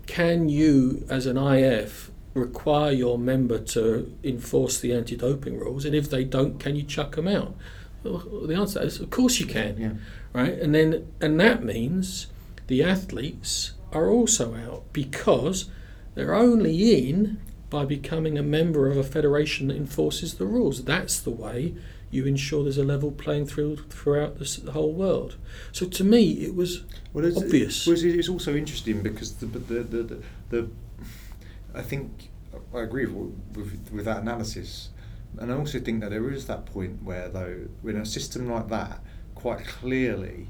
can 0.07 0.49
you, 0.49 1.05
as 1.09 1.25
an 1.25 1.37
IF, 1.37 2.11
require 2.33 2.91
your 2.91 3.17
member 3.17 3.57
to 3.59 4.13
enforce 4.23 4.79
the 4.79 4.93
anti 4.93 5.15
doping 5.15 5.59
rules? 5.59 5.85
And 5.85 5.95
if 5.95 6.09
they 6.09 6.23
don't, 6.23 6.59
can 6.59 6.75
you 6.75 6.83
chuck 6.83 7.15
them 7.15 7.27
out? 7.27 7.55
Well, 8.05 8.47
the 8.47 8.55
answer 8.55 8.81
is, 8.81 8.99
of 8.99 9.09
course 9.09 9.39
you 9.39 9.45
can 9.45 9.77
Yeah. 9.77 9.91
right? 10.33 10.53
And 10.53 10.73
then 10.75 11.07
and 11.21 11.39
that 11.39 11.63
means 11.63 12.27
the 12.67 12.83
athletes 12.83 13.73
are 13.91 14.09
also 14.09 14.55
out 14.55 14.83
because 14.93 15.65
they're 16.15 16.35
only 16.35 17.07
in 17.09 17.37
by 17.69 17.83
becoming 17.85 18.37
a 18.37 18.43
member 18.43 18.89
of 18.89 18.97
a 18.97 19.03
federation 19.03 19.67
that 19.67 19.77
enforces 19.77 20.35
the 20.35 20.45
rules. 20.45 20.83
That's 20.83 21.19
the 21.19 21.31
way 21.31 21.73
you 22.11 22.25
ensure 22.25 22.63
there's 22.63 22.77
a 22.77 22.83
level 22.83 23.11
playing 23.11 23.47
field 23.47 23.83
throughout 23.89 24.39
the, 24.39 24.61
the 24.63 24.71
whole 24.71 24.93
world. 24.93 25.35
So 25.71 25.85
to 25.87 26.03
me, 26.03 26.31
it 26.45 26.55
was 26.55 26.83
Well, 27.13 27.25
it's, 27.25 27.37
obvious. 27.37 27.85
Well, 27.85 27.93
it's, 27.95 28.03
it's 28.03 28.29
also 28.29 28.55
interesting 28.55 29.01
because 29.01 29.33
the 29.35 29.47
the, 29.47 29.59
the, 29.59 30.03
the, 30.03 30.23
the 30.49 30.69
I 31.73 31.81
think 31.81 32.29
I 32.73 32.81
agree 32.81 33.05
with, 33.05 33.33
with 33.55 33.89
with 33.91 34.05
that 34.05 34.21
analysis, 34.21 34.89
and 35.39 35.51
I 35.51 35.55
also 35.55 35.79
think 35.79 36.01
that 36.01 36.11
there 36.11 36.29
is 36.31 36.47
that 36.47 36.65
point 36.65 37.03
where 37.03 37.29
though 37.29 37.67
in 37.83 37.97
a 37.97 38.05
system 38.05 38.49
like 38.49 38.69
that, 38.69 38.99
quite 39.33 39.65
clearly 39.65 40.47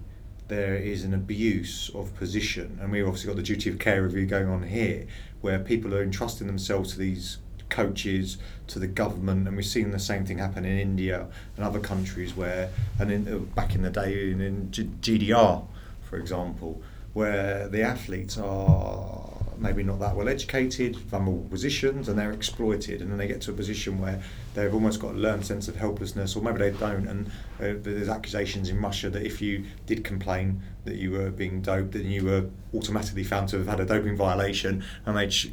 there 0.47 0.75
is 0.75 1.03
an 1.03 1.13
abuse 1.13 1.89
of 1.95 2.15
position, 2.15 2.77
and 2.81 2.91
we've 2.91 3.05
obviously 3.05 3.27
got 3.27 3.35
the 3.35 3.43
duty 3.43 3.69
of 3.69 3.79
care 3.79 4.03
review 4.03 4.25
going 4.25 4.47
on 4.47 4.63
here, 4.63 5.07
where 5.41 5.59
people 5.59 5.93
are 5.93 6.03
entrusting 6.03 6.47
themselves 6.47 6.93
to 6.93 6.99
these 6.99 7.39
coaches, 7.69 8.37
to 8.67 8.79
the 8.79 8.87
government, 8.87 9.47
and 9.47 9.57
we've 9.57 9.65
seen 9.65 9.91
the 9.91 9.99
same 9.99 10.25
thing 10.25 10.37
happen 10.37 10.65
in 10.65 10.77
India 10.77 11.27
and 11.57 11.65
other 11.65 11.79
countries 11.79 12.35
where, 12.35 12.69
and 12.99 13.11
in, 13.11 13.27
uh, 13.27 13.39
back 13.39 13.73
in 13.73 13.81
the 13.81 13.89
day 13.89 14.31
in, 14.31 14.39
in 14.39 14.71
G- 14.71 14.89
GDR, 15.01 15.65
for 16.03 16.17
example, 16.17 16.81
where 17.13 17.67
the 17.67 17.81
athletes 17.81 18.37
are 18.37 19.34
maybe 19.59 19.83
not 19.83 19.99
that 19.99 20.15
well 20.15 20.29
educated, 20.29 20.95
vulnerable 20.95 21.47
positions, 21.49 22.07
and 22.09 22.17
they're 22.17 22.31
exploited, 22.31 23.01
and 23.01 23.11
then 23.11 23.17
they 23.17 23.27
get 23.27 23.41
to 23.41 23.51
a 23.51 23.53
position 23.53 23.99
where 23.99 24.21
they've 24.53 24.73
almost 24.73 24.99
got 24.99 25.15
a 25.15 25.17
learned 25.17 25.45
sense 25.45 25.67
of 25.67 25.75
helplessness, 25.75 26.35
or 26.35 26.41
maybe 26.41 26.57
they 26.59 26.71
don't, 26.71 27.07
and 27.07 27.27
uh, 27.59 27.73
there's 27.81 28.09
accusations 28.09 28.69
in 28.69 28.81
Russia 28.81 29.09
that 29.09 29.23
if 29.23 29.41
you 29.41 29.65
did 29.85 30.03
complain 30.03 30.61
that 30.85 30.95
you 30.95 31.11
were 31.11 31.29
being 31.29 31.61
doped, 31.61 31.91
then 31.93 32.05
you 32.05 32.25
were 32.25 32.49
automatically 32.73 33.23
found 33.23 33.49
to 33.49 33.57
have 33.57 33.67
had 33.67 33.79
a 33.79 33.85
doping 33.85 34.15
violation, 34.15 34.83
and 35.05 35.17
they 35.17 35.27
ch- 35.27 35.51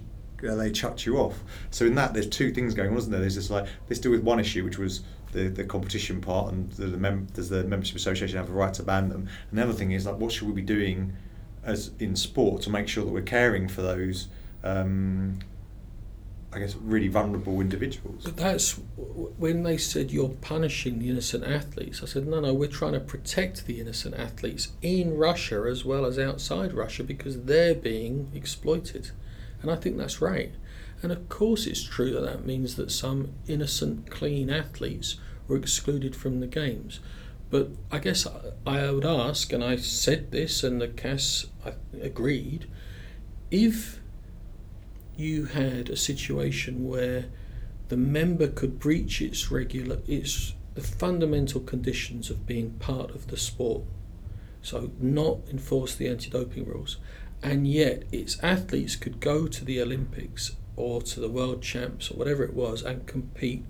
uh, 0.48 0.54
they 0.54 0.70
chucked 0.70 1.06
you 1.06 1.18
off. 1.18 1.42
So 1.70 1.86
in 1.86 1.94
that, 1.94 2.14
there's 2.14 2.28
two 2.28 2.52
things 2.52 2.74
going 2.74 2.88
on, 2.88 2.94
wasn't 2.94 3.12
there? 3.12 3.20
There's 3.20 3.36
just 3.36 3.50
like 3.50 3.66
let's 3.88 4.00
deal 4.00 4.12
with 4.12 4.22
one 4.22 4.40
issue, 4.40 4.64
which 4.64 4.78
was 4.78 5.02
the, 5.32 5.48
the 5.48 5.64
competition 5.64 6.20
part, 6.20 6.52
and 6.52 6.70
the, 6.72 6.86
the 6.86 6.98
mem- 6.98 7.26
does 7.34 7.48
the 7.48 7.64
membership 7.64 7.96
association 7.96 8.36
have 8.36 8.48
a 8.48 8.52
right 8.52 8.74
to 8.74 8.82
ban 8.82 9.08
them? 9.08 9.28
And 9.50 9.58
the 9.58 9.62
other 9.62 9.72
thing 9.72 9.92
is 9.92 10.06
like, 10.06 10.18
what 10.18 10.32
should 10.32 10.48
we 10.48 10.54
be 10.54 10.62
doing 10.62 11.12
as 11.64 11.90
in 11.98 12.16
sport 12.16 12.62
to 12.62 12.70
make 12.70 12.88
sure 12.88 13.04
that 13.04 13.10
we're 13.10 13.22
caring 13.22 13.68
for 13.68 13.82
those, 13.82 14.28
um, 14.64 15.38
I 16.52 16.58
guess, 16.58 16.74
really 16.74 17.08
vulnerable 17.08 17.60
individuals? 17.60 18.24
But 18.24 18.36
that's 18.36 18.80
when 19.38 19.62
they 19.62 19.76
said 19.76 20.10
you're 20.10 20.28
punishing 20.28 20.98
the 20.98 21.08
innocent 21.08 21.44
athletes. 21.44 22.02
I 22.02 22.06
said, 22.06 22.26
no, 22.26 22.40
no, 22.40 22.52
we're 22.52 22.68
trying 22.68 22.92
to 22.92 23.00
protect 23.00 23.66
the 23.66 23.80
innocent 23.80 24.14
athletes 24.16 24.72
in 24.82 25.16
Russia 25.16 25.64
as 25.68 25.84
well 25.84 26.04
as 26.04 26.18
outside 26.18 26.72
Russia 26.72 27.04
because 27.04 27.42
they're 27.42 27.74
being 27.74 28.30
exploited. 28.34 29.10
And 29.62 29.70
I 29.70 29.76
think 29.76 29.96
that's 29.96 30.20
right. 30.20 30.52
And 31.02 31.10
of 31.10 31.28
course, 31.28 31.66
it's 31.66 31.82
true 31.82 32.12
that 32.12 32.22
that 32.22 32.44
means 32.46 32.76
that 32.76 32.90
some 32.90 33.32
innocent, 33.46 34.10
clean 34.10 34.50
athletes 34.50 35.16
were 35.48 35.56
excluded 35.56 36.14
from 36.14 36.40
the 36.40 36.46
games. 36.46 37.00
But 37.52 37.68
I 37.90 37.98
guess 37.98 38.26
I, 38.26 38.52
I 38.66 38.90
would 38.90 39.04
ask, 39.04 39.52
and 39.52 39.62
I 39.62 39.76
said 39.76 40.30
this, 40.30 40.64
and 40.64 40.80
the 40.80 40.88
CAS 40.88 41.48
agreed, 42.00 42.66
if 43.50 44.00
you 45.18 45.44
had 45.44 45.90
a 45.90 45.96
situation 45.96 46.88
where 46.88 47.26
the 47.88 47.96
member 47.98 48.48
could 48.48 48.80
breach 48.80 49.20
its 49.20 49.50
regular 49.50 49.98
its 50.08 50.54
the 50.74 50.80
fundamental 50.80 51.60
conditions 51.60 52.30
of 52.30 52.46
being 52.46 52.70
part 52.78 53.10
of 53.10 53.26
the 53.26 53.36
sport 53.36 53.82
so 54.62 54.90
not 54.98 55.40
enforce 55.50 55.94
the 55.94 56.08
anti-doping 56.08 56.64
rules 56.64 56.96
and 57.42 57.66
yet 57.66 58.04
its 58.10 58.42
athletes 58.42 58.96
could 58.96 59.20
go 59.20 59.46
to 59.46 59.62
the 59.66 59.78
olympics 59.82 60.56
or 60.76 61.02
to 61.02 61.20
the 61.20 61.28
world 61.28 61.60
champs 61.60 62.10
or 62.10 62.14
whatever 62.14 62.42
it 62.42 62.54
was 62.54 62.82
and 62.82 63.06
compete 63.06 63.62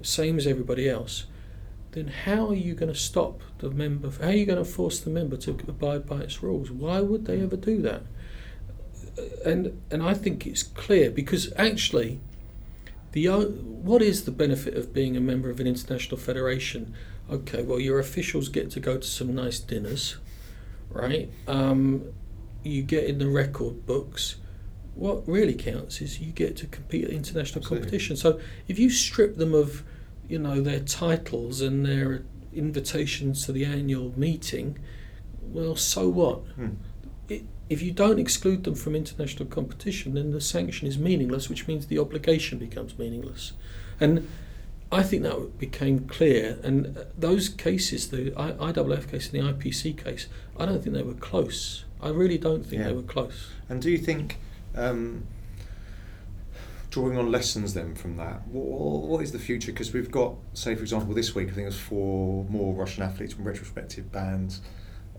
same 0.00 0.38
as 0.38 0.46
everybody 0.46 0.88
else 0.88 1.26
then 1.92 2.08
how 2.08 2.48
are 2.48 2.54
you 2.54 2.74
going 2.74 2.92
to 2.92 2.98
stop 2.98 3.40
the 3.58 3.70
member? 3.70 4.10
How 4.10 4.28
are 4.28 4.32
you 4.32 4.46
going 4.46 4.58
to 4.58 4.64
force 4.64 5.00
the 5.00 5.10
member 5.10 5.36
to 5.38 5.50
abide 5.50 6.06
by 6.06 6.20
its 6.20 6.42
rules? 6.42 6.70
Why 6.70 7.00
would 7.00 7.24
they 7.24 7.40
ever 7.40 7.56
do 7.56 7.80
that? 7.82 8.02
And 9.44 9.80
and 9.90 10.02
I 10.02 10.14
think 10.14 10.46
it's 10.46 10.62
clear 10.62 11.10
because 11.10 11.52
actually, 11.56 12.20
the 13.12 13.26
what 13.26 14.02
is 14.02 14.24
the 14.24 14.30
benefit 14.30 14.74
of 14.74 14.92
being 14.92 15.16
a 15.16 15.20
member 15.20 15.50
of 15.50 15.60
an 15.60 15.66
international 15.66 16.18
federation? 16.18 16.94
Okay, 17.30 17.62
well, 17.62 17.80
your 17.80 17.98
officials 17.98 18.48
get 18.48 18.70
to 18.72 18.80
go 18.80 18.98
to 18.98 19.06
some 19.06 19.34
nice 19.34 19.58
dinners, 19.58 20.16
right? 20.90 21.30
Um, 21.46 22.04
you 22.62 22.82
get 22.82 23.04
in 23.04 23.18
the 23.18 23.28
record 23.28 23.86
books. 23.86 24.36
What 24.94 25.28
really 25.28 25.54
counts 25.54 26.00
is 26.00 26.20
you 26.20 26.32
get 26.32 26.56
to 26.58 26.66
compete 26.66 27.04
at 27.04 27.10
international 27.10 27.60
Absolutely. 27.60 27.86
competition. 27.86 28.16
So 28.16 28.40
if 28.66 28.78
you 28.78 28.90
strip 28.90 29.36
them 29.36 29.54
of 29.54 29.84
you 30.28 30.38
know 30.38 30.60
their 30.60 30.80
titles 30.80 31.60
and 31.60 31.84
their 31.84 32.22
invitations 32.52 33.46
to 33.46 33.52
the 33.52 33.64
annual 33.64 34.12
meeting, 34.18 34.78
well, 35.42 35.76
so 35.76 36.08
what? 36.08 36.38
Hmm. 36.56 36.70
It, 37.28 37.44
if 37.68 37.82
you 37.82 37.92
don't 37.92 38.18
exclude 38.18 38.64
them 38.64 38.74
from 38.74 38.94
international 38.94 39.46
competition, 39.46 40.14
then 40.14 40.30
the 40.30 40.40
sanction 40.40 40.88
is 40.88 40.98
meaningless, 40.98 41.48
which 41.48 41.68
means 41.68 41.86
the 41.86 41.98
obligation 41.98 42.58
becomes 42.58 42.98
meaningless. 42.98 43.52
And 44.00 44.28
I 44.90 45.02
think 45.02 45.22
that 45.24 45.58
became 45.58 46.06
clear. 46.06 46.58
And 46.62 47.04
those 47.16 47.48
cases, 47.50 48.08
the 48.08 48.30
IAAF 48.30 49.10
case 49.10 49.30
and 49.30 49.42
the 49.42 49.52
IPC 49.52 50.02
case, 50.02 50.28
I 50.56 50.64
don't 50.64 50.82
think 50.82 50.96
they 50.96 51.02
were 51.02 51.14
close. 51.14 51.84
I 52.00 52.08
really 52.08 52.38
don't 52.38 52.64
think 52.64 52.80
yeah. 52.80 52.88
they 52.88 52.94
were 52.94 53.02
close. 53.02 53.50
And 53.68 53.82
do 53.82 53.90
you 53.90 53.98
think? 53.98 54.38
Um, 54.74 55.26
drawing 56.98 57.16
on 57.16 57.30
lessons 57.30 57.74
then 57.74 57.94
from 57.94 58.16
that, 58.16 58.46
what, 58.48 59.02
what 59.02 59.22
is 59.22 59.30
the 59.30 59.38
future? 59.38 59.70
Because 59.70 59.92
we've 59.92 60.10
got, 60.10 60.34
say, 60.52 60.74
for 60.74 60.82
example, 60.82 61.14
this 61.14 61.34
week 61.34 61.48
I 61.48 61.52
think 61.52 61.62
it 61.62 61.66
was 61.66 61.78
four 61.78 62.44
more 62.48 62.74
Russian 62.74 63.04
athletes 63.04 63.34
from 63.34 63.44
retrospective 63.44 64.10
bans, 64.10 64.62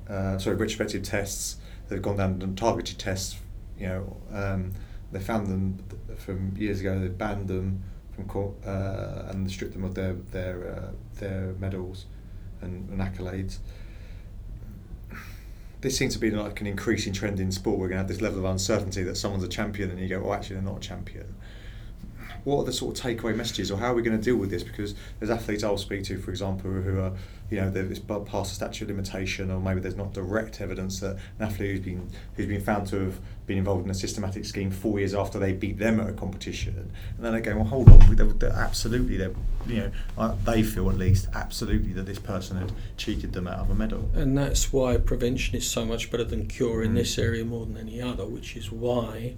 uh, 0.09 0.38
sorry, 0.38 0.57
retrospective 0.57 1.03
tests. 1.03 1.57
They've 1.88 2.01
gone 2.01 2.17
down 2.17 2.41
and 2.41 2.57
targeted 2.57 2.99
tests. 2.99 3.38
You 3.77 3.88
know, 3.88 4.17
um, 4.34 4.73
they 5.13 5.19
found 5.19 5.47
them 5.47 5.82
from 6.17 6.53
years 6.57 6.82
ago. 6.82 6.99
They 6.99 7.07
banned 7.07 7.47
them 7.47 7.82
from 8.13 8.27
court 8.27 8.55
uh, 8.65 9.23
and 9.30 9.49
stripped 9.49 9.73
them 9.73 9.86
of 9.86 9.95
their 9.95 10.13
their 10.32 10.75
uh, 10.75 10.91
their 11.15 11.55
medals 11.59 12.05
and, 12.61 12.89
and 12.89 12.99
accolades 12.99 13.59
this 15.82 15.97
seems 15.97 16.13
to 16.13 16.19
be 16.19 16.30
like 16.30 16.59
an 16.59 16.67
increasing 16.67 17.13
trend 17.13 17.39
in 17.39 17.51
sport. 17.51 17.80
We're 17.80 17.88
going 17.88 17.97
to 17.97 17.99
have 17.99 18.07
this 18.07 18.21
level 18.21 18.39
of 18.39 18.45
uncertainty 18.45 19.03
that 19.03 19.15
someone's 19.15 19.43
a 19.43 19.47
champion, 19.47 19.89
and 19.89 19.99
you 19.99 20.07
go, 20.07 20.21
"Oh, 20.25 20.34
actually, 20.34 20.57
they're 20.57 20.65
not 20.65 20.77
a 20.77 20.88
champion." 20.88 21.36
What 22.43 22.57
are 22.57 22.65
the 22.65 22.73
sort 22.73 22.97
of 22.97 23.05
takeaway 23.05 23.35
messages, 23.35 23.71
or 23.71 23.77
how 23.77 23.91
are 23.91 23.95
we 23.95 24.01
going 24.01 24.17
to 24.17 24.23
deal 24.23 24.35
with 24.35 24.49
this? 24.49 24.63
Because 24.63 24.95
there's 25.19 25.29
athletes 25.29 25.63
I'll 25.63 25.77
speak 25.77 26.03
to, 26.05 26.17
for 26.17 26.31
example, 26.31 26.71
who 26.71 26.99
are, 26.99 27.13
you 27.49 27.61
know, 27.61 27.71
it's 27.75 27.99
past 27.99 28.29
the 28.29 28.55
statute 28.55 28.85
of 28.85 28.89
limitation, 28.89 29.51
or 29.51 29.59
maybe 29.59 29.79
there's 29.79 29.95
not 29.95 30.13
direct 30.13 30.61
evidence 30.61 30.99
that 30.99 31.17
an 31.39 31.45
athlete 31.45 31.71
who's 31.71 31.79
been 31.85 32.09
who's 32.35 32.47
been 32.47 32.61
found 32.61 32.87
to 32.87 32.99
have 32.99 33.19
been 33.45 33.57
involved 33.57 33.85
in 33.85 33.91
a 33.91 33.95
systematic 33.95 34.45
scheme 34.45 34.69
four 34.69 34.99
years 34.99 35.15
after 35.15 35.39
they 35.39 35.51
beat 35.51 35.79
them 35.79 35.99
at 35.99 36.09
a 36.09 36.13
competition, 36.13 36.91
and 37.17 37.25
then 37.25 37.33
they 37.33 37.41
go, 37.41 37.55
well, 37.55 37.65
hold 37.65 37.89
on, 37.89 38.15
they're, 38.15 38.25
they're 38.25 38.51
absolutely, 38.51 39.17
they 39.17 39.33
you 39.67 39.91
know, 40.17 40.37
they 40.45 40.63
feel 40.63 40.89
at 40.89 40.97
least 40.97 41.27
absolutely 41.33 41.93
that 41.93 42.05
this 42.05 42.19
person 42.19 42.57
had 42.57 42.71
cheated 42.97 43.33
them 43.33 43.47
out 43.47 43.59
of 43.59 43.69
a 43.69 43.75
medal. 43.75 44.09
And 44.13 44.37
that's 44.37 44.71
why 44.71 44.97
prevention 44.97 45.55
is 45.55 45.69
so 45.69 45.85
much 45.85 46.11
better 46.11 46.23
than 46.23 46.47
cure 46.47 46.83
in 46.83 46.91
mm. 46.91 46.95
this 46.95 47.17
area 47.17 47.43
more 47.43 47.65
than 47.65 47.77
any 47.77 48.01
other, 48.01 48.25
which 48.25 48.55
is 48.55 48.71
why 48.71 49.35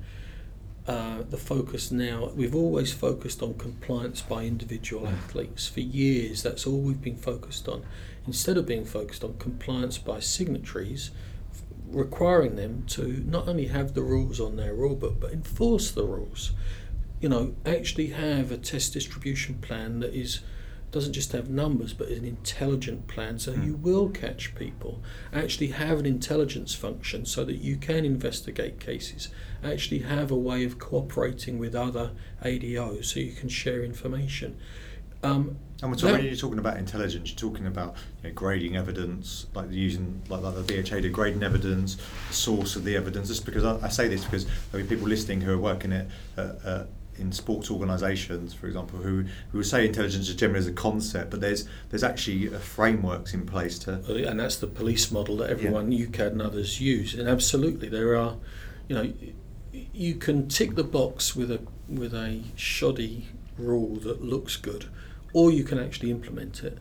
uh, 0.88 1.22
the 1.30 1.38
focus 1.38 1.92
now, 1.92 2.32
we've 2.36 2.56
always 2.56 2.92
focused 2.92 3.44
on 3.44 3.54
compliance 3.54 4.22
by 4.22 4.44
individual 4.44 5.08
athletes. 5.08 5.68
For 5.68 5.80
years, 5.80 6.42
that's 6.42 6.66
all 6.66 6.80
we've 6.80 7.02
been 7.02 7.18
focused 7.18 7.68
on. 7.68 7.84
Instead 8.26 8.58
of 8.58 8.66
being 8.66 8.86
focused 8.86 9.24
on 9.24 9.38
compliance 9.38 9.98
by 9.98 10.20
signatories, 10.20 11.12
requiring 11.88 12.56
them 12.56 12.84
to 12.88 13.24
not 13.28 13.48
only 13.48 13.68
have 13.68 13.94
the 13.94 14.02
rules 14.02 14.40
on 14.40 14.56
their 14.56 14.74
rulebook, 14.74 15.20
but 15.20 15.32
enforce 15.32 15.92
the 15.92 16.06
rules. 16.06 16.52
You 17.20 17.30
know, 17.30 17.56
actually 17.66 18.08
have 18.08 18.52
a 18.52 18.58
test 18.58 18.94
distribution 18.94 19.56
plan 19.56 20.00
that 20.00 20.14
is 20.16 20.40
doesn't 20.92 21.14
just 21.14 21.32
have 21.32 21.50
numbers 21.50 21.94
but 21.94 22.08
is 22.08 22.20
an 22.20 22.26
intelligent 22.26 23.08
plan 23.08 23.40
so 23.40 23.54
mm. 23.54 23.66
you 23.66 23.76
will 23.76 24.10
catch 24.10 24.54
people 24.56 25.02
actually 25.34 25.68
have 25.68 26.00
an 26.00 26.06
intelligence 26.06 26.76
function 26.76 27.26
so 27.26 27.44
that 27.44 27.56
you 27.56 27.78
can 27.78 28.06
investigate 28.06 28.80
cases 28.80 29.30
actually 29.64 30.00
have 30.00 30.32
a 30.32 30.36
way 30.36 30.64
of 30.64 30.78
cooperating 30.80 31.58
with 31.58 31.76
other 31.76 32.12
ADOs 32.44 33.06
so 33.06 33.20
you 33.20 33.32
can 33.32 33.50
share 33.50 33.84
information 33.84 34.58
um, 35.24 35.58
and 35.84 35.98
talking, 35.98 36.16
when 36.16 36.26
you're 36.26 36.36
talking 36.36 36.60
about 36.60 36.78
intelligence, 36.78 37.30
you're 37.30 37.50
talking 37.52 37.66
about 37.66 37.96
you 38.22 38.30
know, 38.30 38.36
grading 38.36 38.76
evidence, 38.76 39.48
like 39.56 39.72
using 39.72 40.22
like, 40.30 40.42
like 40.42 40.54
the 40.56 40.62
BHA 40.62 41.02
to 41.02 41.10
grading 41.10 41.42
evidence, 41.42 41.98
source 42.30 42.76
of 42.76 42.84
the 42.84 42.96
evidence. 42.96 43.28
Just 43.28 43.46
because 43.46 43.64
I, 43.64 43.80
I 43.86 43.90
say 43.90 44.08
this 44.08 44.24
because 44.24 44.46
I 44.74 44.78
mean 44.78 44.88
people 44.88 45.08
listening 45.08 45.42
who 45.42 45.52
are 45.52 45.58
working 45.58 45.92
at 45.92 46.08
uh, 46.38 46.42
uh, 46.42 46.86
in 47.22 47.32
sports 47.32 47.70
organisations, 47.70 48.54
for 48.54 48.68
example, 48.68 49.00
who 49.00 49.26
who 49.52 49.64
say 49.64 49.86
intelligence 49.86 50.28
is 50.28 50.36
generally 50.36 50.60
as 50.60 50.68
a 50.68 50.74
concept, 50.74 51.32
but 51.32 51.40
there's 51.40 51.68
there's 51.90 52.04
actually 52.04 52.54
uh, 52.54 52.60
frameworks 52.60 53.34
in 53.34 53.46
place 53.46 53.80
to. 53.80 53.94
And 54.28 54.40
that's 54.40 54.58
the 54.58 54.68
police 54.68 55.12
model 55.12 55.38
that 55.38 55.50
everyone 55.50 55.92
yeah. 55.92 56.06
UKAD 56.08 56.32
and 56.34 56.42
others 56.42 56.82
use. 56.82 57.14
And 57.14 57.30
absolutely, 57.30 57.88
there 57.88 58.16
are, 58.16 58.38
you 58.88 58.96
know, 58.96 59.14
you 59.72 60.16
can 60.16 60.48
tick 60.48 60.76
the 60.76 60.84
box 60.84 61.36
with 61.36 61.52
a 61.52 61.62
with 61.88 62.14
a 62.14 62.42
shoddy 62.56 63.30
rule 63.58 63.96
that 63.98 64.22
looks 64.24 64.58
good, 64.58 64.86
or 65.34 65.52
you 65.52 65.64
can 65.64 65.80
actually 65.80 66.12
implement 66.12 66.64
it. 66.64 66.80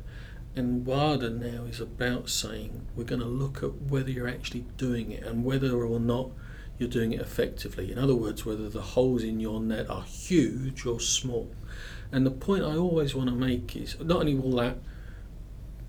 And 0.57 0.85
WADA 0.85 1.31
now 1.31 1.65
is 1.65 1.81
about 1.81 2.29
saying 2.29 2.87
we're 2.97 3.05
going 3.05 3.21
to 3.21 3.27
look 3.27 3.63
at 3.63 3.83
whether 3.83 4.11
you're 4.11 4.29
actually 4.29 4.67
doing 4.77 5.13
it 5.13 5.23
and 5.23 5.45
whether 5.45 5.85
or 5.85 6.01
not 6.01 6.31
you're 6.81 6.89
doing 6.89 7.13
it 7.13 7.21
effectively. 7.21 7.93
In 7.93 7.99
other 7.99 8.15
words, 8.15 8.47
whether 8.47 8.69
the 8.71 8.81
holes 8.81 9.23
in 9.23 9.39
your 9.39 9.61
net 9.61 9.91
are 9.91 10.03
huge 10.03 10.87
or 10.87 10.99
small. 10.99 11.55
And 12.11 12.25
the 12.25 12.31
point 12.31 12.65
I 12.65 12.77
always 12.77 13.15
want 13.15 13.29
to 13.29 13.35
make 13.35 13.77
is 13.77 14.01
not 14.01 14.21
only 14.21 14.35
will 14.35 14.57
that 14.57 14.79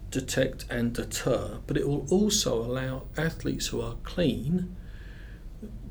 detect 0.09 0.65
and 0.69 0.93
deter, 0.93 1.59
but 1.65 1.77
it 1.77 1.87
will 1.87 2.05
also 2.11 2.61
allow 2.61 3.03
athletes 3.17 3.67
who 3.67 3.81
are 3.81 3.95
clean 4.03 4.75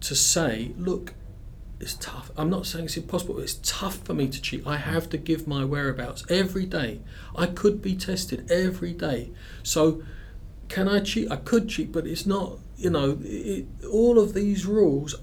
to 0.01 0.15
say, 0.15 0.73
look, 0.77 1.15
it's 1.81 1.95
tough. 1.95 2.31
I'm 2.37 2.51
not 2.51 2.67
saying 2.67 2.85
it's 2.85 2.99
impossible, 2.99 3.37
but 3.37 3.45
it's 3.45 3.59
tough 3.63 4.05
for 4.05 4.13
me 4.13 4.29
to 4.29 4.41
cheat. 4.43 4.67
I 4.67 4.77
have 4.77 5.09
to 5.11 5.17
give 5.17 5.49
my 5.49 5.65
whereabouts 5.65 6.25
every 6.29 6.67
day. 6.67 7.01
I 7.35 7.47
could 7.47 7.81
be 7.81 7.97
tested 7.97 8.51
every 8.51 8.93
day. 8.93 9.31
So, 9.63 10.03
can 10.69 10.89
I 10.89 11.01
cheat? 11.01 11.31
I 11.33 11.37
could 11.37 11.71
cheat, 11.71 11.91
but 11.91 12.07
it's 12.07 12.27
not, 12.27 12.59
you 12.81 12.89
know, 12.91 13.19
it, 13.23 13.67
all 13.93 14.19
of 14.19 14.33
these 14.33 14.65
rules 14.65 15.15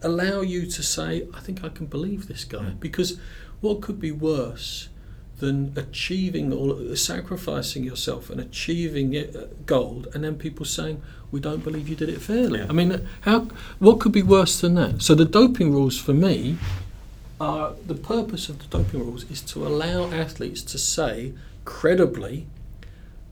allow 0.00 0.40
you 0.40 0.64
to 0.66 0.82
say, 0.82 1.28
I 1.34 1.40
think 1.40 1.62
I 1.62 1.68
can 1.68 1.86
believe 1.86 2.26
this 2.26 2.44
guy. 2.44 2.70
Because 2.80 3.18
what 3.60 3.82
could 3.82 4.00
be 4.00 4.12
worse 4.12 4.88
than 5.38 5.74
achieving 5.76 6.52
or 6.52 6.96
sacrificing 6.96 7.84
yourself 7.84 8.30
and 8.30 8.40
achieving 8.40 9.12
it, 9.12 9.36
uh, 9.36 9.44
gold, 9.66 10.08
and 10.14 10.24
then 10.24 10.36
people 10.36 10.64
saying 10.64 11.02
we 11.30 11.38
don't 11.38 11.62
believe 11.62 11.86
you 11.86 11.96
did 11.96 12.08
it 12.08 12.22
fairly. 12.22 12.60
Yeah. 12.60 12.66
I 12.70 12.72
mean, 12.72 13.06
how 13.20 13.48
what 13.78 14.00
could 14.00 14.12
be 14.12 14.22
worse 14.22 14.58
than 14.58 14.74
that? 14.76 15.02
So 15.02 15.14
the 15.14 15.26
doping 15.26 15.72
rules 15.72 15.98
for 15.98 16.14
me 16.14 16.56
are 17.38 17.74
the 17.86 17.94
purpose 17.94 18.48
of 18.48 18.60
the 18.60 18.78
doping 18.78 19.00
rules 19.00 19.30
is 19.30 19.42
to 19.42 19.66
allow 19.66 20.10
athletes 20.10 20.62
to 20.62 20.78
say 20.78 21.34
credibly, 21.66 22.46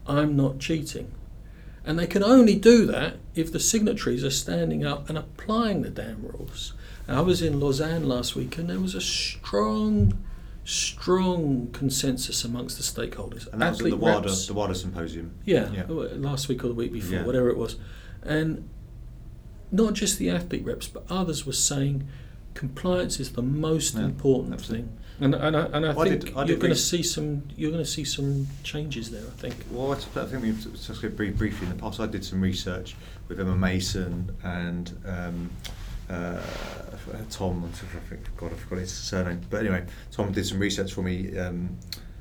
I'm 0.07 0.37
not 0.37 0.59
cheating. 0.59 1.11
And 1.87 1.99
they 1.99 2.07
can 2.07 2.23
only 2.23 2.55
do 2.55 2.87
that 2.87 3.17
if 3.35 3.53
the 3.53 3.61
signatories 3.61 4.25
are 4.25 4.31
standing 4.31 4.85
up 4.85 5.09
and 5.09 5.19
applying 5.19 5.83
the 5.83 5.91
damn 5.91 6.23
rules. 6.23 6.73
I 7.07 7.21
was 7.21 7.43
in 7.43 7.61
Lausanne 7.61 8.09
last 8.09 8.35
week 8.35 8.57
and 8.57 8.71
there 8.71 8.81
was 8.81 8.95
a 8.95 9.01
strong 9.01 10.25
strong 10.65 11.69
consensus 11.73 12.43
amongst 12.43 12.79
the 12.79 12.83
stakeholders. 12.83 13.53
And 13.53 13.61
that 13.61 13.73
was 13.73 13.81
at 13.83 13.91
the 13.91 13.97
WADA, 13.97 14.31
the 14.47 14.55
WADA 14.55 14.75
symposium. 14.75 15.35
Yeah, 15.45 15.71
yeah, 15.71 15.85
last 15.89 16.49
week 16.49 16.65
or 16.65 16.69
the 16.69 16.75
week 16.75 16.93
before, 16.93 17.19
yeah. 17.19 17.25
whatever 17.25 17.51
it 17.51 17.59
was. 17.59 17.77
And 18.23 18.69
not 19.71 19.93
just 19.93 20.19
the 20.19 20.31
athlete 20.31 20.65
reps, 20.65 20.89
but 20.89 21.05
others 21.11 21.45
were 21.45 21.53
saying 21.53 22.09
compliance 22.55 23.21
is 23.21 23.33
the 23.33 23.43
most 23.43 23.95
yeah, 23.95 24.05
important 24.05 24.55
absolutely. 24.55 24.89
thing. 24.89 24.99
And, 25.21 25.35
and 25.35 25.57
I, 25.57 25.65
and 25.67 25.87
I 25.87 25.93
well, 25.93 26.07
think 26.07 26.07
I 26.07 26.27
did, 26.27 26.37
I 26.37 26.45
you're 26.45 26.57
going 26.57 26.73
to 26.73 26.79
see 26.79 27.03
some 27.03 27.45
you're 27.57 27.71
going 27.71 27.85
to 27.85 27.91
see 27.91 28.05
some 28.05 28.49
changes 28.65 29.11
there. 29.11 29.23
I 29.23 29.41
think. 29.41 29.55
Well, 29.71 29.93
I 29.93 29.97
think 29.97 30.43
we've 30.43 30.73
discussed 30.73 31.03
very 31.03 31.31
briefly 31.31 31.67
in 31.69 31.77
the 31.77 31.81
past. 31.81 32.01
I 32.01 32.07
did 32.07 32.25
some 32.25 32.41
research 32.41 32.97
with 33.29 33.41
Emma 33.41 33.57
Mason 33.57 34.37
and. 34.43 34.93
Um, 35.07 35.51
uh, 36.11 36.39
Tom, 37.31 37.65
I 37.65 37.69
think, 38.09 38.37
God, 38.37 38.53
I 38.53 38.57
forgot 38.57 38.79
his 38.81 38.93
surname. 38.93 39.41
But 39.49 39.61
anyway, 39.61 39.87
Tom 40.11 40.33
did 40.33 40.47
some 40.47 40.59
research 40.59 40.93
for 40.93 41.03
me. 41.03 41.37
Um, 41.39 41.79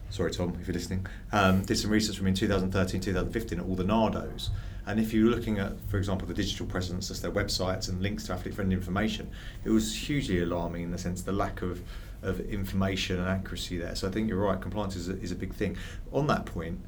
sorry, 0.09 0.31
Tom, 0.31 0.57
if 0.61 0.67
you're 0.67 0.73
listening. 0.73 1.05
Um, 1.31 1.63
did 1.63 1.77
some 1.77 1.91
research 1.91 2.17
for 2.17 2.23
me 2.23 2.29
in 2.29 2.35
2013, 2.35 3.01
2015 3.01 3.59
at 3.59 3.65
all 3.65 3.75
the 3.75 3.83
NADOs. 3.83 4.49
And 4.85 4.99
if 4.99 5.13
you're 5.13 5.29
looking 5.29 5.59
at, 5.59 5.73
for 5.89 5.97
example, 5.97 6.27
the 6.27 6.33
digital 6.33 6.65
presence, 6.65 7.07
that's 7.07 7.21
their 7.21 7.31
websites 7.31 7.87
and 7.87 8.01
links 8.01 8.25
to 8.25 8.33
athlete 8.33 8.53
friendly 8.53 8.75
information, 8.75 9.29
it 9.63 9.69
was 9.69 9.95
hugely 9.95 10.41
alarming 10.41 10.83
in 10.83 10.91
the 10.91 10.97
sense 10.97 11.21
the 11.21 11.31
lack 11.31 11.61
of, 11.61 11.81
of 12.23 12.39
information 12.39 13.19
and 13.19 13.27
accuracy 13.27 13.77
there. 13.77 13.95
So 13.95 14.07
I 14.07 14.11
think 14.11 14.29
you're 14.29 14.39
right, 14.39 14.59
compliance 14.59 14.95
is 14.95 15.09
a, 15.09 15.19
is 15.19 15.31
a 15.31 15.35
big 15.35 15.53
thing. 15.53 15.77
On 16.11 16.27
that 16.27 16.45
point, 16.45 16.79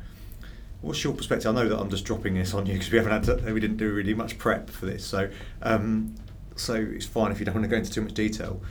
what's 0.81 1.03
your 1.03 1.13
perspective? 1.13 1.55
I 1.55 1.61
know 1.61 1.69
that 1.69 1.79
I'm 1.79 1.89
just 1.89 2.05
dropping 2.05 2.35
this 2.35 2.53
on 2.53 2.65
you 2.65 2.73
because 2.73 2.91
we 2.91 2.97
haven't 2.97 3.25
had 3.25 3.43
to, 3.43 3.53
we 3.53 3.59
didn't 3.59 3.77
do 3.77 3.91
really 3.93 4.13
much 4.13 4.37
prep 4.37 4.69
for 4.69 4.85
this, 4.85 5.05
so 5.05 5.29
um, 5.61 6.15
so 6.55 6.73
it's 6.73 7.05
fine 7.05 7.31
if 7.31 7.39
you 7.39 7.45
don't 7.45 7.55
want 7.55 7.65
to 7.65 7.69
go 7.69 7.77
into 7.77 7.91
too 7.91 8.01
much 8.01 8.13
detail. 8.13 8.61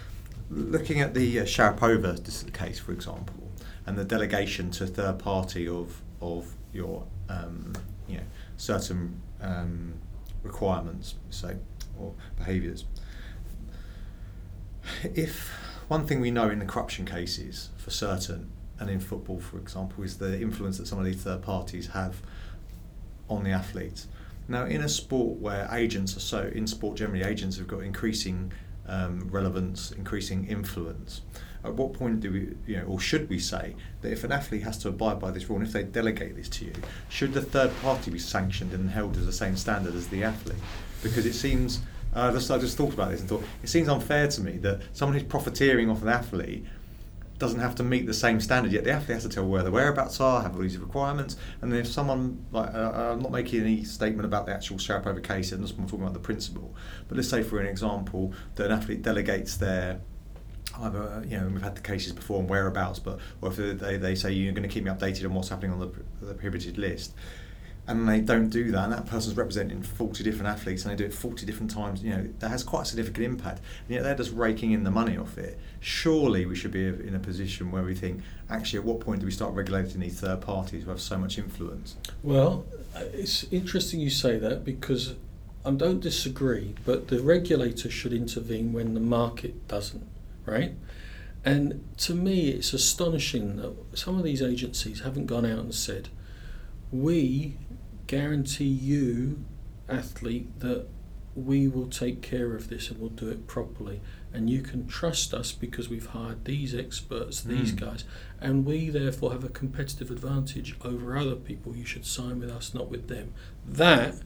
Looking 0.51 1.01
at 1.01 1.15
the 1.15 1.41
uh, 1.41 1.45
Sharapova 1.45 2.53
case, 2.53 2.79
for 2.79 2.93
example, 2.93 3.51
and 3.87 3.99
the 3.99 4.05
delegation 4.05 4.71
to 4.73 4.85
a 4.85 4.87
third 4.87 5.19
party 5.19 5.69
of 5.69 6.01
of 6.21 6.55
your 6.73 7.05
um, 7.29 7.73
you 8.09 8.17
know 8.17 8.25
certain 8.57 9.21
um, 9.41 9.95
requirements, 10.43 11.17
say, 11.31 11.57
or 11.99 12.15
behaviours. 12.37 12.85
If 15.03 15.51
one 15.89 16.07
thing 16.07 16.21
we 16.21 16.31
know 16.31 16.49
in 16.49 16.59
the 16.59 16.65
corruption 16.65 17.05
cases 17.05 17.71
for 17.77 17.91
certain, 17.91 18.51
and 18.79 18.91
in 18.91 19.01
football, 19.01 19.41
for 19.41 19.59
example, 19.59 20.05
is 20.05 20.19
the 20.19 20.41
influence 20.41 20.79
that 20.79 20.87
some 20.87 20.99
of 20.99 21.05
these 21.05 21.23
third 21.23 21.43
parties 21.43 21.89
have 21.89 22.23
on 23.29 23.45
the 23.45 23.51
athletes. 23.51 24.09
Now, 24.49 24.65
in 24.65 24.83
a 24.83 24.89
sport 24.89 25.39
where 25.39 25.69
agents 25.73 26.17
are 26.17 26.21
so, 26.21 26.51
in 26.55 26.67
sport 26.67 26.97
generally, 26.97 27.23
agents 27.23 27.57
have 27.59 27.67
got 27.67 27.83
increasing 27.83 28.53
um, 28.87 29.29
relevance, 29.31 29.93
increasing 29.93 30.47
influence. 30.47 31.23
At 31.65 31.75
what 31.75 31.95
point 31.95 32.21
do 32.21 32.31
we, 32.31 32.57
you 32.67 32.79
know, 32.79 32.85
or 32.85 33.01
should 33.01 33.31
we 33.31 33.39
say 33.39 33.75
that 34.03 34.13
if 34.13 34.23
an 34.23 34.33
athlete 34.33 34.65
has 34.65 34.77
to 34.79 34.89
abide 34.89 35.19
by 35.19 35.31
this 35.31 35.49
rule, 35.49 35.59
and 35.61 35.67
if 35.67 35.73
they 35.73 35.83
delegate 35.83 36.37
this 36.37 36.51
to 36.51 36.67
you, 36.67 36.75
should 37.09 37.33
the 37.33 37.41
third 37.41 37.71
party 37.81 38.11
be 38.11 38.19
sanctioned 38.19 38.75
and 38.75 38.91
held 38.91 39.15
to 39.15 39.21
the 39.21 39.33
same 39.33 39.57
standard 39.57 39.95
as 39.95 40.09
the 40.09 40.23
athlete? 40.23 40.59
Because 41.03 41.25
it 41.25 41.33
seems, 41.33 41.81
uh, 42.15 42.33
just, 42.33 42.51
I 42.51 42.59
just 42.59 42.77
thought 42.77 42.95
about 42.95 43.11
this 43.11 43.21
and 43.21 43.29
thought 43.29 43.43
it 43.63 43.69
seems 43.69 43.89
unfair 43.89 44.29
to 44.29 44.41
me 44.41 44.53
that 44.59 44.81
someone 44.93 45.19
who's 45.19 45.27
profiteering 45.29 45.91
off 45.91 46.03
an 46.03 46.09
athlete 46.09 46.65
doesn't 47.39 47.61
have 47.61 47.75
to 47.75 47.83
meet 47.83 48.07
the 48.07 48.15
same 48.15 48.41
standard 48.41 48.73
yet 48.73 48.85
the 48.85 48.93
athlete 48.93 49.15
has 49.15 49.23
to 49.25 49.29
tell 49.29 49.47
where 49.47 49.63
the 49.63 49.71
whereabouts 49.71 50.21
are 50.21 50.43
have 50.43 50.55
all 50.55 50.63
these 50.63 50.79
requirements 50.79 51.37
and 51.61 51.73
then 51.73 51.81
if 51.81 51.87
someone 51.87 52.45
like 52.53 52.73
uh, 52.73 53.13
I'm 53.13 53.21
not 53.21 53.33
making 53.33 53.61
any 53.61 53.83
statement 53.83 54.25
about 54.25 54.47
the 54.47 54.55
actual 54.55 54.77
Sharapova 54.77 55.23
case 55.23 55.51
I'm 55.51 55.63
just 55.63 55.77
talking 55.77 56.03
about 56.03 56.15
the 56.15 56.21
principle 56.21 56.75
but 57.09 57.17
let's 57.17 57.29
say 57.29 57.43
for 57.43 57.61
an 57.61 57.67
example 57.67 58.33
that 58.55 58.67
an 58.67 58.73
athlete 58.73 59.03
delegates 59.03 59.57
their 59.57 60.01
either 60.81 61.25
you 61.27 61.39
know 61.39 61.49
we've 61.49 61.63
had 61.63 61.75
the 61.75 61.81
cases 61.81 62.13
before 62.13 62.39
on 62.39 62.47
whereabouts 62.47 63.01
but 63.01 63.19
or 63.41 63.51
if 63.51 63.57
they, 63.57 63.97
they 63.97 64.15
say 64.15 64.33
you're 64.33 64.53
going 64.53 64.69
to 64.69 64.73
keep 64.73 64.85
me 64.85 64.91
updated 64.91 65.25
on 65.25 65.35
what's 65.35 65.49
happening 65.49 65.73
on 65.73 65.81
the, 65.81 65.91
the 66.25 66.35
prohibited 66.35 66.79
list 66.79 67.15
and 67.87 68.09
they 68.09 68.21
don't 68.21 68.49
do 68.49 68.71
that, 68.71 68.85
and 68.85 68.93
that 68.93 69.07
person's 69.07 69.37
representing 69.37 69.83
40 69.83 70.25
different 70.25 70.49
athletes, 70.49 70.85
and 70.85 70.93
they 70.93 70.97
do 70.97 71.05
it 71.05 71.13
40 71.13 71.45
different 71.45 71.71
times, 71.71 72.03
you 72.03 72.11
know, 72.11 72.27
that 72.39 72.49
has 72.49 72.63
quite 72.63 72.83
a 72.83 72.85
significant 72.87 73.25
impact. 73.27 73.61
And 73.87 73.97
yet 73.97 74.03
they're 74.03 74.15
just 74.15 74.33
raking 74.33 74.73
in 74.73 74.85
the 74.85 74.91
money 74.91 75.19
off 75.19 75.37
it. 75.37 75.59
Surely 75.81 76.47
we 76.47 76.55
should 76.55 76.73
be 76.73 76.87
in 76.87 77.15
a 77.15 77.19
position 77.19 77.71
where 77.71 77.83
we 77.83 77.95
think, 77.95 78.23
actually, 78.49 78.79
at 78.79 78.87
what 78.87 79.01
point 79.01 79.21
do 79.21 79.27
we 79.27 79.33
start 79.33 79.53
regulating 79.53 80.01
these 80.01 80.19
third 80.19 80.41
parties 80.41 80.85
who 80.85 80.91
have 80.91 81.01
so 81.01 81.19
much 81.19 81.37
influence? 81.37 81.97
Well, 82.23 82.65
uh, 82.97 83.03
it's 83.13 83.45
interesting 83.53 84.01
you 84.01 84.11
say 84.11 84.39
that 84.39 84.65
because 84.65 85.15
I 85.67 85.71
don't 85.73 86.01
disagree, 86.01 86.75
but 86.87 87.09
the 87.09 87.21
regulator 87.21 87.91
should 87.91 88.15
intervene 88.15 88.73
when 88.73 88.95
the 88.95 89.01
market 89.01 89.69
doesn't, 89.69 90.07
right? 90.47 90.73
And 91.45 91.85
to 91.99 92.15
me, 92.15 92.49
it's 92.49 92.73
astonishing 92.73 93.57
that 93.57 93.75
some 93.93 94.17
of 94.17 94.25
these 94.25 94.41
agencies 94.41 95.01
haven't 95.01 95.27
gone 95.27 95.45
out 95.45 95.59
and 95.59 95.75
said, 95.75 96.09
we 96.91 97.57
guarantee 98.07 98.65
you, 98.65 99.45
athlete, 99.89 100.61
that 100.61 100.87
we 101.35 101.67
will 101.67 101.89
take 101.89 102.23
care 102.23 102.55
of 102.55 102.69
this 102.69 102.91
and 102.91 103.01
we'll 103.01 103.09
do 103.11 103.29
it 103.29 103.47
properly. 103.49 104.01
And 104.33 104.49
you 104.49 104.63
can 104.63 104.87
trust 104.87 105.35
us 105.35 105.51
because 105.53 105.89
we've 105.89 106.07
hired 106.07 106.45
these 106.45 106.75
experts, 106.75 107.41
these 107.41 107.73
Mm. 107.73 107.81
guys, 107.81 108.05
and 108.41 108.65
we 108.65 108.89
therefore 108.91 109.33
have 109.33 109.45
a 109.45 109.49
competitive 109.49 110.11
advantage 110.11 110.77
over 110.83 111.17
other 111.17 111.35
people. 111.37 111.77
You 111.77 111.85
should 111.85 112.05
sign 112.07 112.39
with 112.41 112.51
us, 112.51 112.73
not 112.75 112.91
with 112.91 113.09
them. 113.09 113.33
That, 113.67 114.17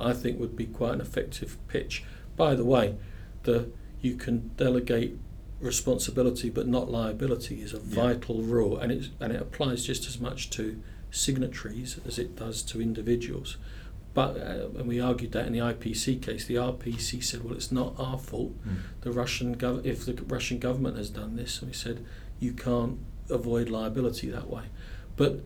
I 0.00 0.12
think, 0.12 0.38
would 0.40 0.56
be 0.56 0.66
quite 0.66 0.94
an 0.94 1.00
effective 1.00 1.56
pitch. 1.68 2.04
By 2.36 2.54
the 2.54 2.64
way, 2.64 2.96
the 3.44 3.70
you 4.00 4.14
can 4.16 4.50
delegate 4.56 5.18
responsibility 5.60 6.50
but 6.50 6.68
not 6.68 6.90
liability 6.90 7.62
is 7.62 7.72
a 7.72 7.78
vital 7.78 8.42
rule, 8.42 8.76
and 8.78 8.92
it's 8.92 9.08
and 9.20 9.32
it 9.32 9.40
applies 9.40 9.84
just 9.84 10.06
as 10.06 10.20
much 10.20 10.50
to 10.50 10.80
signatories 11.16 11.98
as 12.06 12.18
it 12.18 12.36
does 12.36 12.62
to 12.62 12.80
individuals. 12.80 13.56
But 14.14 14.38
uh, 14.38 14.68
and 14.78 14.86
we 14.86 14.98
argued 14.98 15.32
that 15.32 15.46
in 15.46 15.52
the 15.52 15.58
IPC 15.58 16.22
case, 16.22 16.46
the 16.46 16.54
RPC 16.54 17.22
said, 17.22 17.44
"Well, 17.44 17.54
it's 17.54 17.70
not 17.70 17.94
our 17.98 18.18
fault. 18.18 18.54
Mm. 18.66 18.76
The 19.02 19.12
Russian 19.12 19.56
gov- 19.56 19.84
if 19.84 20.06
the 20.06 20.14
Russian 20.24 20.58
government 20.58 20.96
has 20.96 21.10
done 21.10 21.36
this." 21.36 21.60
And 21.60 21.70
we 21.70 21.74
said, 21.74 22.04
"You 22.40 22.52
can't 22.52 22.98
avoid 23.28 23.68
liability 23.68 24.30
that 24.30 24.48
way." 24.48 24.64
But 25.16 25.40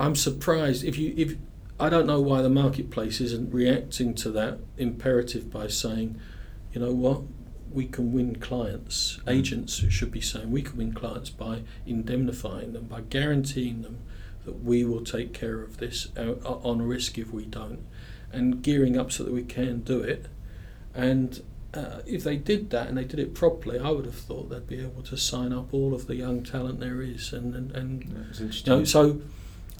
I'm 0.00 0.16
surprised 0.16 0.84
if 0.84 0.96
you 0.96 1.12
if 1.18 1.36
I 1.78 1.90
don't 1.90 2.06
know 2.06 2.20
why 2.20 2.40
the 2.40 2.48
marketplace 2.48 3.20
isn't 3.20 3.52
reacting 3.52 4.14
to 4.14 4.30
that 4.30 4.60
imperative 4.78 5.50
by 5.50 5.66
saying, 5.66 6.18
you 6.72 6.80
know 6.80 6.94
what, 6.94 7.22
we 7.70 7.86
can 7.86 8.12
win 8.12 8.36
clients. 8.36 9.18
Mm. 9.26 9.32
Agents 9.32 9.74
should 9.90 10.10
be 10.10 10.20
saying 10.22 10.50
we 10.50 10.62
can 10.62 10.78
win 10.78 10.94
clients 10.94 11.28
by 11.28 11.62
indemnifying 11.84 12.72
them, 12.72 12.84
by 12.84 13.02
guaranteeing 13.02 13.82
them 13.82 13.98
that 14.44 14.62
we 14.62 14.84
will 14.84 15.04
take 15.04 15.32
care 15.32 15.60
of 15.60 15.78
this 15.78 16.08
uh, 16.16 16.34
on 16.44 16.82
risk 16.82 17.18
if 17.18 17.32
we 17.32 17.44
don't, 17.44 17.84
and 18.32 18.62
gearing 18.62 18.98
up 18.98 19.12
so 19.12 19.24
that 19.24 19.32
we 19.32 19.42
can 19.42 19.80
do 19.80 20.00
it. 20.00 20.26
And 20.94 21.42
uh, 21.74 22.00
if 22.06 22.22
they 22.22 22.36
did 22.36 22.70
that 22.70 22.88
and 22.88 22.98
they 22.98 23.04
did 23.04 23.18
it 23.18 23.34
properly, 23.34 23.78
I 23.78 23.90
would 23.90 24.04
have 24.04 24.14
thought 24.14 24.50
they'd 24.50 24.66
be 24.66 24.80
able 24.80 25.02
to 25.04 25.16
sign 25.16 25.52
up 25.52 25.72
all 25.72 25.94
of 25.94 26.06
the 26.06 26.16
young 26.16 26.42
talent 26.42 26.80
there 26.80 27.00
is, 27.00 27.32
and 27.32 27.54
and, 27.54 27.70
and 27.72 28.04
you 28.38 28.50
know, 28.66 28.84
so 28.84 29.20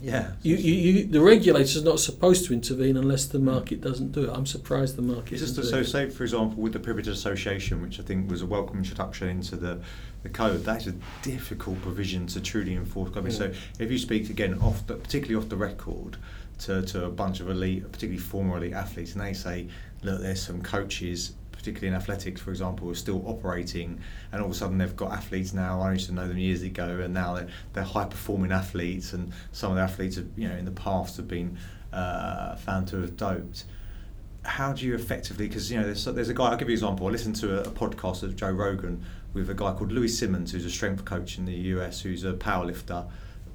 yeah. 0.03 0.33
you, 0.43 0.57
you, 0.57 0.73
you, 0.73 1.07
the 1.07 1.21
regulator's 1.21 1.85
not 1.85 2.01
supposed 2.01 2.45
to 2.47 2.53
intervene 2.53 2.97
unless 2.97 3.27
the 3.27 3.39
market 3.39 3.81
doesn't 3.81 4.13
do 4.13 4.25
it. 4.25 4.31
I'm 4.33 4.47
surprised 4.47 4.97
the 4.97 5.03
market 5.03 5.35
It's 5.35 5.43
just 5.43 5.59
isn't 5.59 5.79
to, 5.79 5.85
so 5.85 5.91
say, 5.91 6.11
for 6.11 6.25
example, 6.25 6.61
with 6.61 6.73
the 6.73 6.81
Prohibited 6.81 7.13
Association, 7.13 7.81
which 7.81 8.01
I 8.01 8.03
think 8.03 8.29
was 8.29 8.43
a 8.43 8.47
welcome 8.47 8.79
introduction 8.79 9.29
into 9.29 9.57
the, 9.57 9.81
the 10.23 10.29
code, 10.29 10.65
that's 10.65 10.87
a 10.87 10.95
difficult 11.23 11.81
provision 11.83 12.27
to 12.29 12.41
truly 12.41 12.75
enforce. 12.75 13.15
Mean, 13.15 13.31
So 13.31 13.53
if 13.79 13.91
you 13.91 13.99
speak 13.99 14.31
again, 14.31 14.59
off 14.61 14.87
the, 14.87 14.95
particularly 14.95 15.43
off 15.43 15.49
the 15.49 15.57
record, 15.57 16.17
to, 16.61 16.83
to 16.83 17.07
a 17.07 17.11
bunch 17.11 17.41
of 17.41 17.51
elite, 17.51 17.85
particularly 17.91 18.21
former 18.21 18.57
elite 18.57 18.73
athletes, 18.73 19.13
and 19.13 19.21
they 19.21 19.33
say, 19.33 19.69
look, 20.03 20.21
there's 20.21 20.43
some 20.43 20.63
coaches, 20.63 21.33
particularly 21.51 21.89
in 21.89 21.95
athletics, 21.95 22.41
for 22.41 22.51
example, 22.51 22.87
who 22.87 22.93
are 22.93 22.97
still 22.97 23.23
operating, 23.27 23.99
and 24.31 24.41
all 24.41 24.47
of 24.47 24.53
a 24.53 24.55
sudden 24.55 24.79
they've 24.79 24.97
got 24.97 25.13
athletes 25.13 25.53
now. 25.53 25.81
I 25.81 25.93
used 25.93 26.07
to 26.07 26.15
know 26.15 26.29
them 26.29 26.39
years 26.39 26.63
ago, 26.63 27.01
and 27.01 27.13
now 27.13 27.35
they're, 27.35 27.49
they're 27.73 27.85
high 27.85 28.05
performing 28.05 28.53
athletes, 28.53 29.13
and 29.13 29.33
some 29.51 29.73
of 29.73 29.77
the 29.77 29.83
athletes, 29.83 30.17
have, 30.17 30.29
you 30.37 30.49
know, 30.49 30.55
in 30.55 30.65
the 30.65 30.71
past 30.71 31.17
have 31.17 31.29
been 31.29 31.59
uh, 31.93 32.57
found 32.57 32.89
to 32.89 33.01
have 33.01 33.17
doped 33.17 33.65
how 34.45 34.73
do 34.73 34.85
you 34.85 34.95
effectively 34.95 35.47
because 35.47 35.71
you 35.71 35.79
know 35.79 35.85
there's, 35.85 36.05
there's 36.05 36.29
a 36.29 36.35
guy 36.35 36.47
I'll 36.47 36.57
give 36.57 36.69
you 36.69 36.75
an 36.75 36.79
example. 36.79 37.07
I 37.07 37.11
listened 37.11 37.37
to 37.37 37.59
a, 37.59 37.63
a 37.63 37.71
podcast 37.71 38.23
of 38.23 38.37
Joe 38.37 38.51
Rogan 38.51 39.05
with 39.35 39.49
a 39.49 39.55
guy 39.55 39.73
called 39.73 39.93
Louie 39.93 40.09
Simmons 40.09 40.53
who's 40.53 40.65
a 40.65 40.71
strength 40.71 41.05
coach 41.05 41.39
in 41.39 41.45
the 41.45 41.55
US 41.55 42.01
who's 42.01 42.25
a 42.25 42.33
powerlifter 42.33 43.09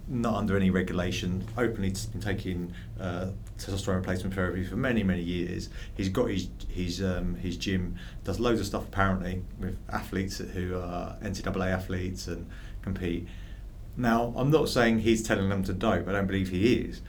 not 0.08 0.36
under 0.36 0.56
any 0.56 0.70
regulation 0.70 1.46
openly 1.58 1.94
been 2.12 2.22
taking 2.22 2.74
uh, 3.00 3.28
testosterone 3.58 3.98
replacement 3.98 4.34
therapy 4.34 4.64
for 4.64 4.78
many 4.78 5.04
many 5.04 5.22
years. 5.22 5.70
He's 5.96 6.10
got 6.10 6.30
his 6.30 6.48
his 6.70 7.04
um, 7.04 7.36
his 7.36 7.58
gym 7.58 7.96
does 8.24 8.40
loads 8.40 8.62
of 8.62 8.66
stuff 8.66 8.88
apparently 8.88 9.44
with 9.60 9.78
athletes 9.90 10.38
who 10.38 10.78
are 10.78 11.18
NCAA 11.22 11.72
athletes 11.72 12.28
and 12.28 12.48
compete. 12.82 13.28
Now 13.98 14.34
I'm 14.38 14.52
not 14.52 14.70
saying 14.70 15.00
he's 15.00 15.22
telling 15.22 15.50
them 15.50 15.64
to 15.64 15.74
dope. 15.74 16.08
I 16.08 16.14
don't 16.14 16.28
believe 16.28 16.50
he 16.50 16.76
is. 16.76 17.02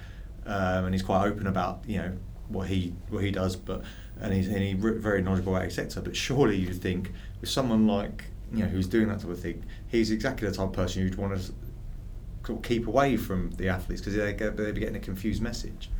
Um, 0.46 0.86
and 0.86 0.94
he's 0.94 1.02
quite 1.02 1.26
open 1.26 1.46
about 1.46 1.82
you 1.86 1.98
know 1.98 2.12
what 2.48 2.68
he 2.68 2.94
what 3.10 3.22
he 3.24 3.30
does, 3.30 3.56
but 3.56 3.82
and 4.20 4.32
he's 4.32 4.48
and 4.48 4.58
he's 4.58 4.76
very 4.78 5.22
knowledgeable 5.22 5.54
about 5.54 5.64
his 5.66 5.74
sector. 5.74 6.00
But 6.00 6.16
surely 6.16 6.56
you 6.56 6.72
think 6.72 7.12
with 7.40 7.50
someone 7.50 7.86
like 7.86 8.24
you 8.52 8.60
know 8.62 8.68
who's 8.68 8.86
doing 8.86 9.08
that 9.08 9.20
type 9.20 9.30
of 9.30 9.40
thing, 9.40 9.64
he's 9.88 10.10
exactly 10.10 10.48
the 10.48 10.54
type 10.54 10.68
of 10.68 10.72
person 10.72 11.02
you'd 11.02 11.16
want 11.16 11.36
to 11.36 11.42
sort 12.46 12.58
of 12.58 12.62
keep 12.62 12.86
away 12.86 13.16
from 13.16 13.50
the 13.52 13.68
athletes 13.68 14.00
because 14.00 14.14
they 14.14 14.32
they'd 14.32 14.74
be 14.74 14.80
getting 14.80 14.96
a 14.96 15.00
confused 15.00 15.42
message. 15.42 15.90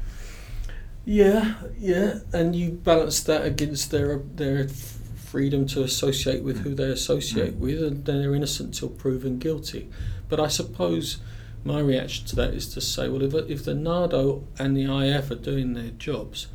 Yeah, 1.04 1.54
yeah, 1.78 2.18
and 2.32 2.54
you 2.54 2.72
balance 2.72 3.20
that 3.22 3.44
against 3.44 3.90
their 3.90 4.18
their 4.18 4.68
freedom 4.68 5.66
to 5.66 5.82
associate 5.82 6.42
with 6.42 6.60
who 6.60 6.74
they 6.74 6.90
associate 6.90 7.54
Mm. 7.54 7.58
with, 7.58 7.82
and 7.82 8.04
they're 8.04 8.34
innocent 8.34 8.74
till 8.74 8.88
proven 8.88 9.38
guilty. 9.38 9.88
But 10.28 10.40
I 10.40 10.48
suppose 10.48 11.18
my 11.64 11.80
reaction 11.80 12.26
to 12.26 12.36
that 12.36 12.54
is 12.54 12.72
to 12.74 12.80
say, 12.80 13.08
well, 13.08 13.22
if 13.22 13.34
if 13.50 13.64
the 13.64 13.74
NADO 13.74 14.44
and 14.58 14.76
the 14.76 14.84
IF 14.84 15.30
are 15.30 15.34
doing 15.34 15.74
their 15.74 15.90
jobs, 15.90 16.46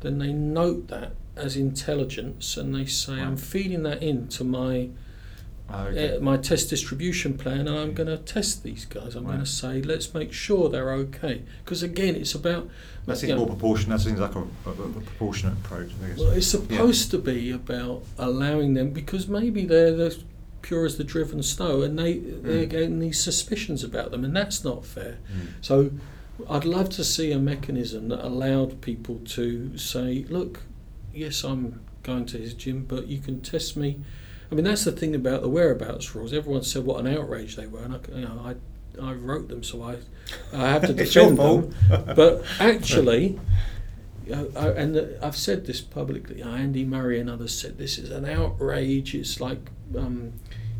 then 0.00 0.18
they 0.18 0.32
note 0.32 0.88
that 0.88 1.12
as 1.36 1.56
intelligence, 1.56 2.56
and 2.56 2.74
they 2.74 2.84
say, 2.84 3.14
I'm 3.14 3.36
feeding 3.36 3.82
that 3.84 4.02
into 4.02 4.44
my 4.44 4.90
Okay. 5.72 6.16
uh, 6.16 6.20
my 6.20 6.36
test 6.36 6.68
distribution 6.68 7.38
plan, 7.38 7.68
and 7.68 7.78
I'm 7.78 7.94
going 7.94 8.08
to 8.08 8.18
test 8.18 8.64
these 8.64 8.84
guys. 8.84 9.14
I'm 9.14 9.24
going 9.24 9.38
to 9.38 9.46
say, 9.46 9.80
let's 9.80 10.12
make 10.12 10.32
sure 10.32 10.68
they're 10.68 10.90
okay. 10.92 11.42
Because 11.64 11.82
again, 11.84 12.16
it's 12.16 12.34
about 12.34 12.68
that 13.06 13.18
seems 13.18 13.36
more 13.36 13.46
proportionate. 13.46 13.98
That 13.98 14.04
seems 14.04 14.18
like 14.18 14.34
a, 14.34 14.40
a, 14.40 14.70
a 14.70 14.88
proportionate 14.88 15.54
approach. 15.58 15.90
Well, 16.18 16.30
it's 16.30 16.48
supposed 16.48 17.12
to 17.12 17.18
be 17.18 17.52
about 17.52 18.02
allowing 18.18 18.74
them 18.74 18.90
because 18.90 19.28
maybe 19.28 19.64
they're 19.64 19.92
the 19.94 20.20
pure 20.62 20.84
as 20.84 20.96
the 20.98 21.04
driven 21.04 21.42
snow, 21.42 21.82
and 21.82 21.98
they 21.98 22.18
they're 22.18 22.66
Mm. 22.66 22.70
getting 22.70 22.98
these 23.00 23.20
suspicions 23.20 23.82
about 23.84 24.10
them, 24.10 24.24
and 24.24 24.34
that's 24.36 24.64
not 24.64 24.84
fair. 24.84 25.18
Mm. 25.32 25.46
So, 25.60 25.90
I'd 26.48 26.64
love 26.64 26.88
to 26.90 27.04
see 27.04 27.32
a 27.32 27.38
mechanism 27.38 28.08
that 28.08 28.24
allowed 28.24 28.80
people 28.80 29.20
to 29.26 29.76
say, 29.76 30.24
look, 30.28 30.60
yes, 31.14 31.44
I'm 31.44 31.80
going 32.02 32.24
to 32.26 32.38
his 32.38 32.54
gym, 32.54 32.84
but 32.88 33.08
you 33.08 33.18
can 33.18 33.40
test 33.40 33.76
me. 33.76 34.00
I 34.50 34.54
mean, 34.54 34.64
that's 34.64 34.84
the 34.84 34.92
thing 34.92 35.14
about 35.14 35.42
the 35.42 35.48
whereabouts 35.48 36.14
rules. 36.14 36.32
Everyone 36.32 36.62
said 36.62 36.84
what 36.84 36.98
an 37.04 37.06
outrage 37.14 37.56
they 37.56 37.66
were, 37.66 37.82
and 37.82 37.94
I, 37.94 37.98
you 38.18 38.24
know, 38.24 38.40
I, 38.44 38.54
I 39.02 39.12
wrote 39.12 39.48
them, 39.48 39.62
so 39.62 39.82
I, 39.82 39.96
I 40.52 40.70
have 40.70 40.82
to 40.86 40.92
defend 41.04 41.38
them. 41.38 41.74
but 42.16 42.42
actually, 42.58 43.38
I, 44.32 44.68
and 44.70 45.16
I've 45.22 45.36
said 45.36 45.66
this 45.66 45.80
publicly. 45.80 46.42
Andy 46.42 46.84
Murray 46.84 47.20
and 47.20 47.30
others 47.30 47.58
said 47.58 47.78
this 47.78 47.98
is 47.98 48.10
an 48.10 48.24
outrage. 48.24 49.14
It's 49.14 49.40
like, 49.40 49.70
um, 49.96 50.32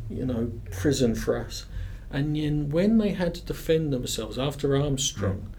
you 0.08 0.26
know, 0.26 0.52
prison 0.70 1.14
for 1.14 1.38
us. 1.38 1.66
And 2.10 2.36
then 2.36 2.70
when 2.70 2.98
they 2.98 3.10
had 3.10 3.34
to 3.36 3.42
defend 3.42 3.92
themselves 3.92 4.38
after 4.38 4.76
Armstrong, 4.76 5.52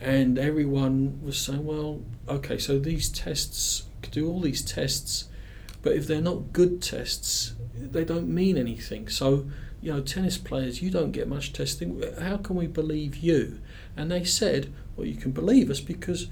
mm. 0.00 0.06
and 0.06 0.38
everyone 0.38 1.20
was 1.22 1.38
saying, 1.38 1.64
well, 1.64 2.02
okay, 2.28 2.58
so 2.58 2.78
these 2.78 3.08
tests 3.08 3.84
do 4.10 4.28
all 4.28 4.40
these 4.40 4.62
tests, 4.62 5.28
but 5.82 5.92
if 5.92 6.06
they're 6.06 6.20
not 6.20 6.52
good 6.52 6.80
tests, 6.80 7.54
they 7.74 8.04
don't 8.04 8.28
mean 8.28 8.56
anything. 8.56 9.08
So, 9.08 9.46
you 9.82 9.92
know, 9.92 10.00
tennis 10.00 10.38
players, 10.38 10.80
you 10.80 10.90
don't 10.90 11.12
get 11.12 11.28
much 11.28 11.52
testing. 11.52 12.02
How 12.20 12.36
can 12.38 12.56
we 12.56 12.66
believe 12.66 13.16
you? 13.16 13.60
And 13.96 14.10
they 14.10 14.24
said, 14.24 14.72
well, 14.96 15.06
you 15.06 15.16
can 15.16 15.32
believe 15.32 15.70
us 15.70 15.80
because 15.80 16.28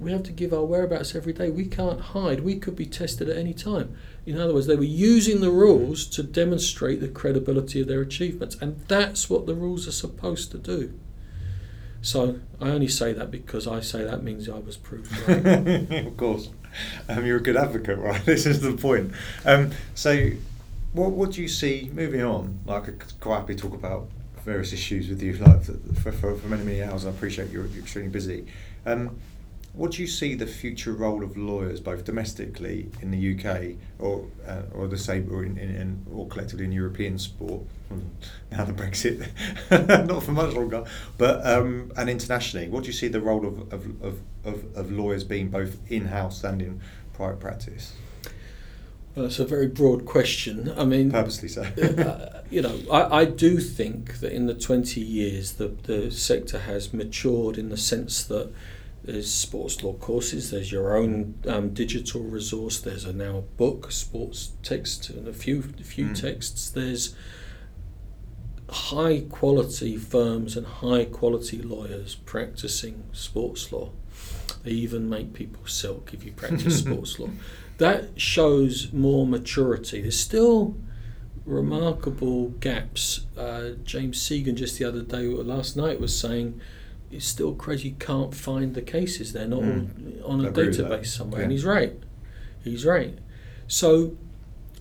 we 0.00 0.12
have 0.12 0.22
to 0.24 0.32
give 0.32 0.52
our 0.52 0.64
whereabouts 0.64 1.14
every 1.14 1.32
day. 1.32 1.50
We 1.50 1.66
can't 1.66 2.00
hide. 2.00 2.40
We 2.40 2.58
could 2.58 2.76
be 2.76 2.86
tested 2.86 3.28
at 3.28 3.36
any 3.36 3.54
time. 3.54 3.96
In 4.26 4.38
other 4.38 4.54
words, 4.54 4.66
they 4.66 4.76
were 4.76 4.84
using 4.84 5.40
the 5.40 5.50
rules 5.50 6.06
to 6.06 6.22
demonstrate 6.22 7.00
the 7.00 7.08
credibility 7.08 7.80
of 7.80 7.88
their 7.88 8.00
achievements, 8.00 8.56
and 8.60 8.80
that's 8.88 9.28
what 9.28 9.46
the 9.46 9.54
rules 9.54 9.88
are 9.88 9.92
supposed 9.92 10.50
to 10.52 10.58
do. 10.58 10.98
So 12.00 12.38
I 12.60 12.68
only 12.68 12.88
say 12.88 13.12
that 13.12 13.30
because 13.30 13.66
I 13.66 13.80
say 13.80 14.04
that 14.04 14.22
means 14.22 14.48
I 14.48 14.58
was 14.58 14.76
proved 14.76 15.10
right. 15.28 16.06
of 16.06 16.16
course, 16.16 16.50
um, 17.08 17.26
you're 17.26 17.38
a 17.38 17.42
good 17.42 17.56
advocate, 17.56 17.98
right? 17.98 18.22
This 18.24 18.46
is 18.46 18.60
the 18.60 18.72
point. 18.72 19.12
Um, 19.44 19.72
so, 19.94 20.30
what 20.92 21.10
what 21.10 21.32
do 21.32 21.42
you 21.42 21.48
see 21.48 21.90
moving 21.92 22.22
on? 22.22 22.60
Like, 22.66 22.82
I 22.82 22.86
could 22.86 23.20
quite 23.20 23.38
happy 23.38 23.54
talk 23.56 23.74
about 23.74 24.08
various 24.44 24.72
issues 24.72 25.08
with 25.08 25.22
you, 25.22 25.32
like 25.34 25.64
for, 25.64 26.12
for, 26.12 26.36
for 26.36 26.46
many 26.46 26.64
many 26.64 26.82
hours. 26.82 27.04
I 27.04 27.10
appreciate 27.10 27.50
you're, 27.50 27.66
you're 27.66 27.82
extremely 27.82 28.10
busy. 28.10 28.46
Um, 28.86 29.18
what 29.72 29.92
do 29.92 30.02
you 30.02 30.08
see 30.08 30.34
the 30.34 30.46
future 30.46 30.92
role 30.92 31.22
of 31.22 31.36
lawyers, 31.36 31.80
both 31.80 32.04
domestically 32.04 32.90
in 33.00 33.10
the 33.10 33.34
UK 33.34 33.76
or 33.98 34.26
uh, 34.46 34.62
or 34.74 34.88
the 34.88 34.98
same, 34.98 35.28
or 35.32 35.44
in, 35.44 35.56
in, 35.56 36.04
or 36.12 36.26
collectively 36.26 36.64
in 36.64 36.72
European 36.72 37.18
sport? 37.18 37.62
Now 38.50 38.64
the 38.64 38.72
Brexit, 38.72 39.26
not 40.06 40.22
for 40.22 40.32
much 40.32 40.54
longer, 40.54 40.84
but 41.16 41.46
um, 41.46 41.92
and 41.96 42.10
internationally, 42.10 42.68
what 42.68 42.82
do 42.82 42.88
you 42.88 42.92
see 42.92 43.08
the 43.08 43.20
role 43.20 43.46
of 43.46 43.72
of, 43.72 44.02
of, 44.02 44.20
of, 44.44 44.76
of 44.76 44.90
lawyers 44.90 45.24
being 45.24 45.48
both 45.48 45.78
in 45.90 46.06
house 46.06 46.44
and 46.44 46.60
in 46.60 46.80
private 47.12 47.40
practice? 47.40 47.94
Well, 49.14 49.26
that's 49.26 49.40
a 49.40 49.46
very 49.46 49.66
broad 49.66 50.04
question. 50.04 50.72
I 50.76 50.84
mean, 50.84 51.10
purposely 51.10 51.48
so. 51.48 51.62
uh, 51.62 52.42
you 52.50 52.62
know, 52.62 52.78
I, 52.90 53.20
I 53.20 53.24
do 53.24 53.58
think 53.58 54.20
that 54.20 54.32
in 54.32 54.46
the 54.46 54.54
20 54.54 55.00
years 55.00 55.54
the, 55.54 55.68
the 55.68 56.10
sector 56.10 56.60
has 56.60 56.92
matured 56.92 57.58
in 57.58 57.68
the 57.68 57.76
sense 57.76 58.22
that 58.24 58.52
there's 59.08 59.32
sports 59.32 59.82
law 59.82 59.94
courses. 59.94 60.50
There's 60.50 60.70
your 60.70 60.94
own 60.94 61.36
um, 61.46 61.70
digital 61.72 62.20
resource. 62.20 62.78
There's 62.78 63.06
a 63.06 63.12
now 63.14 63.44
book, 63.56 63.90
sports 63.90 64.52
text, 64.62 65.08
and 65.08 65.26
a 65.26 65.32
few 65.32 65.64
a 65.80 65.82
few 65.82 66.08
mm. 66.08 66.20
texts. 66.20 66.68
There's 66.68 67.14
high 68.68 69.24
quality 69.30 69.96
firms 69.96 70.58
and 70.58 70.66
high 70.66 71.06
quality 71.06 71.62
lawyers 71.62 72.16
practicing 72.16 73.04
sports 73.12 73.72
law. 73.72 73.92
They 74.62 74.72
even 74.72 75.08
make 75.08 75.32
people 75.32 75.66
silk 75.66 76.12
if 76.12 76.22
you 76.22 76.32
practice 76.32 76.78
sports 76.84 77.18
law. 77.18 77.30
That 77.78 78.20
shows 78.20 78.92
more 78.92 79.26
maturity. 79.26 80.02
There's 80.02 80.20
still 80.20 80.76
remarkable 81.46 82.50
gaps. 82.60 83.24
Uh, 83.38 83.70
James 83.84 84.18
Segan 84.20 84.56
just 84.56 84.78
the 84.78 84.84
other 84.84 85.00
day, 85.00 85.28
last 85.28 85.78
night, 85.78 85.98
was 85.98 86.14
saying 86.14 86.60
it's 87.10 87.26
still 87.26 87.54
crazy 87.54 87.90
you 87.90 87.94
can't 87.94 88.34
find 88.34 88.74
the 88.74 88.82
cases. 88.82 89.32
They're 89.32 89.48
not 89.48 89.62
mm. 89.62 90.28
on 90.28 90.44
a 90.44 90.50
database 90.50 91.06
somewhere. 91.06 91.40
Yeah. 91.40 91.44
And 91.44 91.52
he's 91.52 91.64
right. 91.64 91.94
He's 92.62 92.84
right. 92.84 93.18
So 93.66 94.16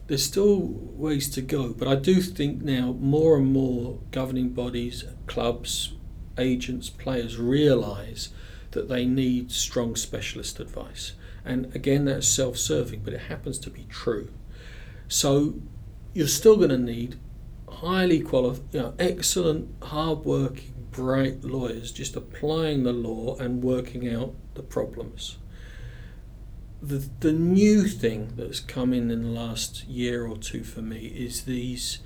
there's 0.07 0.23
still 0.23 0.59
ways 0.59 1.29
to 1.31 1.41
go, 1.41 1.73
but 1.73 1.87
I 1.87 1.95
do 1.95 2.21
think 2.21 2.61
now 2.61 2.93
more 2.99 3.37
and 3.37 3.51
more 3.51 3.99
governing 4.11 4.49
bodies, 4.49 5.03
clubs, 5.25 5.93
agents, 6.37 6.89
players 6.89 7.37
realise 7.37 8.29
that 8.71 8.89
they 8.89 9.05
need 9.05 9.51
strong 9.51 9.95
specialist 9.95 10.59
advice. 10.59 11.13
And 11.45 11.73
again, 11.75 12.05
that's 12.05 12.27
self 12.27 12.57
serving, 12.57 13.01
but 13.03 13.13
it 13.13 13.21
happens 13.21 13.57
to 13.59 13.69
be 13.69 13.85
true. 13.89 14.29
So 15.07 15.55
you're 16.13 16.27
still 16.27 16.57
going 16.57 16.69
to 16.69 16.77
need 16.77 17.17
highly 17.69 18.19
qualified, 18.19 18.65
you 18.71 18.79
know, 18.79 18.93
excellent, 18.99 19.69
hard 19.83 20.19
working 20.19 20.73
bright 20.97 21.43
lawyers 21.43 21.91
just 21.91 22.15
applying 22.15 22.81
the 22.81 22.91
law 22.91 23.35
and 23.35 23.61
working 23.61 24.11
out 24.11 24.33
the 24.55 24.63
problems. 24.63 25.37
The, 26.81 27.07
the 27.19 27.31
new 27.31 27.83
thing 27.83 28.33
that's 28.35 28.59
come 28.59 28.93
in 28.93 29.11
in 29.11 29.21
the 29.21 29.29
last 29.29 29.85
year 29.85 30.25
or 30.25 30.37
two 30.37 30.63
for 30.63 30.81
me 30.81 31.05
is 31.05 31.43
these 31.43 31.99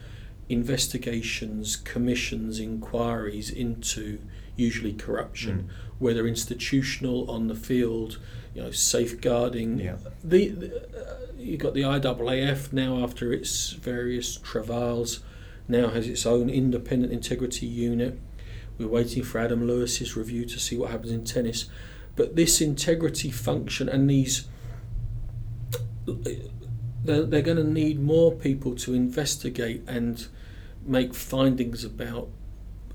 investigations, 0.49 1.77
commissions, 1.77 2.59
inquiries 2.59 3.49
into 3.49 4.19
usually 4.57 4.91
corruption, 4.91 5.69
mm. 5.69 5.93
whether 5.97 6.27
institutional 6.27 7.31
on 7.31 7.47
the 7.47 7.55
field, 7.55 8.19
you 8.53 8.61
know, 8.61 8.71
safeguarding. 8.71 9.79
Yeah. 9.79 9.95
The, 10.21 10.49
the 10.49 10.75
uh, 10.77 11.31
you've 11.37 11.61
got 11.61 11.75
the 11.75 11.83
IAAF 11.83 12.73
now 12.73 13.01
after 13.01 13.31
its 13.31 13.71
various 13.71 14.35
travails, 14.35 15.21
now 15.69 15.87
has 15.87 16.09
its 16.09 16.25
own 16.25 16.49
independent 16.49 17.13
integrity 17.13 17.65
unit 17.65 18.19
we're 18.81 18.91
waiting 18.91 19.23
for 19.23 19.39
Adam 19.39 19.67
Lewis's 19.67 20.15
review 20.15 20.45
to 20.45 20.59
see 20.59 20.77
what 20.77 20.91
happens 20.91 21.11
in 21.11 21.23
tennis. 21.23 21.65
But 22.15 22.35
this 22.35 22.61
integrity 22.61 23.31
function 23.31 23.87
and 23.87 24.09
these, 24.09 24.47
they're, 26.05 27.23
they're 27.23 27.41
going 27.41 27.57
to 27.57 27.63
need 27.63 28.01
more 28.01 28.31
people 28.33 28.75
to 28.75 28.93
investigate 28.93 29.83
and 29.87 30.27
make 30.85 31.13
findings 31.13 31.83
about 31.83 32.29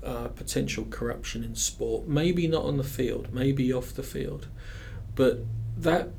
uh, 0.03 0.27
potential 0.29 0.85
corruption 0.89 1.43
in 1.43 1.55
sport. 1.55 2.07
Maybe 2.07 2.47
not 2.47 2.65
on 2.65 2.77
the 2.77 2.83
field, 2.83 3.33
maybe 3.33 3.73
off 3.73 3.93
the 3.93 4.03
field. 4.03 4.47
But 5.15 5.39
that, 5.77 6.09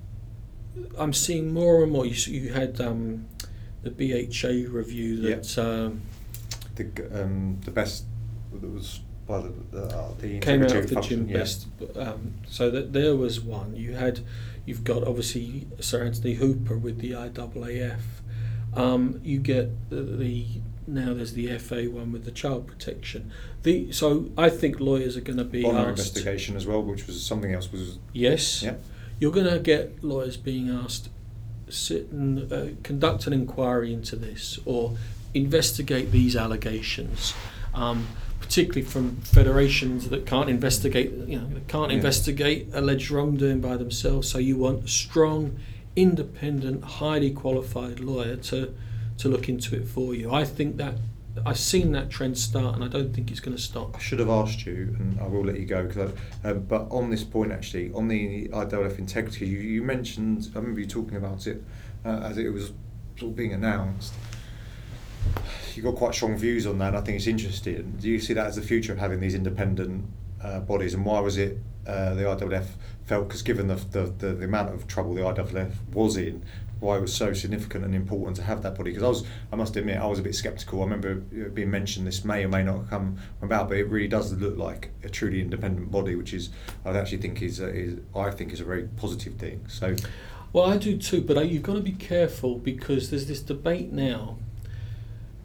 I'm 0.97 1.13
seeing 1.13 1.53
more 1.53 1.83
and 1.83 1.93
more. 1.93 2.05
You, 2.05 2.33
you 2.33 2.53
had 2.53 2.81
um, 2.81 3.27
the 3.83 3.91
BHA 3.91 4.73
review 4.73 5.21
that. 5.23 5.57
Yeah. 5.57 5.63
Um, 5.63 6.03
the, 6.79 7.23
um, 7.23 7.61
the 7.65 7.71
best 7.71 8.05
that 8.53 8.71
was 8.71 9.01
by 9.29 9.43
the, 9.43 9.79
uh, 9.79 10.09
the 10.19 10.41
came 10.41 10.63
out 10.63 10.75
of 10.75 10.89
the 10.89 11.01
gym 11.01 11.29
yeah. 11.29 11.39
best. 11.39 11.67
Um, 11.95 12.35
so 12.49 12.71
that 12.71 12.93
there 12.93 13.15
was 13.15 13.41
one. 13.41 13.77
You 13.77 13.95
had, 13.95 14.21
you've 14.65 14.83
got 14.83 15.07
obviously 15.07 15.67
Sir 15.81 16.05
Anthony 16.05 16.35
Hooper 16.35 16.77
with 16.77 16.99
the 16.99 17.13
IAAF. 17.13 18.01
Um, 18.75 19.21
you 19.23 19.39
get 19.39 19.91
the, 19.91 20.03
the 20.03 20.47
now 20.87 21.13
there's 21.13 21.35
the 21.35 21.57
FA 21.59 21.91
one 21.91 22.11
with 22.11 22.25
the 22.25 22.31
child 22.31 22.67
protection. 22.67 23.31
The 23.63 23.93
so 23.93 24.31
I 24.37 24.49
think 24.49 24.81
lawyers 24.81 25.17
are 25.17 25.21
going 25.21 25.39
to 25.39 25.45
be 25.45 25.65
Honour 25.65 25.79
asked, 25.79 25.89
investigation 25.91 26.57
as 26.57 26.67
well, 26.67 26.83
which 26.83 27.07
was 27.07 27.25
something 27.25 27.53
else 27.53 27.71
was 27.71 27.99
yes. 28.13 28.63
Yeah. 28.63 28.75
You're 29.21 29.33
going 29.33 29.53
to 29.53 29.59
get 29.59 30.03
lawyers 30.03 30.37
being 30.37 30.71
asked 30.71 31.11
sit 31.69 32.11
and 32.11 32.51
uh, 32.51 32.67
conduct 32.83 33.27
an 33.27 33.33
inquiry 33.33 33.93
into 33.93 34.17
this 34.17 34.59
or 34.65 34.97
investigate 35.35 36.11
these 36.11 36.35
allegations. 36.35 37.35
Um, 37.75 38.07
particularly 38.49 38.81
from 38.81 39.17
federations 39.17 40.09
that 40.09 40.25
can't 40.25 40.49
investigate, 40.49 41.13
you 41.29 41.39
know, 41.39 41.61
can't 41.69 41.91
yeah. 41.91 41.97
investigate 41.99 42.67
alleged 42.73 43.11
wrongdoing 43.11 43.61
by 43.61 43.77
themselves. 43.77 44.27
So 44.27 44.39
you 44.39 44.57
want 44.57 44.85
a 44.85 44.89
strong, 44.89 45.59
independent, 45.95 46.83
highly 46.83 47.31
qualified 47.31 48.01
lawyer 48.01 48.37
to 48.37 48.75
to 49.19 49.29
look 49.29 49.51
into 49.51 49.77
it 49.77 49.87
for 49.87 50.15
you. 50.15 50.33
I 50.33 50.45
think 50.45 50.79
that 50.79 50.95
I've 51.45 51.59
seen 51.59 51.93
that 51.93 52.09
trend 52.09 52.39
start, 52.39 52.75
and 52.75 52.83
I 52.83 52.89
don't 52.89 53.13
think 53.13 53.31
it's 53.31 53.41
going 53.41 53.55
to 53.55 53.63
stop. 53.63 53.97
I 53.97 53.99
should 53.99 54.19
have 54.19 54.31
asked 54.31 54.65
you, 54.65 54.97
and 54.99 55.21
I 55.21 55.27
will 55.27 55.45
let 55.45 55.61
you 55.61 55.67
go. 55.67 55.87
Cause 55.87 56.11
I, 56.43 56.49
um, 56.49 56.61
but 56.63 56.89
on 56.91 57.11
this 57.11 57.25
point, 57.25 57.53
actually, 57.53 57.93
on 57.93 58.09
the 58.09 58.49
IAAF 58.49 58.99
integrity, 58.99 59.47
you, 59.47 59.59
you 59.59 59.83
mentioned. 59.83 60.51
I 60.55 60.59
remember 60.59 60.81
you 60.81 60.87
talking 60.87 61.19
about 61.19 61.47
it 61.47 61.63
uh, 62.03 62.21
as 62.31 62.39
it 62.39 62.49
was 62.49 62.73
sort 63.19 63.33
of 63.33 63.37
being 63.37 63.53
announced 63.53 64.15
you've 65.75 65.85
got 65.85 65.97
quite 65.97 66.15
strong 66.15 66.37
views 66.37 66.67
on 66.67 66.79
that. 66.79 66.95
I 66.95 67.01
think 67.01 67.17
it's 67.17 67.27
interesting. 67.27 67.97
Do 68.01 68.09
you 68.09 68.21
see 68.21 68.35
that 68.35 68.47
as 68.47 68.57
the 68.57 68.63
future 68.63 68.93
of 68.93 68.99
having 68.99 69.21
these 69.21 69.35
independent 69.35 70.05
uh, 70.43 70.61
bodies, 70.61 70.95
and 70.95 71.05
why 71.05 71.21
was 71.21 71.37
it 71.37 71.59
uh, 71.87 72.15
the 72.15 72.23
IAAF 72.23 72.67
felt? 73.05 73.29
Because 73.29 73.43
given 73.43 73.69
the, 73.69 73.77
the, 73.77 74.13
the, 74.19 74.35
the, 74.35 74.45
amount 74.45 74.75
of 74.75 74.87
trouble 74.87 75.15
the 75.15 75.23
IAAF 75.23 75.73
was 75.93 76.17
in, 76.17 76.45
why 76.81 76.97
it 76.97 77.01
was 77.01 77.15
so 77.15 77.33
significant 77.33 77.85
and 77.85 77.95
important 77.95 78.37
to 78.37 78.43
have 78.43 78.63
that 78.63 78.77
body. 78.77 78.91
Because 78.91 79.03
I 79.03 79.09
was, 79.09 79.25
I 79.53 79.57
must 79.57 79.77
admit, 79.77 79.99
I 79.99 80.07
was 80.07 80.19
a 80.19 80.23
bit 80.23 80.35
sceptical. 80.35 80.81
I 80.81 80.85
remember 80.85 81.15
being 81.15 81.71
mentioned 81.71 82.07
this 82.07 82.25
may 82.25 82.45
or 82.45 82.49
may 82.49 82.63
not 82.63 82.89
come 82.89 83.19
about, 83.43 83.69
but 83.69 83.79
it 83.79 83.89
really 83.89 84.09
does 84.09 84.33
look 84.33 84.57
like 84.57 84.91
a 85.03 85.09
truly 85.09 85.41
independent 85.41 85.91
body, 85.91 86.15
which 86.15 86.35
is 86.35 86.51
I 86.85 86.91
actually 86.97 87.19
think 87.19 87.43
is, 87.43 87.61
a, 87.61 87.69
is 87.69 87.99
I 88.15 88.31
think 88.31 88.53
is 88.53 88.61
a 88.61 88.65
very 88.65 88.85
positive 88.85 89.35
thing. 89.35 89.65
So. 89.69 89.97
Well, 90.53 90.65
I 90.65 90.79
do 90.79 90.97
too, 90.97 91.21
but 91.21 91.49
you've 91.49 91.63
got 91.63 91.75
to 91.75 91.81
be 91.81 91.93
careful 91.93 92.59
because 92.59 93.11
there's 93.11 93.27
this 93.27 93.43
debate 93.43 93.93
now. 93.93 94.39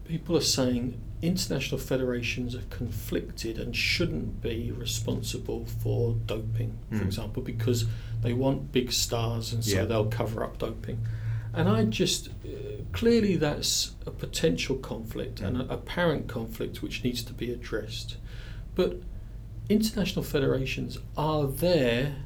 People 0.04 0.36
are 0.36 0.42
saying 0.42 1.00
international 1.22 1.80
federations 1.80 2.54
are 2.54 2.62
conflicted 2.70 3.58
and 3.58 3.74
shouldn't 3.74 4.42
be 4.42 4.70
responsible 4.70 5.64
for 5.64 6.14
doping, 6.26 6.78
for 6.90 6.98
mm. 6.98 7.06
example, 7.06 7.42
because 7.42 7.86
they 8.22 8.32
want 8.32 8.72
big 8.72 8.92
stars 8.92 9.52
and 9.52 9.64
so 9.64 9.76
yeah. 9.76 9.84
they'll 9.84 10.06
cover 10.06 10.44
up 10.44 10.58
doping. 10.58 10.98
And 11.54 11.68
I 11.68 11.84
just 11.84 12.28
uh, 12.28 12.82
clearly 12.92 13.36
that's 13.36 13.92
a 14.06 14.10
potential 14.10 14.76
conflict 14.76 15.40
yeah. 15.40 15.48
and 15.48 15.62
a 15.62 15.74
apparent 15.74 16.26
conflict 16.28 16.82
which 16.82 17.04
needs 17.04 17.22
to 17.22 17.32
be 17.32 17.52
addressed. 17.52 18.16
But 18.74 19.00
international 19.68 20.24
federations 20.24 20.98
are 21.16 21.46
there 21.46 22.16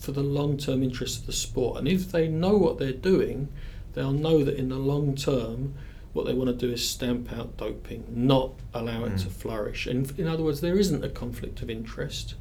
for 0.00 0.12
the 0.12 0.22
long 0.22 0.56
term 0.56 0.82
interest 0.82 1.20
of 1.20 1.26
the 1.26 1.32
sport, 1.32 1.78
and 1.78 1.86
if 1.86 2.10
they 2.10 2.28
know 2.28 2.56
what 2.56 2.78
they're 2.78 2.92
doing, 2.92 3.48
they'll 3.92 4.12
know 4.12 4.42
that 4.42 4.56
in 4.56 4.70
the 4.70 4.78
long 4.78 5.14
term 5.14 5.74
what 6.18 6.26
they 6.26 6.34
want 6.34 6.50
to 6.50 6.66
do 6.66 6.72
is 6.72 6.86
stamp 6.86 7.32
out 7.32 7.56
doping, 7.56 8.04
not 8.10 8.50
allow 8.74 9.04
it 9.04 9.12
mm. 9.12 9.22
to 9.22 9.30
flourish. 9.30 9.86
And 9.86 10.10
in 10.18 10.26
other 10.26 10.42
words, 10.42 10.60
there 10.60 10.76
isn't 10.76 11.04
a 11.04 11.08
conflict 11.08 11.62
of 11.62 11.70
interest, 11.70 12.34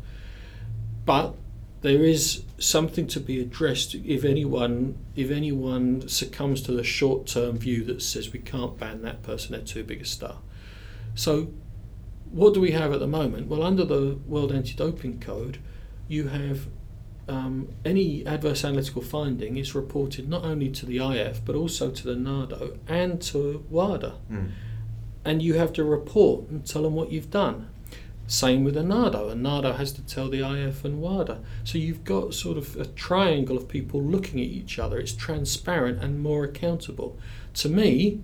but 1.06 1.36
there 1.82 2.04
is 2.04 2.44
something 2.58 3.06
to 3.06 3.20
be 3.20 3.40
addressed 3.40 3.94
if 3.94 4.26
anyone 4.26 4.98
if 5.16 5.30
anyone 5.30 6.10
succumbs 6.10 6.64
to 6.64 6.72
the 6.72 6.84
short 6.84 7.28
term 7.28 7.60
view 7.60 7.84
that 7.84 8.02
says 8.02 8.34
we 8.34 8.40
can't 8.40 8.80
ban 8.80 9.04
that 9.04 9.22
person, 9.22 9.52
they're 9.52 9.62
too 9.62 9.84
big 9.84 10.02
a 10.02 10.06
star. 10.06 10.38
So 11.14 11.54
what 12.32 12.56
do 12.56 12.60
we 12.60 12.72
have 12.72 12.92
at 12.92 13.00
the 13.00 13.08
moment? 13.08 13.48
Well, 13.48 13.62
under 13.62 13.86
the 13.86 14.18
World 14.26 14.52
Anti-Doping 14.52 15.20
Code, 15.20 15.60
you 16.08 16.30
have 16.30 16.68
um, 17.28 17.70
any 17.84 18.26
adverse 18.26 18.64
analytical 18.64 19.02
finding 19.02 19.58
is 19.58 19.76
reported 19.76 20.30
not 20.30 20.44
only 20.44 20.70
to 20.70 20.86
the 20.86 20.98
IF 20.98 21.44
but 21.44 21.56
also 21.56 21.92
to 21.92 22.04
the 22.04 22.16
NADO 22.16 22.78
and 22.88 23.22
to 23.24 23.66
WADA. 23.70 24.16
Mm. 24.32 24.52
And 25.26 25.42
you 25.42 25.56
have 25.56 25.74
to 25.74 25.84
report 25.84 26.48
and 26.50 26.66
tell 26.66 26.84
them 26.84 26.94
what 26.94 27.12
you've 27.12 27.30
done. 27.30 27.70
Same 28.28 28.64
with 28.64 28.76
a 28.76 28.84
NADO. 28.84 29.30
A 29.30 29.36
NADO 29.36 29.74
has 29.74 29.92
to 29.94 30.02
tell 30.02 30.30
the 30.30 30.40
IF 30.40 30.84
and 30.84 31.02
WADA. 31.02 31.40
So 31.64 31.78
you've 31.78 32.04
got 32.04 32.34
sort 32.34 32.58
of 32.58 32.76
a 32.76 32.86
triangle 32.86 33.58
of 33.58 33.68
people 33.68 34.02
looking 34.02 34.40
at 34.40 34.48
each 34.48 34.80
other. 34.80 35.00
It's 35.00 35.14
transparent 35.14 36.04
and 36.04 36.20
more 36.22 36.44
accountable. 36.44 37.18
To 37.56 37.70
me, 37.70 38.22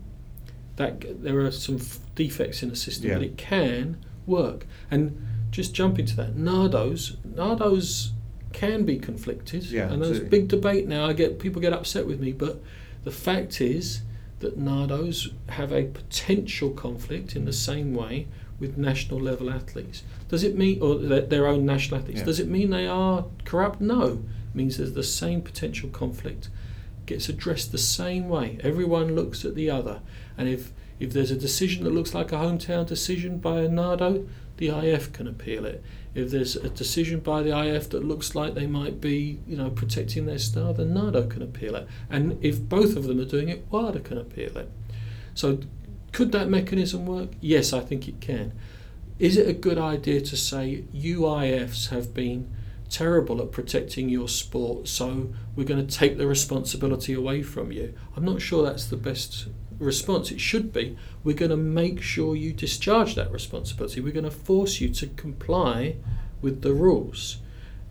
that 0.76 1.24
there 1.24 1.40
are 1.40 1.52
some 1.52 1.80
defects 2.16 2.64
in 2.64 2.70
the 2.70 2.76
system, 2.76 3.10
yeah. 3.10 3.16
but 3.16 3.24
it 3.24 3.38
can 3.38 4.04
work. 4.26 4.66
And 4.90 5.26
just 5.52 5.74
jumping 5.74 6.06
to 6.08 6.16
that, 6.18 6.36
NADOs, 6.36 7.16
NADOs 7.18 8.12
can 8.54 8.86
be 8.86 8.98
conflicted. 8.98 9.66
Yeah, 9.66 9.92
and 9.92 10.02
there's 10.02 10.20
a 10.20 10.24
big 10.24 10.48
debate 10.48 10.88
now. 10.88 11.06
I 11.06 11.14
get 11.14 11.40
people 11.40 11.62
get 11.62 11.74
upset 11.74 12.08
with 12.08 12.20
me, 12.20 12.32
but 12.32 12.62
the 13.04 13.12
fact 13.12 13.60
is 13.60 14.02
that 14.40 14.60
NADOs 14.60 15.34
have 15.50 15.72
a 15.72 15.86
potential 15.86 16.70
conflict 16.72 17.36
in 17.36 17.46
the 17.46 17.54
same 17.54 17.94
way 17.94 18.28
with 18.60 18.78
national 18.78 19.20
level 19.20 19.50
athletes. 19.50 20.04
Does 20.30 20.44
it 20.44 20.58
mean, 20.58 20.82
or 20.82 20.96
their 20.96 21.48
own 21.48 21.66
national 21.66 22.00
athletes? 22.00 22.20
Yeah. 22.20 22.26
Does 22.26 22.40
it 22.40 22.48
mean 22.48 22.70
they 22.70 22.88
are 22.88 23.26
corrupt? 23.44 23.82
No. 23.82 24.24
It 24.50 24.56
means 24.56 24.78
there's 24.78 24.94
the 24.94 25.04
same 25.04 25.42
potential 25.42 25.90
conflict. 25.90 26.50
Gets 27.06 27.28
addressed 27.28 27.72
the 27.72 27.78
same 27.78 28.30
way. 28.30 28.60
Everyone 28.62 29.16
looks 29.16 29.44
at 29.44 29.56
the 29.56 29.70
other, 29.70 30.02
and 30.38 30.48
if 30.48 30.72
if 31.00 31.12
there's 31.12 31.32
a 31.32 31.36
decision 31.36 31.84
that 31.84 31.90
looks 31.90 32.14
like 32.14 32.32
a 32.32 32.36
hometown 32.36 32.88
decision 32.88 33.40
by 33.40 33.60
a 33.60 33.68
NADO, 33.68 34.26
the 34.58 34.70
IF 34.70 35.12
can 35.12 35.28
appeal 35.28 35.66
it 35.66 35.84
if 36.16 36.30
there's 36.30 36.56
a 36.56 36.70
decision 36.70 37.20
by 37.20 37.42
the 37.42 37.58
IF 37.58 37.90
that 37.90 38.06
looks 38.06 38.36
like 38.36 38.54
they 38.54 38.68
might 38.68 39.02
be, 39.02 39.40
you 39.48 39.58
know, 39.58 39.70
protecting 39.70 40.26
their 40.26 40.38
star, 40.38 40.74
then 40.74 40.94
NADO 40.94 41.28
can 41.28 41.42
appeal 41.42 41.76
it. 41.76 41.88
And 42.10 42.38
if 42.44 42.62
both 42.62 42.96
of 42.96 43.06
them 43.06 43.20
are 43.20 43.26
doing 43.26 43.50
it, 43.50 43.66
WADA 43.72 44.02
can 44.02 44.18
appeal 44.18 44.56
it. 44.58 44.70
So 45.34 45.60
could 46.12 46.32
that 46.32 46.50
mechanism 46.50 47.08
work? 47.08 47.30
Yes, 47.42 47.74
I 47.74 47.80
think 47.80 48.08
it 48.08 48.22
can. 48.22 48.54
Is 49.18 49.38
it 49.38 49.48
a 49.48 49.54
good 49.54 49.78
idea 49.78 50.22
to 50.22 50.38
say 50.38 50.84
UIFs 50.94 51.90
have 51.90 52.14
been 52.14 52.54
terrible 52.90 53.42
at 53.42 53.52
protecting 53.52 54.10
your 54.10 54.30
sport, 54.30 54.88
so 54.88 55.34
we're 55.56 55.64
going 55.64 55.86
to 55.86 55.98
take 55.98 56.18
the 56.18 56.28
responsibility 56.28 57.14
away 57.14 57.42
from 57.42 57.72
you? 57.72 57.96
I'm 58.16 58.26
not 58.26 58.42
sure 58.42 58.64
that's 58.64 58.86
the 58.86 58.98
best 58.98 59.48
response. 59.84 60.32
It 60.32 60.40
should 60.40 60.74
be 60.74 60.98
we're 61.24 61.36
going 61.36 61.52
to 61.52 61.58
make 61.58 62.02
sure 62.02 62.36
you 62.36 62.54
discharge 62.54 63.16
that 63.16 63.32
responsibility. 63.32 64.02
We're 64.02 64.14
going 64.14 64.24
to 64.24 64.32
force 64.32 64.82
you 64.82 64.90
to 64.90 65.08
comply 65.08 65.98
with 66.42 66.62
the 66.62 66.74
rules. 66.74 67.38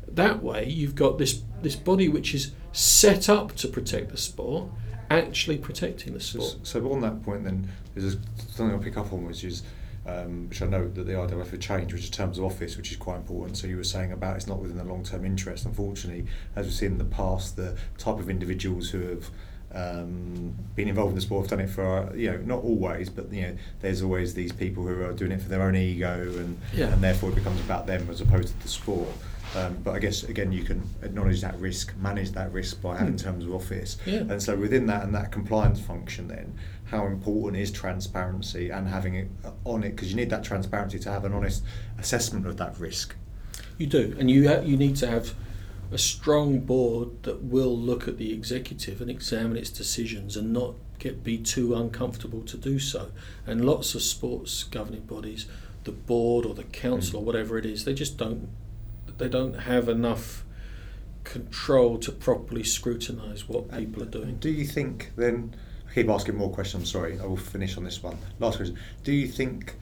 That 0.07 0.43
way, 0.43 0.69
you've 0.69 0.95
got 0.95 1.19
this 1.19 1.43
this 1.63 1.77
body 1.77 2.09
which 2.09 2.35
is 2.35 2.53
set 2.73 3.29
up 3.29 3.55
to 3.57 3.69
protect 3.69 4.11
the 4.11 4.17
sport, 4.17 4.69
actually 5.11 5.59
protecting 5.59 6.15
the 6.15 6.21
sport. 6.21 6.57
So, 6.63 6.81
so 6.81 6.93
on 6.93 7.01
that 7.01 7.23
point, 7.23 7.45
then 7.45 7.69
there's 7.95 8.17
something 8.49 8.75
I'll 8.75 8.83
pick 8.83 8.97
up 8.97 9.13
on, 9.13 9.27
which 9.27 9.45
is. 9.45 9.63
Um, 10.05 10.49
which 10.49 10.61
I 10.61 10.67
know 10.67 10.89
that 10.89 11.05
the 11.05 11.13
IAAF 11.13 11.51
have 11.51 11.61
changed, 11.61 11.93
which 11.93 12.03
is 12.03 12.11
terms 12.11 12.37
of 12.37 12.43
office, 12.43 12.77
which 12.77 12.91
is 12.91 12.97
quite 12.97 13.19
important. 13.19 13.57
So 13.57 13.69
you 13.69 13.77
were 13.77 13.85
saying 13.85 14.11
about 14.11 14.35
it's 14.35 14.49
not 14.49 14.59
within 14.59 14.77
the 14.77 14.83
long 14.83 15.05
term 15.05 15.25
interest. 15.25 15.65
Unfortunately, 15.65 16.27
as 16.57 16.67
we've 16.67 16.75
seen 16.75 16.91
in 16.91 16.99
the 16.99 17.05
past, 17.05 17.55
the 17.55 17.77
type 17.99 18.19
of 18.19 18.29
individuals 18.29 18.91
who 18.91 19.01
have 19.03 19.31
um, 19.75 20.55
been 20.75 20.89
involved 20.89 21.11
in 21.11 21.15
the 21.17 21.21
sport, 21.21 21.45
have 21.45 21.59
done 21.59 21.67
it 21.67 21.71
for 21.71 22.13
you 22.15 22.31
know 22.31 22.39
not 22.39 22.63
always, 22.63 23.09
but 23.09 23.33
you 23.33 23.43
know 23.43 23.57
there's 23.81 24.03
always 24.03 24.35
these 24.35 24.53
people 24.53 24.87
who 24.87 25.03
are 25.03 25.13
doing 25.13 25.33
it 25.33 25.41
for 25.41 25.49
their 25.49 25.63
own 25.63 25.77
ego, 25.77 26.21
and 26.39 26.59
yeah. 26.73 26.93
and 26.93 27.03
therefore 27.03 27.31
it 27.31 27.35
becomes 27.35 27.61
about 27.61 27.87
them 27.87 28.09
as 28.11 28.21
opposed 28.21 28.49
to 28.49 28.63
the 28.63 28.69
sport. 28.69 29.09
Um, 29.55 29.77
but 29.85 29.95
I 29.95 29.99
guess 29.99 30.23
again 30.23 30.51
you 30.51 30.65
can 30.65 30.83
acknowledge 31.03 31.41
that 31.43 31.59
risk, 31.59 31.95
manage 31.97 32.33
that 32.33 32.53
risk 32.53 32.81
by 32.81 32.97
having 32.97 33.15
mm. 33.15 33.23
terms 33.23 33.45
of 33.45 33.55
office, 33.55 33.99
yeah. 34.07 34.21
and 34.21 34.43
so 34.43 34.57
within 34.57 34.87
that 34.87 35.05
and 35.05 35.15
that 35.15 35.33
compliance 35.33 35.81
function, 35.81 36.29
then 36.29 36.55
how 36.85 37.07
important 37.07 37.61
is 37.61 37.71
transparency 37.71 38.71
and 38.71 38.87
having 38.89 39.15
it 39.15 39.29
on 39.65 39.83
it 39.83 39.91
because 39.91 40.11
you 40.11 40.17
need 40.17 40.31
that 40.31 40.45
transparency 40.45 40.99
to 40.99 41.11
have 41.11 41.25
an 41.25 41.33
honest 41.33 41.65
assessment 41.99 42.47
of 42.47 42.59
that 42.59 42.79
risk. 42.79 43.15
You 43.79 43.87
do, 43.87 44.15
and 44.19 44.31
you 44.31 44.49
ha- 44.49 44.61
you 44.61 44.77
need 44.77 44.97
to 44.97 45.07
have 45.07 45.35
a 45.93 45.99
strong 45.99 46.61
board 46.61 47.23
that 47.25 47.43
will 47.43 47.77
look 47.77 48.09
at 48.09 48.17
the 48.17 48.33
executive 48.33 49.01
and 49.01 49.11
examine 49.11 49.59
its 49.59 49.71
decisions 49.71 50.37
and 50.37 50.53
not 50.53 50.75
get 50.99 51.23
be 51.23 51.37
too 51.37 51.75
uncomfortable 51.75 52.43
to 52.43 52.57
do 52.57 52.79
so. 52.79 53.11
And 53.47 53.65
lots 53.65 53.95
of 53.95 54.03
sports 54.03 54.65
governing 54.65 55.03
bodies, 55.03 55.47
the 55.85 55.93
board 55.93 56.47
or 56.47 56.55
the 56.55 56.65
council 56.65 57.19
mm. 57.19 57.23
or 57.23 57.25
whatever 57.27 57.59
it 57.59 57.67
is, 57.67 57.85
they 57.85 57.95
just 57.95 58.17
don't 58.17 58.49
they 59.19 59.29
don't 59.29 59.55
have 59.55 59.89
enough 59.89 60.45
control 61.25 61.99
to 61.99 62.11
properly 62.11 62.65
scrutinise 62.65 63.49
what 63.49 63.71
people 63.71 64.03
are 64.03 64.07
doing. 64.07 64.37
Do 64.37 64.51
you 64.51 64.65
think 64.65 65.13
then? 65.17 65.55
I 65.89 65.95
keep 65.95 66.09
asking 66.09 66.37
more 66.37 66.51
questions. 66.51 66.83
I'm 66.83 66.87
sorry. 66.87 67.21
I 67.21 67.27
will 67.27 67.37
finish 67.37 67.77
on 67.77 67.85
this 67.85 68.03
one. 68.03 68.17
Last 68.39 68.57
question. 68.57 68.79
Do 69.05 69.13
you 69.13 69.29
think, 69.29 69.75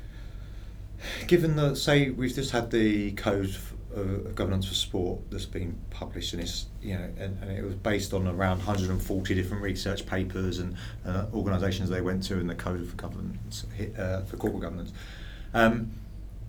given 1.29 1.55
that 1.57 1.77
say 1.77 2.11
we've 2.11 2.35
just 2.35 2.51
had 2.51 2.73
the 2.73 3.13
code 3.13 3.57
of 3.95 4.35
governance 4.35 4.69
for 4.69 4.75
sport 4.75 5.21
that's 5.31 5.47
been 5.47 5.79
published 5.91 6.33
and 6.33 6.43
it's 6.43 6.67
you 6.81 6.95
know 6.95 7.09
and, 7.19 7.43
and, 7.43 7.51
it 7.51 7.65
was 7.65 7.75
based 7.75 8.13
on 8.13 8.27
around 8.27 8.59
140 8.59 9.35
different 9.35 9.63
research 9.63 10.07
papers 10.07 10.59
and 10.59 10.77
uh, 11.05 11.27
organisations 11.35 11.91
they 11.91 12.01
went 12.01 12.23
to 12.23 12.39
in 12.39 12.47
the 12.47 12.55
code 12.55 12.87
for 12.89 12.97
governance 12.97 13.67
uh, 13.99 14.23
for 14.23 14.37
corporate 14.37 14.63
governance. 14.63 14.93
Um, 15.55 15.93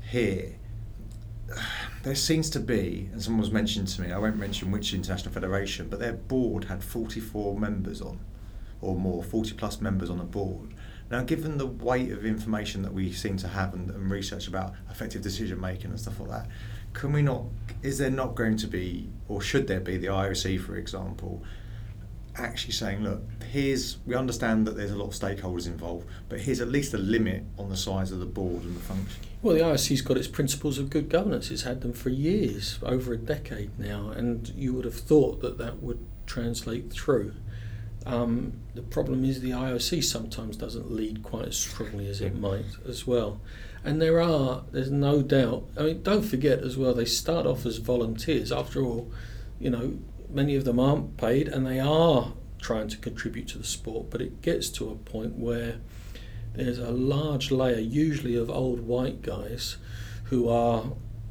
here 0.10 0.56
there 2.04 2.16
seems 2.16 2.50
to 2.52 2.60
be 2.60 3.10
and 3.12 3.22
someone 3.22 3.42
was 3.42 3.52
mentioned 3.52 3.88
to 3.88 4.02
me 4.02 4.12
I 4.12 4.18
won't 4.18 4.38
mention 4.38 4.72
which 4.72 4.94
international 4.94 5.34
federation 5.34 5.89
but 5.89 6.00
their 6.00 6.14
board 6.14 6.66
had 6.66 6.84
44 6.84 7.60
members 7.60 8.02
on 8.02 8.20
or 8.82 8.96
more 8.96 9.24
40 9.24 9.54
plus 9.54 9.80
members 9.80 10.10
on 10.10 10.18
the 10.18 10.24
board. 10.24 10.74
Now, 11.10 11.22
given 11.24 11.58
the 11.58 11.68
weight 11.68 12.12
of 12.12 12.26
information 12.26 12.82
that 12.84 12.94
we 12.94 13.12
seem 13.12 13.38
to 13.38 13.48
have 13.48 13.74
and, 13.74 13.89
and 13.89 14.10
research 14.10 14.48
about 14.48 14.74
effective 14.89 15.22
decision 15.22 15.60
making 15.60 15.92
and 15.92 16.00
stuff 16.00 16.20
like 16.20 16.30
that, 16.30 16.48
can 16.94 17.14
we 17.14 17.22
not? 17.22 17.44
Is 17.84 17.98
there 17.98 18.12
not 18.12 18.36
going 18.36 18.58
to 18.58 18.68
be, 18.68 19.10
or 19.28 19.42
should 19.42 19.68
there 19.68 19.80
be, 19.80 19.98
the 19.98 20.08
IOC, 20.08 20.62
for 20.62 20.76
example, 20.76 21.44
actually 22.36 22.74
saying, 22.74 23.04
look, 23.04 23.22
here's 23.50 23.98
we 24.06 24.16
understand 24.16 24.66
that 24.68 24.78
there's 24.78 24.92
a 24.92 24.96
lot 24.96 25.08
of 25.08 25.14
stakeholders 25.14 25.68
involved, 25.68 26.08
but 26.30 26.39
here's 26.39 26.62
at 26.62 26.70
least 26.70 26.94
a 26.94 26.98
limit 26.98 27.44
on 27.58 27.70
the 27.70 27.78
size 27.78 28.12
of 28.12 28.20
the 28.20 28.26
board 28.26 28.64
and 28.64 28.76
the 28.76 28.82
function. 28.82 29.24
Well, 29.42 29.56
the 29.56 29.62
IOC's 29.62 30.02
got 30.02 30.18
its 30.18 30.28
principles 30.28 30.78
of 30.78 30.89
good 30.89 31.10
governance. 31.10 31.50
It's 31.50 31.64
had 31.64 31.82
them 31.82 31.94
for 31.94 32.10
years, 32.10 32.80
over 32.84 33.14
a 33.14 33.18
decade 33.18 33.78
now, 33.80 34.10
and 34.10 34.50
you 34.50 34.74
would 34.74 34.86
have 34.86 34.96
thought 34.96 35.42
that 35.42 35.58
that 35.58 35.82
would 35.82 36.06
translate 36.26 36.92
through. 36.92 37.34
Um, 38.06 38.54
the 38.74 38.82
problem 38.82 39.26
is 39.26 39.42
the 39.42 39.52
IOC 39.52 40.04
sometimes 40.04 40.58
doesn't 40.58 40.92
lead 40.92 41.24
quite 41.24 41.48
as 41.48 41.58
strongly 41.58 42.08
as 42.08 42.22
it 42.22 42.36
might 42.36 42.66
as 42.88 43.06
well. 43.06 43.39
And 43.84 44.02
there 44.02 44.22
are, 44.22 44.64
there's 44.72 44.92
no 44.92 45.22
doubt. 45.22 45.68
I 45.78 45.84
mean, 45.84 46.04
don't 46.04 46.22
forget 46.24 46.60
as 46.60 46.78
well, 46.78 46.94
they 46.94 47.06
start 47.06 47.46
off 47.46 47.66
as 47.66 47.78
volunteers. 47.78 48.52
After 48.52 48.84
all, 48.84 49.12
you 49.60 49.70
know, 49.70 49.98
many 50.30 50.56
of 50.56 50.66
them 50.66 50.80
aren't 50.80 51.18
paid 51.18 51.48
and 51.48 51.66
they 51.66 51.80
are 51.80 52.34
trying 52.60 52.88
to 52.90 52.98
contribute 52.98 53.48
to 53.50 53.58
the 53.58 53.64
sport, 53.64 54.10
but 54.10 54.22
it 54.22 54.42
gets 54.42 54.70
to 54.70 54.90
a 54.90 54.96
point 54.96 55.36
where 55.36 55.78
there's 56.54 56.78
a 56.78 56.92
large 56.92 57.50
layer, 57.50 57.80
usually 57.80 58.36
of 58.36 58.50
old 58.50 58.82
white 58.82 59.22
guys, 59.22 59.78
who 60.26 60.48
are, 60.48 60.84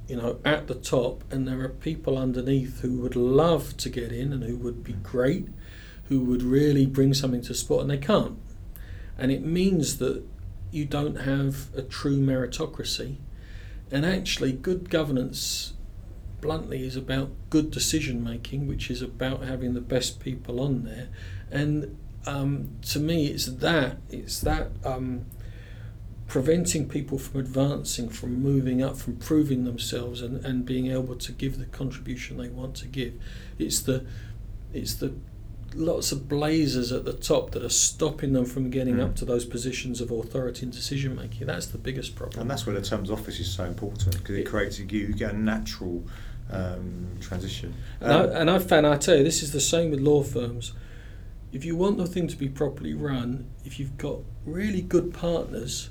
you 0.08 0.16
know, 0.16 0.38
at 0.44 0.66
the 0.66 0.74
top, 0.74 1.22
and 1.30 1.46
there 1.46 1.60
are 1.60 1.68
people 1.68 2.18
underneath 2.18 2.80
who 2.80 2.98
would 2.98 3.16
love 3.16 3.76
to 3.76 3.88
get 3.88 4.12
in 4.12 4.32
and 4.32 4.42
who 4.42 4.56
would 4.56 4.82
be 4.82 4.94
great, 4.94 5.48
who 6.04 6.20
would 6.20 6.42
really 6.42 6.84
bring 6.84 7.14
something 7.14 7.42
to 7.42 7.54
sport, 7.54 7.82
and 7.82 7.90
they 7.90 7.98
can't. 7.98 8.38
And 9.16 9.30
it 9.30 9.44
means 9.44 9.98
that 9.98 10.24
you 10.70 10.84
don't 10.84 11.16
have 11.16 11.74
a 11.76 11.82
true 11.82 12.18
meritocracy. 12.18 13.16
And 13.90 14.06
actually, 14.06 14.52
good 14.52 14.88
governance, 14.88 15.72
bluntly, 16.40 16.84
is 16.86 16.96
about 16.96 17.30
good 17.50 17.70
decision 17.70 18.22
making, 18.22 18.68
which 18.68 18.90
is 18.90 19.02
about 19.02 19.42
having 19.42 19.74
the 19.74 19.80
best 19.80 20.20
people 20.20 20.60
on 20.60 20.84
there. 20.84 21.08
And 21.50 21.96
um, 22.26 22.76
to 22.82 23.00
me, 23.00 23.26
it's 23.26 23.46
that 23.46 23.98
it's 24.08 24.40
that 24.40 24.70
um, 24.84 25.26
preventing 26.28 26.88
people 26.88 27.18
from 27.18 27.40
advancing, 27.40 28.08
from 28.08 28.40
moving 28.40 28.82
up, 28.82 28.96
from 28.96 29.16
proving 29.16 29.64
themselves, 29.64 30.22
and, 30.22 30.44
and 30.44 30.64
being 30.64 30.86
able 30.86 31.16
to 31.16 31.32
give 31.32 31.58
the 31.58 31.66
contribution 31.66 32.36
they 32.36 32.48
want 32.48 32.76
to 32.76 32.86
give. 32.86 33.14
It's 33.58 33.80
the 33.80 34.06
it's 34.72 34.94
the 34.94 35.14
lots 35.74 36.12
of 36.12 36.28
blazers 36.28 36.92
at 36.92 37.04
the 37.04 37.12
top 37.12 37.52
that 37.52 37.62
are 37.62 37.68
stopping 37.68 38.32
them 38.32 38.44
from 38.44 38.70
getting 38.70 38.96
mm. 38.96 39.04
up 39.04 39.16
to 39.16 39.24
those 39.24 39.44
positions 39.44 40.00
of 40.00 40.10
authority 40.10 40.64
and 40.64 40.72
decision 40.72 41.14
making. 41.14 41.46
That's 41.46 41.66
the 41.66 41.78
biggest 41.78 42.16
problem. 42.16 42.42
And 42.42 42.50
that's 42.50 42.66
where 42.66 42.74
the 42.74 42.82
terms 42.82 43.10
office 43.10 43.38
is 43.40 43.50
so 43.52 43.64
important 43.64 44.18
because 44.18 44.36
it, 44.36 44.40
it 44.40 44.46
creates 44.46 44.78
you, 44.78 44.86
you 44.86 45.12
get 45.14 45.34
a 45.34 45.38
natural 45.38 46.04
um, 46.50 47.08
transition. 47.20 47.74
Um, 48.00 48.10
and, 48.10 48.12
I, 48.12 48.40
and 48.40 48.50
I've 48.50 48.68
found, 48.68 48.86
I 48.86 48.96
tell 48.96 49.16
you, 49.16 49.24
this 49.24 49.42
is 49.42 49.52
the 49.52 49.60
same 49.60 49.90
with 49.90 50.00
law 50.00 50.22
firms. 50.22 50.72
If 51.52 51.64
you 51.64 51.76
want 51.76 51.98
the 51.98 52.06
thing 52.06 52.28
to 52.28 52.36
be 52.36 52.48
properly 52.48 52.94
run, 52.94 53.50
if 53.64 53.80
you've 53.80 53.96
got 53.96 54.18
really 54.44 54.82
good 54.82 55.12
partners, 55.12 55.90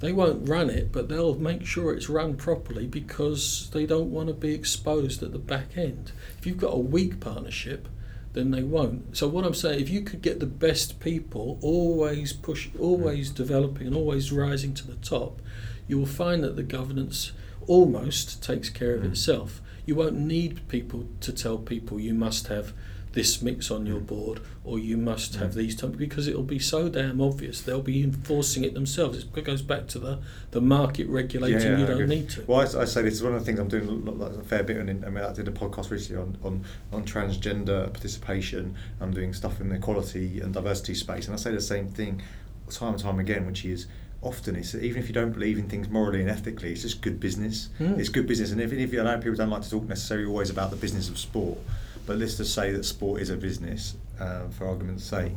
they 0.00 0.12
won't 0.12 0.48
run 0.48 0.68
it, 0.68 0.90
but 0.90 1.08
they'll 1.08 1.36
make 1.36 1.64
sure 1.64 1.92
it's 1.92 2.08
run 2.08 2.36
properly 2.36 2.86
because 2.86 3.70
they 3.72 3.86
don't 3.86 4.10
want 4.10 4.28
to 4.28 4.34
be 4.34 4.52
exposed 4.52 5.22
at 5.22 5.32
the 5.32 5.38
back 5.38 5.76
end. 5.76 6.12
If 6.38 6.46
you've 6.46 6.58
got 6.58 6.74
a 6.74 6.78
weak 6.78 7.20
partnership, 7.20 7.88
then 8.32 8.50
they 8.50 8.62
won't. 8.62 9.16
So 9.16 9.28
what 9.28 9.44
I'm 9.44 9.54
saying, 9.54 9.80
if 9.80 9.90
you 9.90 10.02
could 10.02 10.22
get 10.22 10.40
the 10.40 10.46
best 10.46 11.00
people, 11.00 11.58
always 11.60 12.32
push, 12.32 12.68
always 12.78 13.30
developing, 13.30 13.86
and 13.86 13.96
always 13.96 14.32
rising 14.32 14.74
to 14.74 14.86
the 14.86 14.96
top, 14.96 15.40
you 15.86 15.98
will 15.98 16.06
find 16.06 16.42
that 16.42 16.56
the 16.56 16.62
governance 16.62 17.32
almost 17.66 18.42
takes 18.42 18.68
care 18.68 18.94
of 18.94 19.02
mm. 19.02 19.10
itself. 19.10 19.60
You 19.84 19.96
won't 19.96 20.16
need 20.16 20.66
people 20.68 21.08
to 21.20 21.32
tell 21.32 21.58
people 21.58 22.00
you 22.00 22.14
must 22.14 22.46
have 22.46 22.72
this 23.12 23.42
mix 23.42 23.70
on 23.70 23.86
your 23.86 24.00
board 24.00 24.40
or 24.64 24.78
you 24.78 24.96
must 24.96 25.36
have 25.36 25.54
these 25.54 25.76
terms 25.76 25.96
because 25.96 26.26
it'll 26.26 26.42
be 26.42 26.58
so 26.58 26.88
damn 26.88 27.20
obvious. 27.20 27.60
They'll 27.60 27.82
be 27.82 28.02
enforcing 28.02 28.64
it 28.64 28.74
themselves. 28.74 29.18
It 29.18 29.44
goes 29.44 29.62
back 29.62 29.86
to 29.88 29.98
the, 29.98 30.18
the 30.50 30.60
market 30.60 31.08
regulating 31.08 31.60
yeah, 31.60 31.78
you 31.78 31.86
don't 31.86 32.08
need 32.08 32.30
to. 32.30 32.44
Well 32.46 32.60
I, 32.60 32.82
I, 32.82 32.84
say 32.84 33.02
this 33.02 33.14
is 33.14 33.22
one 33.22 33.34
of 33.34 33.40
the 33.40 33.44
things 33.44 33.58
I'm 33.58 33.68
doing 33.68 34.20
a 34.20 34.44
fair 34.44 34.62
bit 34.62 34.78
on 34.78 34.88
I 34.88 35.10
mean 35.10 35.24
I 35.24 35.32
did 35.32 35.48
a 35.48 35.52
podcast 35.52 35.90
recently 35.90 36.22
on, 36.22 36.36
on, 36.42 36.64
on 36.92 37.04
transgender 37.04 37.92
participation. 37.92 38.76
I'm 39.00 39.12
doing 39.12 39.32
stuff 39.32 39.60
in 39.60 39.68
the 39.68 39.76
equality 39.76 40.40
and 40.40 40.54
diversity 40.54 40.94
space 40.94 41.26
and 41.26 41.34
I 41.34 41.38
say 41.38 41.52
the 41.52 41.60
same 41.60 41.88
thing 41.88 42.22
time 42.70 42.94
and 42.94 43.02
time 43.02 43.18
again 43.18 43.44
which 43.44 43.66
is 43.66 43.86
often 44.22 44.56
it's 44.56 44.74
even 44.74 45.02
if 45.02 45.08
you 45.08 45.14
don't 45.14 45.32
believe 45.32 45.58
in 45.58 45.68
things 45.68 45.88
morally 45.88 46.20
and 46.20 46.30
ethically, 46.30 46.72
it's 46.72 46.82
just 46.82 47.02
good 47.02 47.20
business. 47.20 47.68
Mm. 47.78 47.98
It's 47.98 48.08
good 48.08 48.26
business, 48.26 48.52
and 48.52 48.60
if, 48.60 48.72
if 48.72 48.92
you 48.92 49.02
know 49.02 49.18
people 49.18 49.34
don't 49.34 49.50
like 49.50 49.62
to 49.62 49.70
talk 49.70 49.84
necessarily 49.84 50.26
always 50.26 50.48
about 50.48 50.70
the 50.70 50.76
business 50.76 51.08
of 51.08 51.18
sport, 51.18 51.58
but 52.06 52.18
let's 52.18 52.36
just 52.36 52.54
say 52.54 52.72
that 52.72 52.84
sport 52.84 53.20
is 53.20 53.30
a 53.30 53.36
business, 53.36 53.96
uh, 54.20 54.48
for 54.48 54.66
argument's 54.66 55.04
sake. 55.04 55.36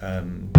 Um, 0.00 0.50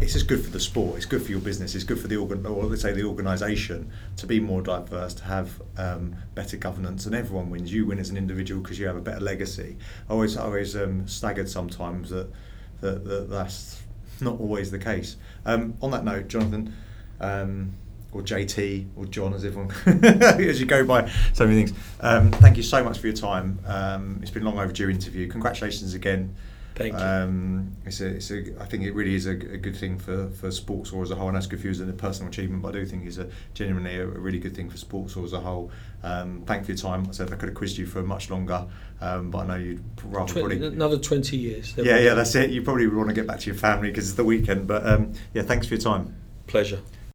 it's 0.00 0.12
just 0.12 0.28
good 0.28 0.44
for 0.44 0.50
the 0.50 0.60
sport. 0.60 0.96
It's 0.96 1.06
good 1.06 1.22
for 1.22 1.30
your 1.30 1.40
business. 1.40 1.74
It's 1.74 1.84
good 1.84 1.98
for 1.98 2.08
the 2.08 2.16
organ, 2.16 2.46
or 2.46 2.64
let's 2.64 2.82
say 2.82 2.92
the 2.92 3.04
organisation, 3.04 3.90
to 4.16 4.26
be 4.26 4.38
more 4.38 4.62
diverse, 4.62 5.14
to 5.14 5.24
have 5.24 5.60
um, 5.76 6.14
better 6.34 6.56
governance, 6.56 7.06
and 7.06 7.14
everyone 7.14 7.50
wins. 7.50 7.72
You 7.72 7.86
win 7.86 7.98
as 7.98 8.10
an 8.10 8.16
individual 8.16 8.62
because 8.62 8.78
you 8.78 8.86
have 8.86 8.96
a 8.96 9.00
better 9.00 9.20
legacy. 9.20 9.76
I 10.08 10.12
always, 10.12 10.36
I 10.36 10.44
always 10.44 10.76
um, 10.76 11.08
staggered 11.08 11.48
sometimes 11.48 12.10
that, 12.10 12.30
that, 12.80 13.04
that 13.04 13.30
that's 13.30 13.82
not 14.20 14.38
always 14.38 14.70
the 14.70 14.78
case. 14.78 15.16
Um, 15.44 15.74
on 15.82 15.90
that 15.90 16.04
note, 16.04 16.28
Jonathan. 16.28 16.74
Or 18.18 18.22
JT 18.22 18.88
or 18.96 19.06
John, 19.06 19.32
as 19.32 19.44
everyone 19.44 19.70
as 20.04 20.58
you 20.58 20.66
go 20.66 20.84
by 20.84 21.08
so 21.32 21.46
many 21.46 21.64
things. 21.64 21.78
Um, 22.00 22.32
thank 22.32 22.56
you 22.56 22.64
so 22.64 22.82
much 22.82 22.98
for 22.98 23.06
your 23.06 23.14
time. 23.14 23.60
Um, 23.64 24.18
it's 24.20 24.32
been 24.32 24.42
a 24.42 24.46
long 24.46 24.58
overdue 24.58 24.90
interview. 24.90 25.28
Congratulations 25.28 25.94
again. 25.94 26.34
Thank 26.74 26.94
you. 26.94 26.98
Um, 26.98 27.76
it's 27.86 28.00
a, 28.00 28.06
it's 28.06 28.30
a, 28.30 28.60
I 28.60 28.64
think 28.64 28.84
it 28.84 28.92
really 28.92 29.14
is 29.14 29.26
a, 29.26 29.32
a, 29.32 29.56
good 29.56 29.76
thing 29.76 29.98
for, 29.98 30.30
for 30.30 30.50
sports 30.50 30.92
or 30.92 31.02
as 31.02 31.10
a 31.10 31.16
whole, 31.16 31.28
and 31.28 31.36
that's 31.36 31.46
good 31.46 31.60
for 31.60 31.66
you 31.66 31.70
as 31.72 31.80
a 31.80 31.86
personal 31.86 32.28
achievement. 32.28 32.62
But 32.62 32.70
I 32.70 32.72
do 32.80 32.86
think 32.86 33.04
it's 33.04 33.18
a 33.18 33.28
genuinely 33.54 33.96
a, 33.96 34.02
a 34.02 34.06
really 34.06 34.38
good 34.38 34.54
thing 34.54 34.70
for 34.70 34.76
sports 34.76 35.16
or 35.16 35.24
as 35.24 35.32
a 35.32 35.40
whole. 35.40 35.70
Um, 36.02 36.42
thank 36.46 36.60
you 36.60 36.66
for 36.66 36.72
your 36.72 36.92
time. 36.92 37.06
I 37.08 37.12
said 37.12 37.32
I 37.32 37.36
could 37.36 37.48
have 37.48 37.56
quizzed 37.56 37.78
you 37.78 37.86
for 37.86 38.02
much 38.02 38.30
longer, 38.30 38.66
um, 39.00 39.30
but 39.30 39.38
I 39.38 39.46
know 39.46 39.56
you'd 39.56 39.84
rather 40.04 40.32
Tw- 40.32 40.38
probably 40.38 40.66
another 40.66 40.98
twenty 40.98 41.36
years. 41.36 41.74
Yeah, 41.76 41.98
yeah, 41.98 42.14
that's 42.14 42.34
it. 42.34 42.50
You 42.50 42.62
probably 42.62 42.86
want 42.88 43.08
to 43.08 43.14
get 43.14 43.28
back 43.28 43.40
to 43.40 43.46
your 43.46 43.56
family 43.56 43.90
because 43.90 44.08
it's 44.08 44.16
the 44.16 44.24
weekend. 44.24 44.66
But 44.66 44.84
um, 44.84 45.12
yeah, 45.34 45.42
thanks 45.42 45.68
for 45.68 45.74
your 45.74 45.82
time. 45.82 46.16
Pleasure. 46.46 46.80